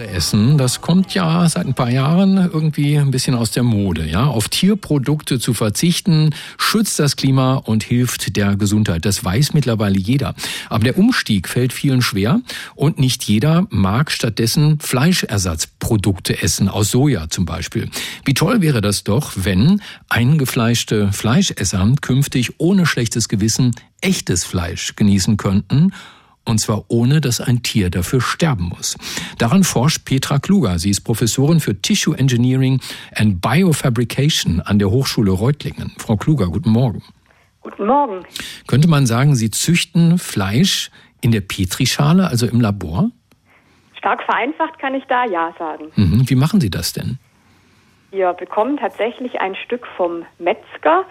Tiere 0.00 0.10
essen, 0.10 0.56
das 0.56 0.80
kommt 0.80 1.14
ja 1.14 1.48
seit 1.48 1.66
ein 1.66 1.74
paar 1.74 1.90
Jahren 1.90 2.36
irgendwie 2.36 2.96
ein 2.96 3.10
bisschen 3.10 3.34
aus 3.34 3.50
der 3.50 3.62
Mode. 3.62 4.06
Ja, 4.06 4.26
auf 4.26 4.48
Tierprodukte 4.48 5.38
zu 5.38 5.52
verzichten 5.52 6.34
schützt 6.58 6.98
das 6.98 7.16
Klima 7.16 7.54
und 7.54 7.82
hilft 7.82 8.36
der 8.36 8.56
Gesundheit. 8.56 9.04
Das 9.04 9.22
weiß 9.24 9.52
mittlerweile 9.52 9.98
jeder. 9.98 10.34
Aber 10.68 10.84
der 10.84 10.98
Umstieg 10.98 11.48
fällt 11.48 11.72
vielen 11.72 12.02
schwer 12.02 12.40
und 12.74 12.98
nicht 12.98 13.24
jeder 13.24 13.66
mag 13.70 14.10
stattdessen 14.10 14.78
Fleischersatzprodukte 14.80 16.42
essen 16.42 16.68
aus 16.68 16.90
Soja 16.90 17.28
zum 17.28 17.44
Beispiel. 17.44 17.90
Wie 18.24 18.34
toll 18.34 18.62
wäre 18.62 18.80
das 18.80 19.04
doch, 19.04 19.32
wenn 19.36 19.82
eingefleischte 20.08 21.12
Fleischesser 21.12 21.80
künftig 22.00 22.54
ohne 22.58 22.86
schlechtes 22.86 23.28
Gewissen 23.28 23.74
echtes 24.00 24.44
Fleisch 24.44 24.96
genießen 24.96 25.36
könnten 25.36 25.92
und 26.44 26.58
zwar 26.58 26.84
ohne, 26.88 27.20
dass 27.20 27.40
ein 27.40 27.62
Tier 27.62 27.90
dafür 27.90 28.20
sterben 28.20 28.70
muss. 28.76 28.96
Daran 29.38 29.64
forscht 29.64 30.04
Petra 30.04 30.38
Kluger. 30.38 30.78
Sie 30.78 30.90
ist 30.90 31.02
Professorin 31.02 31.60
für 31.60 31.80
Tissue 31.80 32.16
Engineering 32.18 32.80
and 33.14 33.40
Biofabrication 33.40 34.60
an 34.60 34.78
der 34.78 34.90
Hochschule 34.90 35.30
Reutlingen. 35.30 35.92
Frau 35.98 36.16
Kluger, 36.16 36.46
guten 36.46 36.70
Morgen. 36.70 37.02
Guten 37.62 37.86
Morgen. 37.86 38.24
Könnte 38.66 38.88
man 38.88 39.06
sagen, 39.06 39.34
Sie 39.34 39.50
züchten 39.50 40.18
Fleisch 40.18 40.90
in 41.20 41.30
der 41.30 41.42
Petrischale, 41.42 42.28
also 42.28 42.46
im 42.46 42.60
Labor? 42.60 43.10
Stark 43.98 44.22
vereinfacht 44.22 44.78
kann 44.78 44.94
ich 44.94 45.04
da 45.04 45.26
ja 45.26 45.54
sagen. 45.58 45.88
Mhm. 45.94 46.28
Wie 46.28 46.34
machen 46.34 46.60
Sie 46.60 46.70
das 46.70 46.94
denn? 46.94 47.18
Wir 48.10 48.32
bekommen 48.32 48.78
tatsächlich 48.78 49.40
ein 49.40 49.54
Stück 49.54 49.86
vom 49.96 50.24
Metzger 50.38 51.04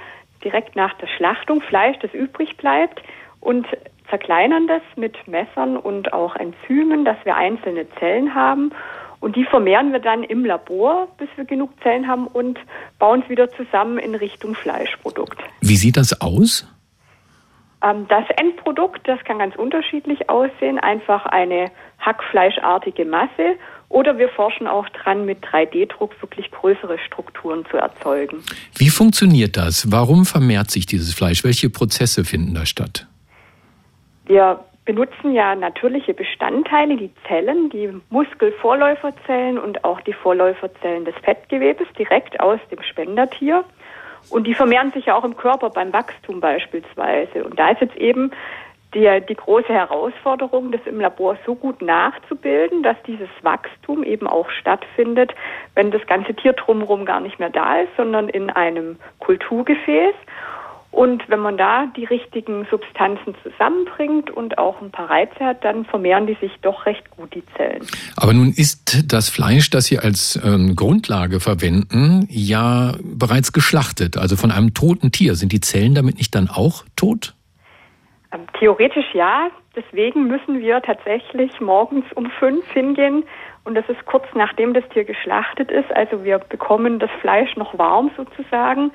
direkt 0.43 0.75
nach 0.75 0.93
der 0.95 1.07
Schlachtung, 1.07 1.61
Fleisch, 1.61 1.97
das 2.01 2.13
übrig 2.13 2.57
bleibt, 2.57 3.01
und 3.39 3.67
zerkleinern 4.09 4.67
das 4.67 4.81
mit 4.95 5.15
Messern 5.27 5.77
und 5.77 6.13
auch 6.13 6.35
Enzymen, 6.35 7.05
dass 7.05 7.17
wir 7.23 7.35
einzelne 7.35 7.87
Zellen 7.99 8.33
haben. 8.35 8.71
Und 9.19 9.35
die 9.35 9.43
vermehren 9.43 9.91
wir 9.91 9.99
dann 9.99 10.23
im 10.23 10.45
Labor, 10.45 11.07
bis 11.17 11.27
wir 11.35 11.45
genug 11.45 11.71
Zellen 11.83 12.07
haben 12.07 12.27
und 12.27 12.57
bauen 12.99 13.21
es 13.23 13.29
wieder 13.29 13.51
zusammen 13.51 13.97
in 13.97 14.15
Richtung 14.15 14.55
Fleischprodukt. 14.55 15.37
Wie 15.61 15.75
sieht 15.75 15.97
das 15.97 16.21
aus? 16.21 16.65
Ähm, 17.83 18.05
das 18.07 18.25
Endprodukt, 18.37 19.07
das 19.07 19.19
kann 19.25 19.39
ganz 19.39 19.55
unterschiedlich 19.55 20.29
aussehen. 20.29 20.79
Einfach 20.79 21.25
eine 21.25 21.71
hackfleischartige 21.99 23.05
Masse. 23.05 23.57
Oder 23.89 24.17
wir 24.17 24.29
forschen 24.29 24.67
auch 24.67 24.87
dran, 24.89 25.25
mit 25.25 25.43
3D-Druck 25.43 26.21
wirklich 26.21 26.51
größere 26.51 26.99
Strukturen 26.99 27.65
zu 27.71 27.77
erzeugen. 27.77 28.43
Wie 28.77 28.89
funktioniert 28.89 29.57
das? 29.57 29.91
Warum 29.91 30.25
vermehrt 30.25 30.69
sich 30.69 30.85
dieses 30.85 31.13
Fleisch? 31.13 31.43
Welche 31.43 31.69
Prozesse 31.69 32.23
finden 32.23 32.53
da 32.53 32.65
statt? 32.65 33.07
Wir 34.29 34.59
benutzen 34.85 35.33
ja 35.33 35.55
natürliche 35.55 36.13
Bestandteile, 36.13 36.97
die 36.97 37.09
Zellen, 37.27 37.71
die 37.71 37.89
Muskelvorläuferzellen 38.11 39.57
und 39.57 39.83
auch 39.83 39.99
die 40.01 40.13
Vorläuferzellen 40.13 41.03
des 41.03 41.15
Fettgewebes 41.23 41.87
direkt 41.97 42.39
aus 42.39 42.59
dem 42.69 42.79
Spendertier. 42.83 43.63
Und 44.29 44.45
die 44.45 44.53
vermehren 44.53 44.91
sich 44.91 45.07
ja 45.07 45.15
auch 45.15 45.23
im 45.23 45.35
Körper 45.35 45.71
beim 45.71 45.91
Wachstum 45.93 46.41
beispielsweise. 46.41 47.43
Und 47.43 47.57
da 47.57 47.71
ist 47.71 47.81
jetzt 47.81 47.95
eben 47.95 48.29
die, 48.93 49.09
die 49.27 49.35
große 49.35 49.73
Herausforderung, 49.73 50.71
das 50.71 50.81
im 50.85 50.99
Labor 50.99 51.37
so 51.43 51.55
gut 51.55 51.81
nachzubilden, 51.81 52.83
dass 52.83 52.97
dieses 53.07 53.29
Wachstum 53.41 54.03
eben 54.03 54.27
auch 54.27 54.51
stattfindet, 54.51 55.33
wenn 55.73 55.89
das 55.89 56.05
ganze 56.05 56.35
Tier 56.35 56.53
drumherum 56.53 57.03
gar 57.05 57.19
nicht 57.19 57.39
mehr 57.39 57.49
da 57.49 57.79
ist, 57.79 57.95
sondern 57.97 58.29
in 58.29 58.51
einem 58.51 58.99
Kulturgefäß. 59.17 60.13
Und 60.91 61.29
wenn 61.29 61.39
man 61.39 61.57
da 61.57 61.85
die 61.95 62.05
richtigen 62.05 62.65
Substanzen 62.69 63.35
zusammenbringt 63.43 64.31
und 64.31 64.57
auch 64.57 64.81
ein 64.81 64.89
paar 64.89 65.09
Reize 65.09 65.39
hat, 65.39 65.63
dann 65.63 65.85
vermehren 65.85 66.25
die 66.25 66.35
sich 66.41 66.51
doch 66.61 66.85
recht 66.85 67.09
gut, 67.11 67.33
die 67.35 67.43
Zellen. 67.55 67.85
Aber 68.15 68.33
nun 68.33 68.51
ist 68.51 69.11
das 69.13 69.29
Fleisch, 69.29 69.69
das 69.69 69.85
Sie 69.85 69.99
als 69.99 70.39
ähm, 70.43 70.75
Grundlage 70.75 71.39
verwenden, 71.39 72.27
ja 72.29 72.93
bereits 73.03 73.53
geschlachtet, 73.53 74.17
also 74.17 74.35
von 74.35 74.51
einem 74.51 74.73
toten 74.73 75.11
Tier. 75.11 75.35
Sind 75.35 75.51
die 75.51 75.61
Zellen 75.61 75.93
damit 75.93 76.17
nicht 76.17 76.33
dann 76.33 76.49
auch 76.49 76.83
tot? 76.95 77.35
Ähm, 78.31 78.41
theoretisch 78.59 79.13
ja. 79.13 79.49
Deswegen 79.79 80.27
müssen 80.27 80.59
wir 80.59 80.81
tatsächlich 80.81 81.61
morgens 81.61 82.03
um 82.15 82.29
fünf 82.39 82.69
hingehen 82.71 83.23
und 83.63 83.75
das 83.75 83.87
ist 83.87 84.05
kurz 84.05 84.25
nachdem 84.35 84.73
das 84.73 84.83
Tier 84.89 85.05
geschlachtet 85.05 85.71
ist. 85.71 85.89
Also 85.95 86.25
wir 86.25 86.39
bekommen 86.39 86.99
das 86.99 87.09
Fleisch 87.21 87.55
noch 87.55 87.77
warm 87.77 88.11
sozusagen 88.17 88.91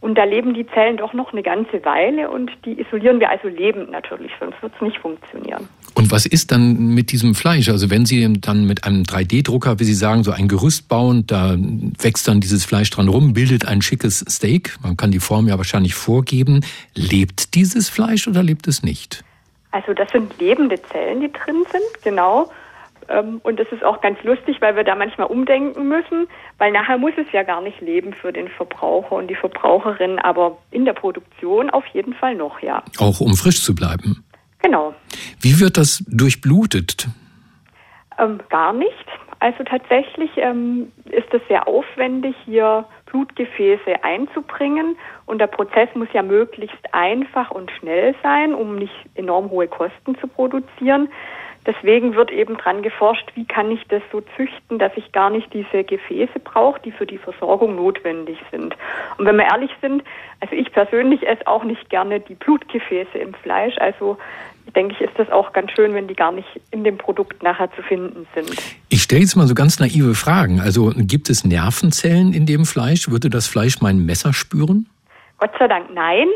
und 0.00 0.16
da 0.16 0.22
leben 0.22 0.54
die 0.54 0.64
Zellen 0.68 0.96
doch 0.96 1.12
noch 1.12 1.32
eine 1.32 1.42
ganze 1.42 1.84
Weile 1.84 2.30
und 2.30 2.52
die 2.64 2.80
isolieren 2.80 3.18
wir 3.18 3.30
also 3.30 3.48
lebend 3.48 3.90
natürlich, 3.90 4.30
sonst 4.38 4.62
wird 4.62 4.72
es 4.76 4.80
nicht 4.80 4.98
funktionieren. 4.98 5.68
Und 5.94 6.12
was 6.12 6.24
ist 6.24 6.52
dann 6.52 6.94
mit 6.94 7.10
diesem 7.10 7.34
Fleisch? 7.34 7.68
Also 7.68 7.90
wenn 7.90 8.06
Sie 8.06 8.40
dann 8.40 8.64
mit 8.64 8.84
einem 8.84 9.02
3D-Drucker, 9.02 9.80
wie 9.80 9.84
Sie 9.84 9.94
sagen, 9.94 10.22
so 10.22 10.30
ein 10.30 10.46
Gerüst 10.46 10.88
bauen, 10.88 11.24
da 11.26 11.56
wächst 12.00 12.28
dann 12.28 12.40
dieses 12.40 12.64
Fleisch 12.64 12.90
dran 12.90 13.08
rum, 13.08 13.32
bildet 13.32 13.66
ein 13.66 13.82
schickes 13.82 14.24
Steak. 14.28 14.76
Man 14.84 14.96
kann 14.96 15.10
die 15.10 15.18
Form 15.18 15.48
ja 15.48 15.58
wahrscheinlich 15.58 15.94
vorgeben. 15.94 16.60
Lebt 16.94 17.56
dieses 17.56 17.88
Fleisch 17.88 18.28
oder 18.28 18.44
lebt 18.44 18.68
es 18.68 18.84
nicht? 18.84 19.24
Also 19.70 19.92
das 19.92 20.10
sind 20.10 20.38
lebende 20.38 20.80
Zellen, 20.82 21.20
die 21.20 21.32
drin 21.32 21.64
sind, 21.70 22.02
genau. 22.02 22.50
Ähm, 23.08 23.40
und 23.42 23.58
das 23.58 23.68
ist 23.70 23.84
auch 23.84 24.00
ganz 24.00 24.22
lustig, 24.22 24.60
weil 24.60 24.76
wir 24.76 24.84
da 24.84 24.94
manchmal 24.94 25.26
umdenken 25.28 25.88
müssen, 25.88 26.28
weil 26.58 26.72
nachher 26.72 26.98
muss 26.98 27.12
es 27.16 27.30
ja 27.32 27.42
gar 27.42 27.60
nicht 27.60 27.80
leben 27.80 28.12
für 28.12 28.32
den 28.32 28.48
Verbraucher 28.48 29.12
und 29.12 29.28
die 29.28 29.34
Verbraucherin, 29.34 30.18
aber 30.18 30.58
in 30.70 30.84
der 30.84 30.92
Produktion 30.92 31.70
auf 31.70 31.86
jeden 31.86 32.14
Fall 32.14 32.34
noch, 32.34 32.60
ja. 32.60 32.82
Auch 32.98 33.20
um 33.20 33.34
frisch 33.34 33.62
zu 33.62 33.74
bleiben. 33.74 34.24
Genau. 34.60 34.94
Wie 35.40 35.60
wird 35.60 35.76
das 35.76 36.04
durchblutet? 36.08 37.08
Ähm, 38.18 38.40
gar 38.48 38.72
nicht. 38.72 39.06
Also 39.40 39.62
tatsächlich 39.62 40.30
ähm, 40.36 40.90
ist 41.04 41.32
es 41.32 41.40
sehr 41.48 41.68
aufwendig, 41.68 42.34
hier 42.44 42.84
Blutgefäße 43.10 44.02
einzubringen. 44.02 44.96
Und 45.26 45.38
der 45.38 45.46
Prozess 45.46 45.88
muss 45.94 46.08
ja 46.12 46.22
möglichst 46.22 46.92
einfach 46.92 47.50
und 47.50 47.70
schnell 47.72 48.14
sein, 48.22 48.54
um 48.54 48.76
nicht 48.76 48.94
enorm 49.14 49.50
hohe 49.50 49.68
Kosten 49.68 50.16
zu 50.18 50.26
produzieren. 50.26 51.08
Deswegen 51.66 52.14
wird 52.14 52.30
eben 52.30 52.56
dran 52.56 52.82
geforscht, 52.82 53.30
wie 53.34 53.44
kann 53.44 53.70
ich 53.70 53.86
das 53.88 54.02
so 54.10 54.22
züchten, 54.36 54.78
dass 54.78 54.92
ich 54.96 55.12
gar 55.12 55.28
nicht 55.28 55.52
diese 55.52 55.84
Gefäße 55.84 56.38
brauche, 56.42 56.80
die 56.80 56.92
für 56.92 57.04
die 57.04 57.18
Versorgung 57.18 57.76
notwendig 57.76 58.38
sind. 58.50 58.74
Und 59.18 59.26
wenn 59.26 59.36
wir 59.36 59.44
ehrlich 59.44 59.70
sind, 59.82 60.02
also 60.40 60.54
ich 60.54 60.72
persönlich 60.72 61.28
esse 61.28 61.46
auch 61.46 61.64
nicht 61.64 61.90
gerne 61.90 62.20
die 62.20 62.36
Blutgefäße 62.36 63.18
im 63.18 63.34
Fleisch. 63.34 63.76
Also 63.78 64.16
denke 64.74 64.94
ich, 64.94 65.00
ist 65.00 65.18
das 65.18 65.30
auch 65.30 65.52
ganz 65.52 65.70
schön, 65.72 65.94
wenn 65.94 66.08
die 66.08 66.14
gar 66.14 66.32
nicht 66.32 66.48
in 66.70 66.84
dem 66.84 66.98
Produkt 66.98 67.42
nachher 67.42 67.70
zu 67.72 67.82
finden 67.82 68.26
sind. 68.34 68.50
Ich 68.88 69.02
stelle 69.02 69.22
jetzt 69.22 69.36
mal 69.36 69.46
so 69.46 69.54
ganz 69.54 69.80
naive 69.80 70.14
Fragen. 70.14 70.60
Also 70.60 70.92
gibt 70.96 71.30
es 71.30 71.44
Nervenzellen 71.44 72.32
in 72.32 72.46
dem 72.46 72.64
Fleisch? 72.64 73.10
Würde 73.10 73.30
das 73.30 73.46
Fleisch 73.46 73.80
mein 73.80 74.04
Messer 74.04 74.32
spüren? 74.32 74.86
Gott 75.38 75.52
sei 75.58 75.68
Dank 75.68 75.92
nein. 75.94 76.26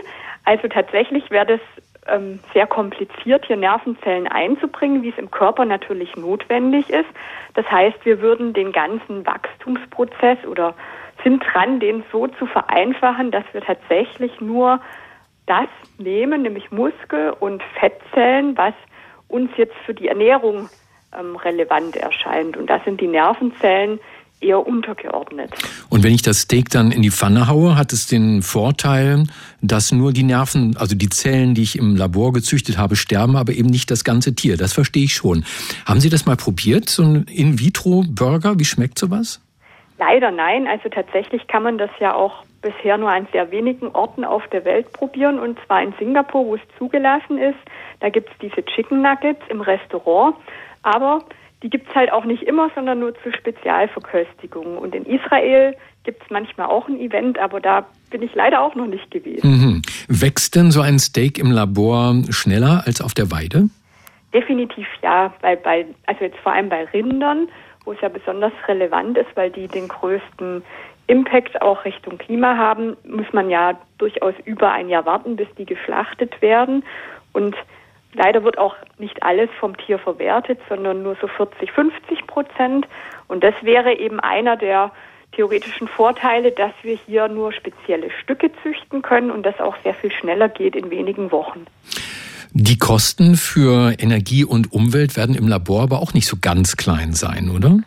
Also 0.45 0.69
tatsächlich 0.69 1.31
wäre 1.31 1.47
das 1.47 1.61
ähm, 2.07 2.41
sehr 2.53 2.67
kompliziert, 2.67 3.47
hier 3.47 3.57
Nervenzellen 3.57 4.27
einzubringen, 4.27 5.03
wie 5.03 5.11
es 5.11 5.19
im 5.19 5.31
Körper 5.31 5.65
natürlich 5.65 6.17
notwendig 6.17 6.91
ist. 6.91 7.09
Das 7.55 7.71
heißt, 7.71 8.05
wir 8.05 8.21
würden 8.21 8.53
den 8.53 8.73
ganzen 8.73 9.25
Wachstumsprozess 9.27 10.39
oder 10.47 10.75
sind 11.23 11.45
dran, 11.53 11.79
den 11.79 12.03
so 12.11 12.27
zu 12.27 12.47
vereinfachen, 12.47 13.31
dass 13.31 13.45
wir 13.53 13.61
tatsächlich 13.61 14.41
nur 14.41 14.81
das 15.53 15.69
nehmen, 15.99 16.43
nämlich 16.43 16.71
Muskel- 16.71 17.35
und 17.39 17.63
Fettzellen, 17.79 18.57
was 18.57 18.73
uns 19.29 19.51
jetzt 19.59 19.75
für 19.85 19.93
die 19.93 20.09
Ernährung 20.09 20.71
ähm, 21.19 21.37
relevant 21.37 21.95
erscheint. 21.97 22.57
Und 22.57 22.69
das 22.71 22.83
sind 22.85 23.03
die 23.03 23.07
Nervenzellen, 23.07 24.01
eher 24.41 24.67
untergeordnet. 24.67 25.53
Und 25.89 26.03
wenn 26.03 26.13
ich 26.13 26.23
das 26.23 26.41
Steak 26.41 26.71
dann 26.71 26.91
in 26.91 27.03
die 27.03 27.11
Pfanne 27.11 27.49
haue, 27.49 27.77
hat 27.77 27.93
es 27.93 28.07
den 28.07 28.43
Vorteil, 28.43 29.25
dass 29.61 29.93
nur 29.93 30.13
die 30.13 30.25
Nerven, 30.25 30.77
also 30.79 30.97
die 30.97 31.11
Zellen, 31.11 31.55
die 31.55 31.63
ich 31.63 31.79
im 31.79 31.97
Labor 31.97 32.33
gezüchtet 32.33 32.79
habe, 32.79 32.97
sterben, 32.97 33.37
aber 33.37 33.53
eben 33.53 33.69
nicht 33.69 33.91
das 33.91 34.05
ganze 34.05 34.35
Tier. 34.35 34.57
Das 34.57 34.73
verstehe 34.73 35.05
ich 35.05 35.15
schon. 35.15 35.45
Haben 35.87 36.01
Sie 36.01 36.11
das 36.11 36.27
mal 36.27 36.37
probiert, 36.37 36.89
so 36.89 37.03
ein 37.03 37.27
In-vitro-Burger? 37.31 38.59
Wie 38.59 38.65
schmeckt 38.65 38.99
sowas? 38.99 39.41
Leider 39.99 40.33
nein. 40.33 40.67
Also 40.67 40.89
tatsächlich 40.89 41.47
kann 41.47 41.63
man 41.63 41.79
das 41.79 41.91
ja 42.01 42.15
auch 42.15 42.43
bisher 42.63 42.97
nur 42.97 43.11
an 43.11 43.27
sehr 43.33 43.51
wenigen 43.51 43.89
Orten 43.89 44.25
auf 44.25 44.47
der 44.49 44.65
Welt 44.65 44.93
probieren 44.93 45.39
und 45.39 45.59
zwar 45.67 45.83
in 45.83 45.93
Singapur, 45.99 46.47
wo 46.47 46.55
es 46.55 46.61
zugelassen 46.79 47.39
ist. 47.39 47.59
Da 48.01 48.09
gibt 48.09 48.31
es 48.31 48.39
diese 48.39 48.65
Chicken 48.65 49.03
Nuggets 49.03 49.43
im 49.49 49.61
Restaurant. 49.61 50.37
Aber 50.83 51.25
die 51.63 51.71
gibt 51.71 51.89
es 51.89 51.95
halt 51.95 52.13
auch 52.13 52.25
nicht 52.25 52.43
immer, 52.43 52.71
sondern 52.75 53.01
nur 53.01 53.15
zu 53.23 53.33
Spezialverköstigungen. 53.33 54.79
Und 54.79 54.95
in 54.95 55.07
Israel 55.07 55.77
gibt 56.05 56.23
es 56.23 56.31
manchmal 56.31 56.67
auch 56.67 56.89
ein 56.89 56.99
Event, 56.99 57.39
aber 57.39 57.61
da 57.61 57.87
bin 58.11 58.23
ich 58.23 58.35
leider 58.35 58.61
auch 58.61 58.75
noch 58.75 58.87
nicht 58.87 59.11
gewesen. 59.11 59.49
Mhm. 59.49 59.83
Wächst 60.09 60.57
denn 60.57 60.71
so 60.71 60.81
ein 60.81 60.99
Steak 60.99 61.39
im 61.39 61.51
Labor 61.51 62.15
schneller 62.31 62.83
als 62.87 63.01
auf 63.01 63.15
der 63.15 63.31
Weide? 63.31 63.69
Definitiv 64.35 64.87
ja, 65.03 65.33
bei, 65.41 65.57
bei, 65.57 65.87
also 66.07 66.25
jetzt 66.25 66.39
vor 66.39 66.53
allem 66.53 66.69
bei 66.69 66.85
Rindern, 66.87 67.49
wo 67.85 67.93
es 67.93 68.01
ja 68.01 68.09
besonders 68.09 68.53
relevant 68.67 69.19
ist, 69.19 69.29
weil 69.35 69.51
die 69.51 69.69
den 69.69 69.89
größten 69.89 70.63
Impact 71.07 71.61
auch 71.63 71.85
Richtung 71.85 72.19
Klima 72.19 72.57
haben, 72.57 72.97
muss 73.05 73.33
man 73.33 73.51
ja 73.51 73.79
durchaus 73.99 74.35
über 74.45 74.73
ein 74.73 74.89
Jahr 74.89 75.05
warten, 75.05 75.37
bis 75.37 75.49
die 75.59 75.67
geschlachtet 75.67 76.41
werden. 76.41 76.85
Und 77.33 77.57
Leider 78.15 78.45
wird 78.45 78.59
auch 78.59 78.77
nicht 78.99 79.23
alles 79.23 79.49
vom 79.59 79.77
Tier 79.77 79.99
verwertet, 79.99 80.59
sondern 80.69 81.03
nur 81.03 81.17
so 81.21 81.29
40, 81.29 81.71
50 81.73 82.27
Prozent. 82.27 82.87
Und 83.29 83.43
das 83.43 83.55
wäre 83.63 83.99
eben 83.99 84.21
einer 84.21 84.57
der 84.57 84.93
theoretischen 85.35 85.89
Vorteile, 85.89 86.53
dass 86.53 86.73
wir 86.83 86.99
hier 87.07 87.29
nur 87.29 87.53
spezielle 87.53 88.11
Stücke 88.23 88.51
züchten 88.63 89.01
können 89.01 89.31
und 89.31 89.45
das 89.45 89.59
auch 89.61 89.77
sehr 89.83 89.95
viel 89.95 90.13
schneller 90.13 90.51
geht 90.51 90.77
in 90.77 90.91
wenigen 90.91 91.33
Wochen. 91.33 91.65
Die 92.53 92.79
Kosten 92.79 93.37
für 93.37 93.95
Energie 93.99 94.45
und 94.45 94.73
Umwelt 94.73 95.17
werden 95.17 95.35
im 95.35 95.49
Labor 95.49 95.85
aber 95.85 96.01
auch 96.01 96.13
nicht 96.13 96.27
so 96.27 96.37
ganz 96.39 96.77
klein 96.77 97.15
sein, 97.15 97.49
oder? 97.49 97.79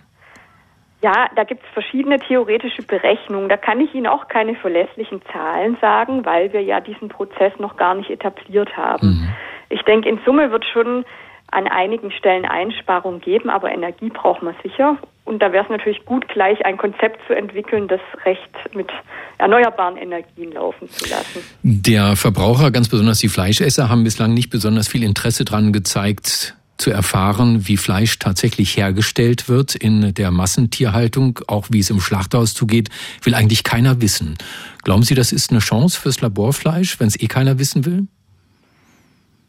Ja, 1.02 1.30
da 1.36 1.43
gibt 1.43 1.64
es 1.64 1.70
verschiedene 1.74 2.20
theoretische 2.20 2.82
Berechnungen. 2.82 3.50
Da 3.50 3.58
kann 3.58 3.80
ich 3.80 3.93
Ihnen 3.93 4.08
auch 4.08 4.28
keine 4.28 4.56
verlässlichen 4.56 5.22
Zahlen 5.32 5.78
sagen, 5.82 6.26
weil 6.26 6.52
wir 6.54 6.62
ja 6.62 6.80
diesen 6.80 7.10
Prozess 7.10 7.54
noch 7.60 7.78
gar 7.78 7.96
nicht 7.96 8.10
etabliert 8.10 8.76
haben. 8.76 9.08
Mhm. 9.08 9.30
Ich 9.70 9.82
denke, 9.84 10.10
in 10.10 10.20
Summe 10.26 10.52
wird 10.52 10.66
schon 10.66 11.06
an 11.52 11.68
einigen 11.68 12.12
Stellen 12.12 12.46
Einsparungen 12.46 13.22
geben, 13.22 13.50
aber 13.50 13.72
Energie 13.72 14.10
braucht 14.10 14.41
man 14.41 14.56
sicher. 14.64 14.98
Und 15.26 15.41
da 15.41 15.52
wäre 15.52 15.64
es 15.64 15.70
natürlich 15.70 16.06
gut, 16.06 16.28
gleich 16.28 16.64
ein 16.66 16.78
Konzept 16.78 17.20
zu 17.28 17.34
entwickeln, 17.34 17.88
das 17.88 18.02
recht 18.26 18.50
mit 18.74 18.89
erneuerbaren 19.38 19.98
Energien 19.98 20.52
laufen 20.52 20.89
zu 20.89 21.10
lassen. 21.10 21.43
Der 21.64 22.16
Verbraucher, 22.16 22.72
ganz 22.72 22.89
besonders 22.89 23.20
die 23.20 23.30
Fleischesser, 23.30 23.89
haben 23.89 24.04
bislang 24.04 24.34
nicht 24.34 24.50
besonders 24.50 24.88
viel 24.88 25.04
Interesse 25.04 25.46
daran 25.46 25.74
gezeigt, 25.74 26.56
zu 26.78 26.92
erfahren, 26.92 27.68
wie 27.68 27.78
Fleisch 27.78 28.20
tatsächlich 28.20 28.76
hergestellt 28.78 29.48
wird 29.48 29.76
in 29.76 30.14
der 30.14 30.32
Massentierhaltung, 30.32 31.40
auch 31.48 31.68
wie 31.70 31.80
es 31.80 31.90
im 31.90 32.00
Schlachthaus 32.00 32.54
zugeht, 32.54 32.90
will 33.24 33.34
eigentlich 33.34 33.64
keiner 33.64 34.02
wissen. 34.02 34.38
Glauben 34.84 35.04
Sie, 35.04 35.16
das 35.16 35.32
ist 35.32 35.52
eine 35.52 35.60
Chance 35.60 36.00
fürs 36.00 36.22
Laborfleisch, 36.22 37.00
wenn 37.00 37.08
es 37.08 37.20
eh 37.20 37.28
keiner 37.28 37.60
wissen 37.60 37.86
will? 37.86 38.08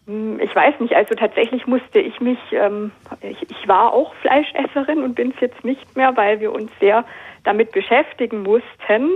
Hm, 0.07 0.41
ich 0.41 0.55
weiß 0.55 0.79
nicht, 0.81 0.95
also 0.95 1.15
tatsächlich 1.15 1.67
musste 1.67 1.99
ich 1.99 2.21
mich, 2.21 2.39
ähm, 2.53 2.93
ich, 3.21 3.43
ich 3.51 3.69
war 3.69 3.93
auch 3.93 4.15
Fleischesserin 4.17 5.03
und 5.03 5.15
bin 5.15 5.33
es 5.35 5.41
jetzt 5.41 5.65
nicht 5.65 5.97
mehr, 5.97 6.17
weil 6.17 6.41
wir 6.41 6.53
uns 6.53 6.71
sehr 6.81 7.05
damit 7.43 7.73
beschäftigen 7.73 8.43
mussten, 8.43 9.11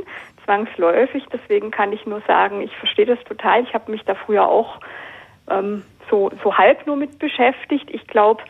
zwangsläufig. 0.45 1.25
Deswegen 1.33 1.71
kann 1.71 1.93
ich 1.93 2.07
nur 2.07 2.23
sagen, 2.27 2.61
ich 2.61 2.75
verstehe 2.77 3.07
das 3.07 3.23
total. 3.25 3.63
Ich 3.63 3.75
habe 3.75 3.91
mich 3.91 4.03
da 4.05 4.15
früher 4.15 4.47
auch 4.49 4.81
ähm, 5.49 5.83
so, 6.11 6.31
so 6.43 6.57
halb 6.57 6.87
nur 6.87 6.97
mit 6.97 7.19
beschäftigt. 7.19 7.89
Ich 7.91 8.07
glaube, 8.07 8.43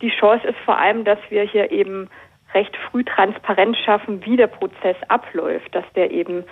die 0.00 0.10
Chance 0.10 0.46
ist 0.46 0.58
vor 0.64 0.78
allem, 0.78 1.04
dass 1.04 1.18
wir 1.28 1.42
hier 1.42 1.70
eben 1.70 2.08
recht 2.54 2.76
früh 2.90 3.04
Transparenz 3.04 3.78
schaffen, 3.78 4.24
wie 4.24 4.36
der 4.36 4.46
Prozess 4.46 4.96
abläuft, 5.08 5.74
dass 5.74 5.84
der 5.94 6.10
eben 6.10 6.44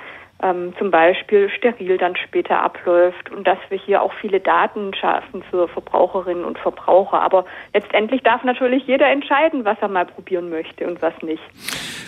ähm, 0.42 0.72
zum 0.78 0.90
Beispiel 0.90 1.50
steril 1.50 1.98
dann 1.98 2.16
später 2.16 2.62
abläuft 2.62 3.30
und 3.30 3.46
dass 3.46 3.58
wir 3.68 3.78
hier 3.78 4.02
auch 4.02 4.12
viele 4.14 4.40
Daten 4.40 4.94
schaffen 4.94 5.42
für 5.42 5.68
Verbraucherinnen 5.68 6.44
und 6.44 6.58
Verbraucher. 6.58 7.20
Aber 7.20 7.44
letztendlich 7.74 8.22
darf 8.22 8.42
natürlich 8.44 8.86
jeder 8.86 9.08
entscheiden, 9.08 9.64
was 9.64 9.76
er 9.80 9.88
mal 9.88 10.06
probieren 10.06 10.48
möchte 10.48 10.86
und 10.86 11.02
was 11.02 11.14
nicht. 11.22 11.42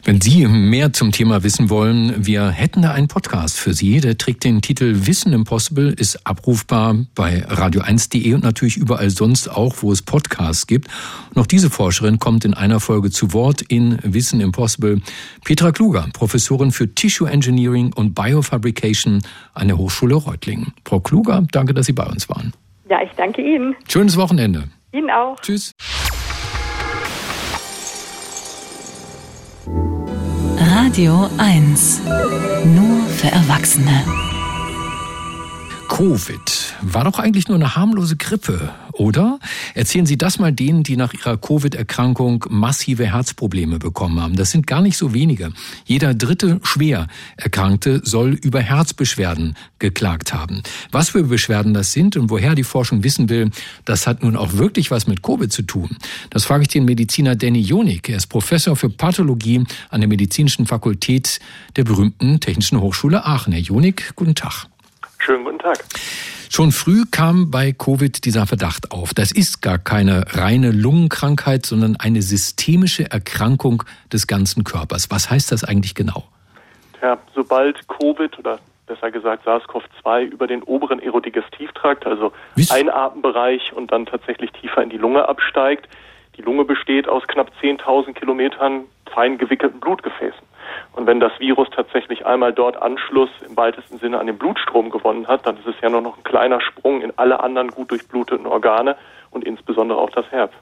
Wenn 0.05 0.21
Sie 0.21 0.49
mehr 0.49 0.93
zum 0.93 1.13
Thema 1.13 1.45
wissen 1.45 1.71
wollen, 1.71 2.27
wir 2.27 2.51
hätten 2.51 2.83
da 2.83 2.91
einen 2.91 3.07
Podcast 3.07 3.61
für 3.61 3.73
Sie. 3.73 4.01
Der 4.01 4.19
trägt 4.19 4.43
den 4.43 4.61
Titel 4.61 5.07
Wissen 5.07 5.33
Impossible, 5.33 5.93
ist 5.93 6.27
abrufbar 6.27 6.97
bei 7.15 7.47
radio1.de 7.47 8.35
und 8.35 8.43
natürlich 8.43 8.77
überall 8.77 9.11
sonst 9.11 9.47
auch, 9.49 9.77
wo 9.81 9.93
es 9.93 10.03
Podcasts 10.03 10.67
gibt. 10.67 10.89
Noch 11.37 11.47
diese 11.47 11.71
Forscherin 11.71 12.19
kommt 12.19 12.45
in 12.45 12.53
einer 12.53 12.81
Folge 12.81 13.11
zu 13.13 13.33
Wort 13.33 13.63
in 13.63 13.97
Wissen 14.03 14.41
Impossible. 14.41 15.01
Petra 15.45 15.71
Kluger, 15.71 16.09
Professorin 16.13 16.73
für 16.73 16.93
Tissue 16.93 17.31
Engineering 17.31 17.93
und 17.95 18.13
Biofabrication 18.17 19.23
an 19.55 19.69
der 19.69 19.79
Hochschule 19.79 20.17
Reutlingen. 20.17 20.73
Frau 20.85 20.99
Kluger, 20.99 21.47
danke, 21.53 21.75
dass 21.75 21.87
Sie 21.87 21.93
bei 21.93 22.07
uns 22.07 22.29
waren. 22.29 22.53
Ja, 22.91 23.01
ich 23.03 23.13
danke 23.17 23.41
Ihnen. 23.41 23.77
Schönes 23.89 24.17
Wochenende. 24.17 24.65
Ihnen 24.91 25.11
auch. 25.11 25.39
Tschüss. 25.41 25.73
Radio 29.65 31.31
1. 31.39 32.01
Nur 32.65 33.07
für 33.07 33.29
Erwachsene. 33.29 34.03
Covid 35.89 36.75
war 36.81 37.05
doch 37.05 37.21
eigentlich 37.21 37.47
nur 37.47 37.57
eine 37.57 37.77
harmlose 37.77 38.17
Grippe, 38.17 38.71
oder? 38.93 39.39
Erzählen 39.75 40.07
Sie 40.07 40.19
das 40.19 40.39
mal 40.39 40.53
denen, 40.53 40.83
die 40.83 40.97
nach 40.97 41.13
ihrer 41.15 41.37
Covid-Erkrankung 41.37 42.47
massive 42.51 43.07
Herzprobleme 43.07 43.79
bekommen 43.79 44.21
haben. 44.21 44.37
Das 44.37 44.51
sind 44.51 44.67
gar 44.67 44.81
nicht 44.81 44.97
so 44.97 45.15
wenige. 45.15 45.53
Jeder 45.85 46.15
dritte 46.15 46.61
schwer 46.63 47.09
Erkrankte 47.37 48.01
soll 48.05 48.33
über 48.33 48.61
Herzbeschwerden 48.61 49.57
geklagt 49.79 50.33
haben. 50.33 50.63
Was 50.91 51.11
für 51.11 51.25
Beschwerden 51.25 51.75
das 51.75 51.93
sind 51.93 52.17
und 52.17 52.31
woher 52.31 52.55
die 52.55 52.65
Forschung 52.65 53.05
wissen 53.05 53.29
will, 53.29 53.51
das 53.85 54.07
hat 54.07 54.23
nun 54.23 54.37
auch 54.37 54.55
wirklich 54.55 54.91
was 54.91 55.07
mit 55.07 55.23
Covid 55.23 55.53
zu 55.53 55.63
tun. 55.63 55.97
Das 56.31 56.45
frage 56.45 56.63
ich 56.63 56.69
den 56.69 56.85
Mediziner 56.85 57.37
Danny 57.37 57.61
Jonik. 57.61 58.09
Er 58.09 58.17
ist 58.17 58.27
Professor 58.27 58.77
für 58.77 58.91
Pathologie 58.91 59.65
an 59.91 60.01
der 60.01 60.09
Medizinischen 60.09 60.67
Fakultät 60.67 61.41
der 61.77 61.85
berühmten 61.85 62.41
Technischen 62.41 62.81
Hochschule 62.81 63.25
Aachen. 63.25 63.53
Herr 63.53 63.63
Jonik, 63.63 64.13
guten 64.17 64.35
Tag. 64.35 64.67
Schönen 65.19 65.45
guten 65.45 65.59
Tag. 65.59 65.85
Schon 66.55 66.71
früh 66.71 67.05
kam 67.11 67.51
bei 67.51 67.73
Covid 67.73 68.27
dieser 68.27 68.47
Verdacht 68.47 68.93
auf. 68.93 69.15
Das 69.15 69.33
ist 69.33 69.63
gar 69.63 69.79
keine 69.79 70.27
reine 70.35 70.71
Lungenkrankheit, 70.71 71.65
sondern 71.65 71.97
eine 71.97 72.21
systemische 72.21 73.11
Erkrankung 73.11 73.85
des 74.13 74.27
ganzen 74.27 74.63
Körpers. 74.63 75.11
Was 75.11 75.31
heißt 75.31 75.51
das 75.51 75.65
eigentlich 75.65 75.95
genau? 75.95 76.25
Ja, 77.01 77.17
sobald 77.35 77.89
Covid 77.89 78.39
oder 78.39 78.59
besser 78.87 79.11
gesagt 79.11 79.47
SARS-CoV-2 79.47 80.25
über 80.25 80.47
den 80.47 80.63
oberen 80.65 81.01
Aerodigestivtrakt, 81.01 82.05
also 82.05 82.33
Einatmenbereich 82.69 83.73
und 83.73 83.91
dann 83.91 84.05
tatsächlich 84.05 84.53
tiefer 84.53 84.83
in 84.83 84.91
die 84.91 84.99
Lunge 84.99 85.27
absteigt, 85.27 85.89
die 86.37 86.43
Lunge 86.43 86.67
besteht 86.67 87.09
aus 87.09 87.27
knapp 87.29 87.51
10.000 87.63 88.13
Kilometern 88.13 88.85
fein 89.11 89.39
gewickelten 89.39 89.81
Blutgefäßen. 89.81 90.52
Und 90.93 91.07
wenn 91.07 91.21
das 91.21 91.33
Virus 91.39 91.69
tatsächlich 91.75 92.27
einmal 92.27 92.53
dort 92.53 92.81
Anschluss 92.81 93.31
im 93.49 93.57
weitesten 93.57 93.99
Sinne 93.99 94.19
an 94.19 94.27
den 94.27 94.39
Blutstrom 94.39 94.91
gewonnen 94.91 95.27
hat, 95.27 95.47
dann 95.47 95.57
ist 95.57 95.67
es 95.67 95.75
ja 95.81 95.89
nur 95.89 96.03
noch 96.03 96.19
ein 96.19 96.23
kleiner 96.23 96.61
Sprung 96.61 97.01
in 97.03 97.13
alle 97.17 97.41
anderen 97.43 97.69
gut 97.69 97.91
durchbluteten 97.91 98.47
Organe 98.47 98.97
und 99.31 99.45
insbesondere 99.45 99.99
auch 99.99 100.11
das 100.11 100.31
Herz. 100.31 100.53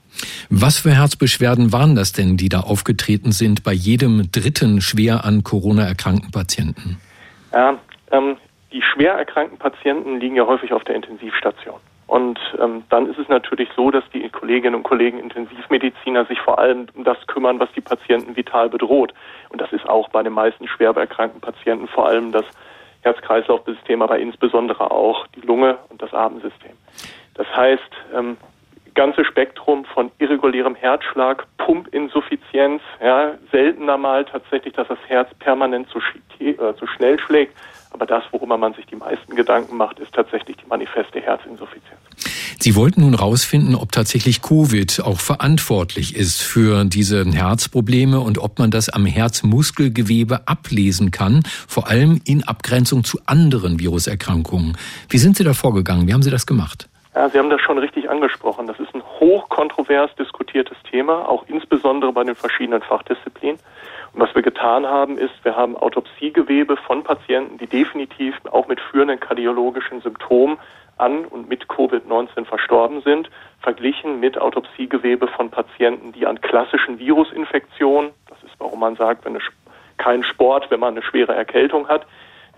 Was 0.49 0.79
für 0.79 0.93
Herzbeschwerden 0.93 1.73
waren 1.73 1.97
das 1.97 2.13
denn, 2.13 2.37
die 2.37 2.49
da 2.49 2.61
aufgetreten 2.61 3.33
sind 3.33 3.65
bei 3.65 3.73
jedem 3.73 4.31
dritten 4.31 4.81
schwer 4.81 5.25
an 5.25 5.43
Corona 5.43 5.85
erkrankten 5.87 6.31
Patienten? 6.31 7.01
Ja, 7.53 7.79
ähm, 8.13 8.37
die 8.73 8.83
schwer 8.83 9.15
erkrankten 9.15 9.59
Patienten 9.59 10.21
liegen 10.21 10.37
ja 10.37 10.47
häufig 10.47 10.73
auf 10.73 10.85
der 10.85 10.95
Intensivstation. 10.95 11.81
Und 12.11 12.41
ähm, 12.61 12.83
dann 12.89 13.07
ist 13.07 13.19
es 13.19 13.29
natürlich 13.29 13.69
so, 13.77 13.93
dass 13.93 14.03
die 14.13 14.29
Kolleginnen 14.31 14.75
und 14.75 14.83
Kollegen 14.83 15.21
Intensivmediziner 15.21 16.25
sich 16.25 16.41
vor 16.41 16.59
allem 16.59 16.89
um 16.97 17.05
das 17.05 17.25
kümmern, 17.29 17.61
was 17.61 17.71
die 17.77 17.81
Patienten 17.81 18.35
vital 18.35 18.69
bedroht. 18.69 19.15
Und 19.51 19.61
das 19.61 19.73
ist 19.73 19.89
auch 19.89 20.09
bei 20.09 20.21
den 20.25 20.33
meisten 20.33 20.67
schwer 20.67 20.91
erkrankten 20.91 21.41
Patienten 21.41 21.87
vor 21.87 22.09
allem 22.09 22.33
das 22.33 22.45
Herz-Kreislauf-System, 23.03 24.03
aber 24.03 24.19
insbesondere 24.19 24.91
auch 24.91 25.25
die 25.37 25.41
Lunge 25.43 25.79
und 25.89 26.03
das 26.03 26.13
Atemsystem. 26.13 26.73
Das 27.35 27.47
heißt, 27.55 27.93
ähm, 28.13 28.37
ganze 28.95 29.25
Spektrum 29.25 29.85
von 29.85 30.11
irregulärem 30.19 30.75
Herzschlag, 30.75 31.47
Pumpinsuffizienz, 31.59 32.83
ja, 33.01 33.35
seltener 33.53 33.97
mal 33.97 34.25
tatsächlich, 34.25 34.75
dass 34.75 34.89
das 34.89 34.99
Herz 35.07 35.33
permanent 35.39 35.89
zu, 35.91 36.01
äh, 36.41 36.75
zu 36.75 36.89
schnell 36.89 37.21
schlägt. 37.21 37.57
Aber 37.91 38.07
das, 38.07 38.23
worüber 38.31 38.57
man 38.57 38.73
sich 38.75 38.87
die 38.87 38.97
meisten 38.97 39.35
Gedanken 39.35 39.77
macht, 39.77 39.99
ist 39.99 40.15
tatsächlich 40.15 40.57
die 40.57 40.67
manifeste 40.67 41.21
Herzinsuffizienz. 41.21 42.01
Sie 42.59 42.77
wollten 42.77 43.01
nun 43.01 43.17
herausfinden, 43.17 43.75
ob 43.75 43.91
tatsächlich 43.91 44.43
Covid 44.43 45.03
auch 45.05 45.19
verantwortlich 45.19 46.15
ist 46.15 46.43
für 46.43 46.85
diese 46.85 47.25
Herzprobleme 47.25 48.21
und 48.21 48.39
ob 48.39 48.59
man 48.59 48.71
das 48.71 48.91
am 48.91 49.07
Herzmuskelgewebe 49.07 50.47
ablesen 50.47 51.11
kann, 51.11 51.43
vor 51.67 51.89
allem 51.89 52.21
in 52.27 52.45
Abgrenzung 52.47 53.03
zu 53.03 53.19
anderen 53.27 53.81
Viruserkrankungen. 53.81 54.77
Wie 55.09 55.19
sind 55.19 55.37
Sie 55.37 55.45
da 55.45 55.55
vorgegangen? 55.55 56.07
Wie 56.07 56.13
haben 56.13 56.23
Sie 56.23 56.31
das 56.31 56.47
gemacht? 56.47 56.89
Ja, 57.15 57.29
Sie 57.29 57.39
haben 57.39 57.51
das 57.51 57.61
schon 57.61 57.79
richtig 57.79 58.09
angesprochen. 58.09 58.67
Das 58.67 58.79
ist 58.79 58.95
ein 58.95 59.03
hochkontrovers 59.03 60.15
diskutiertes 60.17 60.77
Thema, 60.91 61.29
auch 61.29 61.45
insbesondere 61.49 62.13
bei 62.13 62.25
den 62.25 62.37
verschiedenen 62.37 62.83
Fachdisziplinen. 62.83 63.59
Und 64.13 64.21
was 64.21 64.35
wir 64.35 64.43
getan 64.43 64.87
haben, 64.87 65.19
ist, 65.19 65.33
wir 65.45 65.57
haben 65.57 65.77
Autopsiegewebe 65.77 66.77
von 66.77 67.05
Patienten, 67.05 67.59
die 67.59 67.67
definitiv 67.67 68.35
auch 68.51 68.67
mit 68.67 68.81
führenden 68.81 69.21
kardiologischen 69.21 70.01
Symptomen 70.01 70.59
an 70.99 71.25
und 71.25 71.49
mit 71.49 71.67
Covid-19 71.67 72.45
verstorben 72.45 73.03
sind, 73.03 73.31
verglichen 73.61 74.21
mit 74.21 74.39
Autopsiegewebe 74.39 75.29
von 75.29 75.51
Patienten, 75.51 76.13
die 76.13 76.27
an 76.27 76.41
klassischen 76.41 76.99
Virusinfektionen, 76.99 78.11
das 78.29 78.43
ist, 78.43 78.55
warum 78.59 78.81
man 78.81 78.97
sagt, 78.97 79.25
wenn 79.25 79.37
es 79.37 79.43
kein 79.97 80.25
Sport, 80.25 80.71
wenn 80.71 80.81
man 80.81 80.95
eine 80.95 81.03
schwere 81.03 81.35
Erkältung 81.35 81.89
hat, 81.89 82.07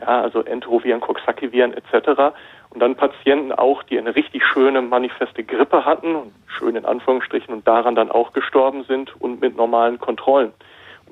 ja, 0.01 0.23
also 0.23 0.43
Enteroviren, 0.43 1.01
Coxsackie-Viren 1.01 1.75
etc. 1.75 2.35
Und 2.71 2.81
dann 2.81 2.97
Patienten 2.97 3.53
auch, 3.53 3.83
die 3.83 3.99
eine 3.99 4.15
richtig 4.17 4.45
schöne 4.45 4.81
manifeste 4.81 5.45
Grippe 5.45 5.85
hatten, 5.85 6.33
schön 6.47 6.77
in 6.77 6.85
Anführungsstrichen, 6.85 7.53
und 7.53 7.69
daran 7.69 7.95
dann 7.95 8.11
auch 8.11 8.33
gestorben 8.33 8.85
sind 8.85 9.21
und 9.21 9.41
mit 9.41 9.57
normalen 9.57 9.99
Kontrollen. 9.99 10.53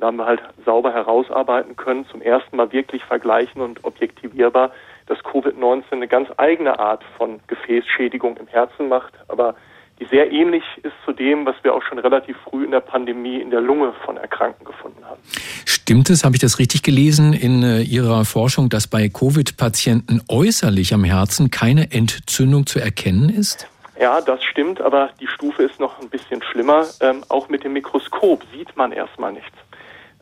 Da 0.01 0.07
haben 0.07 0.16
wir 0.16 0.26
halt 0.26 0.40
sauber 0.64 0.92
herausarbeiten 0.92 1.76
können, 1.76 2.07
zum 2.07 2.22
ersten 2.22 2.57
Mal 2.57 2.72
wirklich 2.72 3.05
vergleichen 3.05 3.61
und 3.61 3.84
objektivierbar, 3.84 4.72
dass 5.07 5.18
Covid-19 5.18 5.84
eine 5.92 6.09
ganz 6.09 6.28
eigene 6.36 6.78
Art 6.78 7.03
von 7.16 7.40
Gefäßschädigung 7.46 8.36
im 8.36 8.46
Herzen 8.46 8.88
macht, 8.88 9.12
aber 9.28 9.55
die 9.98 10.07
sehr 10.07 10.32
ähnlich 10.32 10.62
ist 10.82 10.94
zu 11.05 11.12
dem, 11.12 11.44
was 11.44 11.57
wir 11.62 11.74
auch 11.74 11.82
schon 11.82 11.98
relativ 11.98 12.36
früh 12.38 12.64
in 12.64 12.70
der 12.70 12.80
Pandemie 12.80 13.38
in 13.40 13.51
der 13.51 13.61
Lunge 13.61 13.92
von 14.05 14.16
Erkrankten 14.16 14.64
gefunden 14.64 15.05
haben. 15.05 15.20
Stimmt 15.66 16.09
es, 16.09 16.24
habe 16.24 16.36
ich 16.36 16.40
das 16.40 16.59
richtig 16.59 16.82
gelesen 16.82 17.34
in 17.34 17.62
äh, 17.62 17.82
Ihrer 17.82 18.24
Forschung, 18.24 18.70
dass 18.70 18.86
bei 18.86 19.09
Covid-Patienten 19.09 20.22
äußerlich 20.30 20.94
am 20.94 21.05
Herzen 21.05 21.51
keine 21.51 21.92
Entzündung 21.92 22.66
zu 22.66 22.80
erkennen 22.80 23.28
ist? 23.28 23.68
Ja, 24.01 24.22
das 24.22 24.42
stimmt, 24.42 24.80
aber 24.80 25.11
die 25.20 25.26
Stufe 25.26 25.62
ist 25.62 25.78
noch 25.78 26.01
ein 26.01 26.09
bisschen 26.09 26.42
schlimmer. 26.42 26.86
Ähm, 27.01 27.22
auch 27.28 27.51
mit 27.51 27.64
dem 27.64 27.74
Mikroskop 27.74 28.42
sieht 28.57 28.74
man 28.74 28.92
erstmal 28.92 29.32
nichts. 29.32 29.53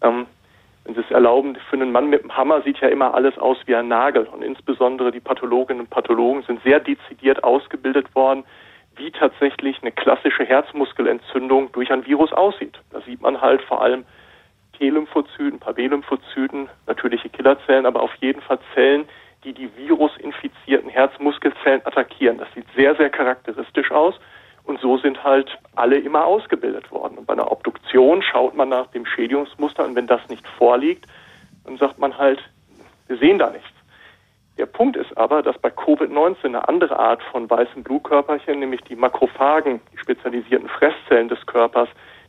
Ähm, 0.02 0.26
wenn 0.84 0.94
Sie 0.94 1.00
es 1.00 1.10
erlauben, 1.10 1.56
für 1.68 1.76
einen 1.76 1.92
Mann 1.92 2.08
mit 2.08 2.22
einem 2.22 2.36
Hammer 2.36 2.62
sieht 2.62 2.78
ja 2.78 2.88
immer 2.88 3.14
alles 3.14 3.36
aus 3.38 3.58
wie 3.66 3.74
ein 3.74 3.88
Nagel. 3.88 4.24
Und 4.24 4.42
insbesondere 4.42 5.12
die 5.12 5.20
Pathologinnen 5.20 5.82
und 5.82 5.90
Pathologen 5.90 6.42
sind 6.44 6.62
sehr 6.62 6.80
dezidiert 6.80 7.44
ausgebildet 7.44 8.14
worden, 8.14 8.44
wie 8.96 9.10
tatsächlich 9.10 9.80
eine 9.82 9.92
klassische 9.92 10.44
Herzmuskelentzündung 10.44 11.70
durch 11.72 11.92
ein 11.92 12.06
Virus 12.06 12.32
aussieht. 12.32 12.78
Da 12.90 13.00
sieht 13.02 13.20
man 13.20 13.40
halt 13.40 13.62
vor 13.62 13.82
allem 13.82 14.04
T-Lymphozyten, 14.78 15.58
paar 15.58 15.74
B-Lymphozyten, 15.74 16.68
natürliche 16.86 17.28
Killerzellen, 17.28 17.86
aber 17.86 18.02
auf 18.02 18.14
jeden 18.16 18.40
Fall 18.40 18.58
Zellen, 18.74 19.08
die 19.44 19.52
die 19.52 19.70
virusinfizierten 19.76 20.90
Herzmuskelzellen 20.90 21.84
attackieren. 21.84 22.38
Das 22.38 22.48
sieht 22.54 22.66
sehr, 22.74 22.94
sehr 22.96 23.10
charakteristisch 23.10 23.90
aus. 23.90 24.14
Und 24.68 24.78
so 24.80 24.98
sind 24.98 25.24
halt 25.24 25.48
alle 25.76 25.96
immer 25.96 26.26
ausgebildet 26.26 26.92
worden. 26.92 27.16
Und 27.16 27.26
bei 27.26 27.32
einer 27.32 27.50
Obduktion 27.50 28.20
schaut 28.20 28.54
man 28.54 28.68
nach 28.68 28.86
dem 28.88 29.06
Schädigungsmuster 29.06 29.82
und 29.82 29.96
wenn 29.96 30.06
das 30.06 30.20
nicht 30.28 30.46
vorliegt, 30.46 31.06
dann 31.64 31.78
sagt 31.78 31.98
man 31.98 32.18
halt, 32.18 32.38
wir 33.06 33.16
sehen 33.16 33.38
da 33.38 33.48
nichts. 33.48 33.72
Der 34.58 34.66
Punkt 34.66 34.96
ist 34.98 35.16
aber, 35.16 35.42
dass 35.42 35.56
bei 35.56 35.70
Covid-19 35.70 36.44
eine 36.44 36.68
andere 36.68 36.98
Art 36.98 37.22
von 37.32 37.48
weißen 37.48 37.82
Blutkörperchen, 37.82 38.58
nämlich 38.58 38.82
die 38.82 38.94
Makrophagen, 38.94 39.80
die 39.90 39.96
spezialisierten 39.96 40.68
Fresszellen 40.68 41.30
des 41.30 41.46
Körpers, 41.46 41.88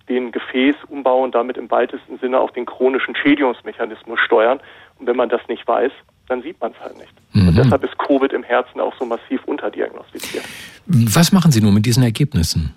den 0.09 0.31
Gefäß 0.31 0.75
umbauen 0.87 1.25
und 1.25 1.35
damit 1.35 1.57
im 1.57 1.69
weitesten 1.71 2.17
Sinne 2.17 2.39
auch 2.39 2.51
den 2.51 2.65
chronischen 2.65 3.15
Schädigungsmechanismus 3.15 4.19
steuern. 4.19 4.59
Und 4.97 5.07
wenn 5.07 5.15
man 5.15 5.29
das 5.29 5.41
nicht 5.47 5.67
weiß, 5.67 5.91
dann 6.27 6.41
sieht 6.41 6.59
man 6.59 6.71
es 6.71 6.79
halt 6.79 6.97
nicht. 6.97 7.13
Mhm. 7.33 7.49
Und 7.49 7.57
deshalb 7.57 7.83
ist 7.83 7.97
Covid 7.97 8.33
im 8.33 8.43
Herzen 8.43 8.79
auch 8.79 8.93
so 8.97 9.05
massiv 9.05 9.43
unterdiagnostiziert. 9.45 10.43
Was 10.85 11.31
machen 11.31 11.51
Sie 11.51 11.61
nun 11.61 11.73
mit 11.73 11.85
diesen 11.85 12.03
Ergebnissen? 12.03 12.73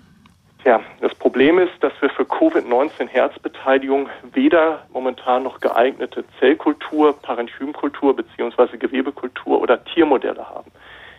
Ja, 0.65 0.79
das 1.01 1.13
Problem 1.15 1.59
ist, 1.59 1.73
dass 1.81 1.91
wir 1.99 2.09
für 2.09 2.23
Covid-19 2.23 3.07
Herzbeteiligung 3.07 4.07
weder 4.31 4.85
momentan 4.93 5.43
noch 5.43 5.59
geeignete 5.59 6.23
Zellkultur, 6.39 7.19
Parenchymkultur 7.21 8.15
bzw. 8.15 8.77
Gewebekultur 8.77 9.59
oder 9.59 9.83
Tiermodelle 9.83 10.49
haben. 10.49 10.71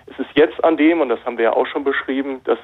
Es 0.07 0.19
ist 0.19 0.31
jetzt 0.35 0.63
an 0.65 0.77
dem, 0.77 1.01
und 1.01 1.11
das 1.11 1.23
haben 1.27 1.37
wir 1.37 1.45
ja 1.45 1.53
auch 1.53 1.67
schon 1.67 1.85
beschrieben, 1.85 2.41
dass 2.45 2.59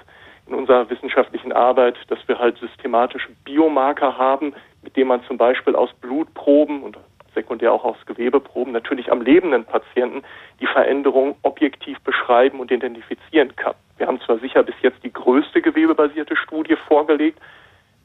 in 0.51 0.57
unserer 0.57 0.91
wissenschaftlichen 0.91 1.53
Arbeit, 1.53 1.97
dass 2.09 2.19
wir 2.27 2.39
halt 2.39 2.59
systematische 2.59 3.31
Biomarker 3.45 4.19
haben, 4.19 4.53
mit 4.83 4.97
denen 4.97 5.09
man 5.09 5.23
zum 5.25 5.39
Beispiel 5.39 5.77
aus 5.77 5.91
Blutproben 6.01 6.83
und 6.83 6.99
sekundär 7.35 7.73
auch 7.73 7.85
aus 7.85 7.97
Gewebeproben 8.07 8.73
natürlich 8.73 9.13
am 9.13 9.23
lebenden 9.23 9.65
Patienten 9.65 10.23
die 10.61 10.67
Veränderung 10.67 11.37
objektiv 11.43 12.01
beschreiben 12.01 12.59
und 12.59 12.73
identifizieren 12.73 13.55
kann. 13.55 13.75
Wir 13.99 14.09
haben 14.09 14.21
zwar 14.23 14.39
sicher 14.39 14.65
bis 14.65 14.75
jetzt 14.83 15.03
die 15.05 15.13
größte 15.13 15.63
gewebebasierte 15.63 16.35
Studie 16.35 16.77
vorgelegt, 16.89 17.39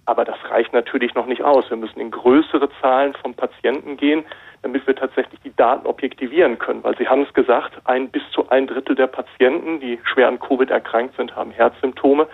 aber 0.06 0.24
das 0.24 0.38
reicht 0.50 0.74
natürlich 0.74 1.16
noch 1.16 1.26
nicht 1.26 1.44
aus. 1.44 1.70
Wir 1.70 1.78
müssen 1.78 2.00
in 2.00 2.12
größere 2.12 2.70
Zahlen 2.82 3.14
von 3.16 3.34
Patienten 3.34 3.98
gehen, 3.98 4.24
damit 4.62 4.86
wir 4.86 4.96
tatsächlich 4.96 5.40
die 5.42 5.56
Daten 5.56 5.88
objektivieren 5.88 6.60
können. 6.60 6.84
Weil 6.84 6.98
Sie 6.98 7.08
haben 7.08 7.24
es 7.24 7.34
gesagt, 7.34 7.74
ein 7.86 8.10
bis 8.10 8.24
zu 8.32 8.50
ein 8.50 8.68
Drittel 8.68 8.96
der 8.96 9.08
Patienten, 9.08 9.80
die 9.80 10.00
schwer 10.04 10.28
an 10.28 10.40
Covid 10.40 10.70
erkrankt 10.70 11.16
sind, 11.18 11.36
haben 11.36 11.52
Herzsymptome. 11.52 12.28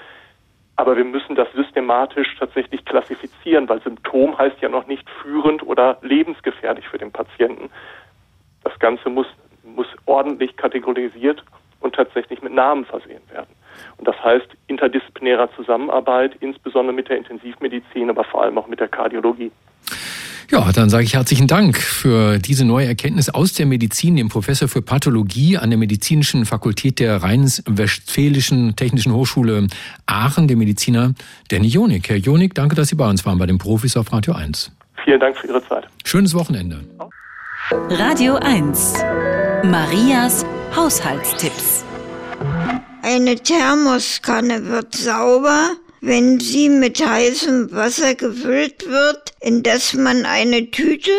Aber 0.75 0.97
wir 0.97 1.05
müssen 1.05 1.35
das 1.35 1.51
systematisch 1.53 2.35
tatsächlich 2.39 2.83
klassifizieren, 2.85 3.69
weil 3.69 3.81
Symptom 3.81 4.37
heißt 4.37 4.59
ja 4.61 4.69
noch 4.69 4.87
nicht 4.87 5.09
führend 5.21 5.63
oder 5.63 5.97
lebensgefährlich 6.01 6.87
für 6.87 6.97
den 6.97 7.11
Patienten. 7.11 7.69
Das 8.63 8.77
Ganze 8.79 9.09
muss, 9.09 9.27
muss 9.63 9.87
ordentlich 10.05 10.57
kategorisiert 10.57 11.43
und 11.79 11.95
tatsächlich 11.95 12.41
mit 12.41 12.53
Namen 12.53 12.85
versehen 12.85 13.21
werden. 13.31 13.49
Und 13.97 14.07
das 14.07 14.15
heißt 14.23 14.47
interdisziplinärer 14.67 15.49
Zusammenarbeit, 15.55 16.35
insbesondere 16.39 16.93
mit 16.93 17.09
der 17.09 17.17
Intensivmedizin, 17.17 18.09
aber 18.09 18.23
vor 18.23 18.43
allem 18.43 18.57
auch 18.57 18.67
mit 18.67 18.79
der 18.79 18.87
Kardiologie. 18.87 19.51
Ja, 20.51 20.69
dann 20.73 20.89
sage 20.89 21.05
ich 21.05 21.13
herzlichen 21.13 21.47
Dank 21.47 21.77
für 21.77 22.37
diese 22.37 22.65
neue 22.65 22.85
Erkenntnis 22.85 23.29
aus 23.29 23.53
der 23.53 23.65
Medizin, 23.65 24.17
dem 24.17 24.27
Professor 24.27 24.67
für 24.67 24.81
Pathologie 24.81 25.57
an 25.57 25.69
der 25.69 25.79
Medizinischen 25.79 26.45
Fakultät 26.45 26.99
der 26.99 27.23
Rhein-Westfälischen 27.23 28.75
Technischen 28.75 29.13
Hochschule 29.13 29.67
Aachen, 30.07 30.49
dem 30.49 30.59
Mediziner 30.59 31.13
Danny 31.49 31.67
Jonik. 31.67 32.09
Herr 32.09 32.17
Jonik, 32.17 32.53
danke, 32.53 32.75
dass 32.75 32.89
Sie 32.89 32.95
bei 32.95 33.09
uns 33.09 33.25
waren 33.25 33.37
bei 33.37 33.45
den 33.45 33.59
Profis 33.59 33.95
auf 33.95 34.11
Radio 34.11 34.33
1. 34.33 34.75
Vielen 35.05 35.21
Dank 35.21 35.37
für 35.37 35.47
Ihre 35.47 35.65
Zeit. 35.65 35.87
Schönes 36.03 36.33
Wochenende. 36.33 36.81
Radio 37.89 38.35
1. 38.35 38.95
Marias 39.63 40.45
Haushaltstipps. 40.75 41.85
Eine 43.13 43.35
Thermoskanne 43.35 44.67
wird 44.67 44.95
sauber, 44.95 45.75
wenn 45.99 46.39
sie 46.39 46.69
mit 46.69 47.05
heißem 47.05 47.69
Wasser 47.73 48.15
gefüllt 48.15 48.87
wird, 48.87 49.33
in 49.41 49.63
das 49.63 49.93
man 49.93 50.25
eine 50.25 50.71
Tüte 50.71 51.11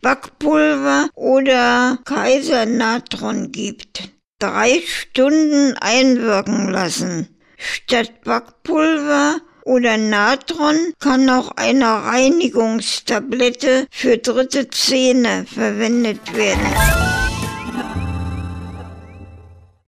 Backpulver 0.00 1.08
oder 1.16 1.98
Kaisernatron 2.04 3.50
gibt. 3.50 4.10
Drei 4.38 4.80
Stunden 4.86 5.74
einwirken 5.80 6.68
lassen. 6.70 7.36
Statt 7.56 8.22
Backpulver 8.22 9.40
oder 9.64 9.96
Natron 9.96 10.92
kann 11.00 11.28
auch 11.28 11.50
eine 11.56 12.04
Reinigungstablette 12.04 13.88
für 13.90 14.18
dritte 14.18 14.70
Zähne 14.70 15.46
verwendet 15.52 16.32
werden. 16.32 17.19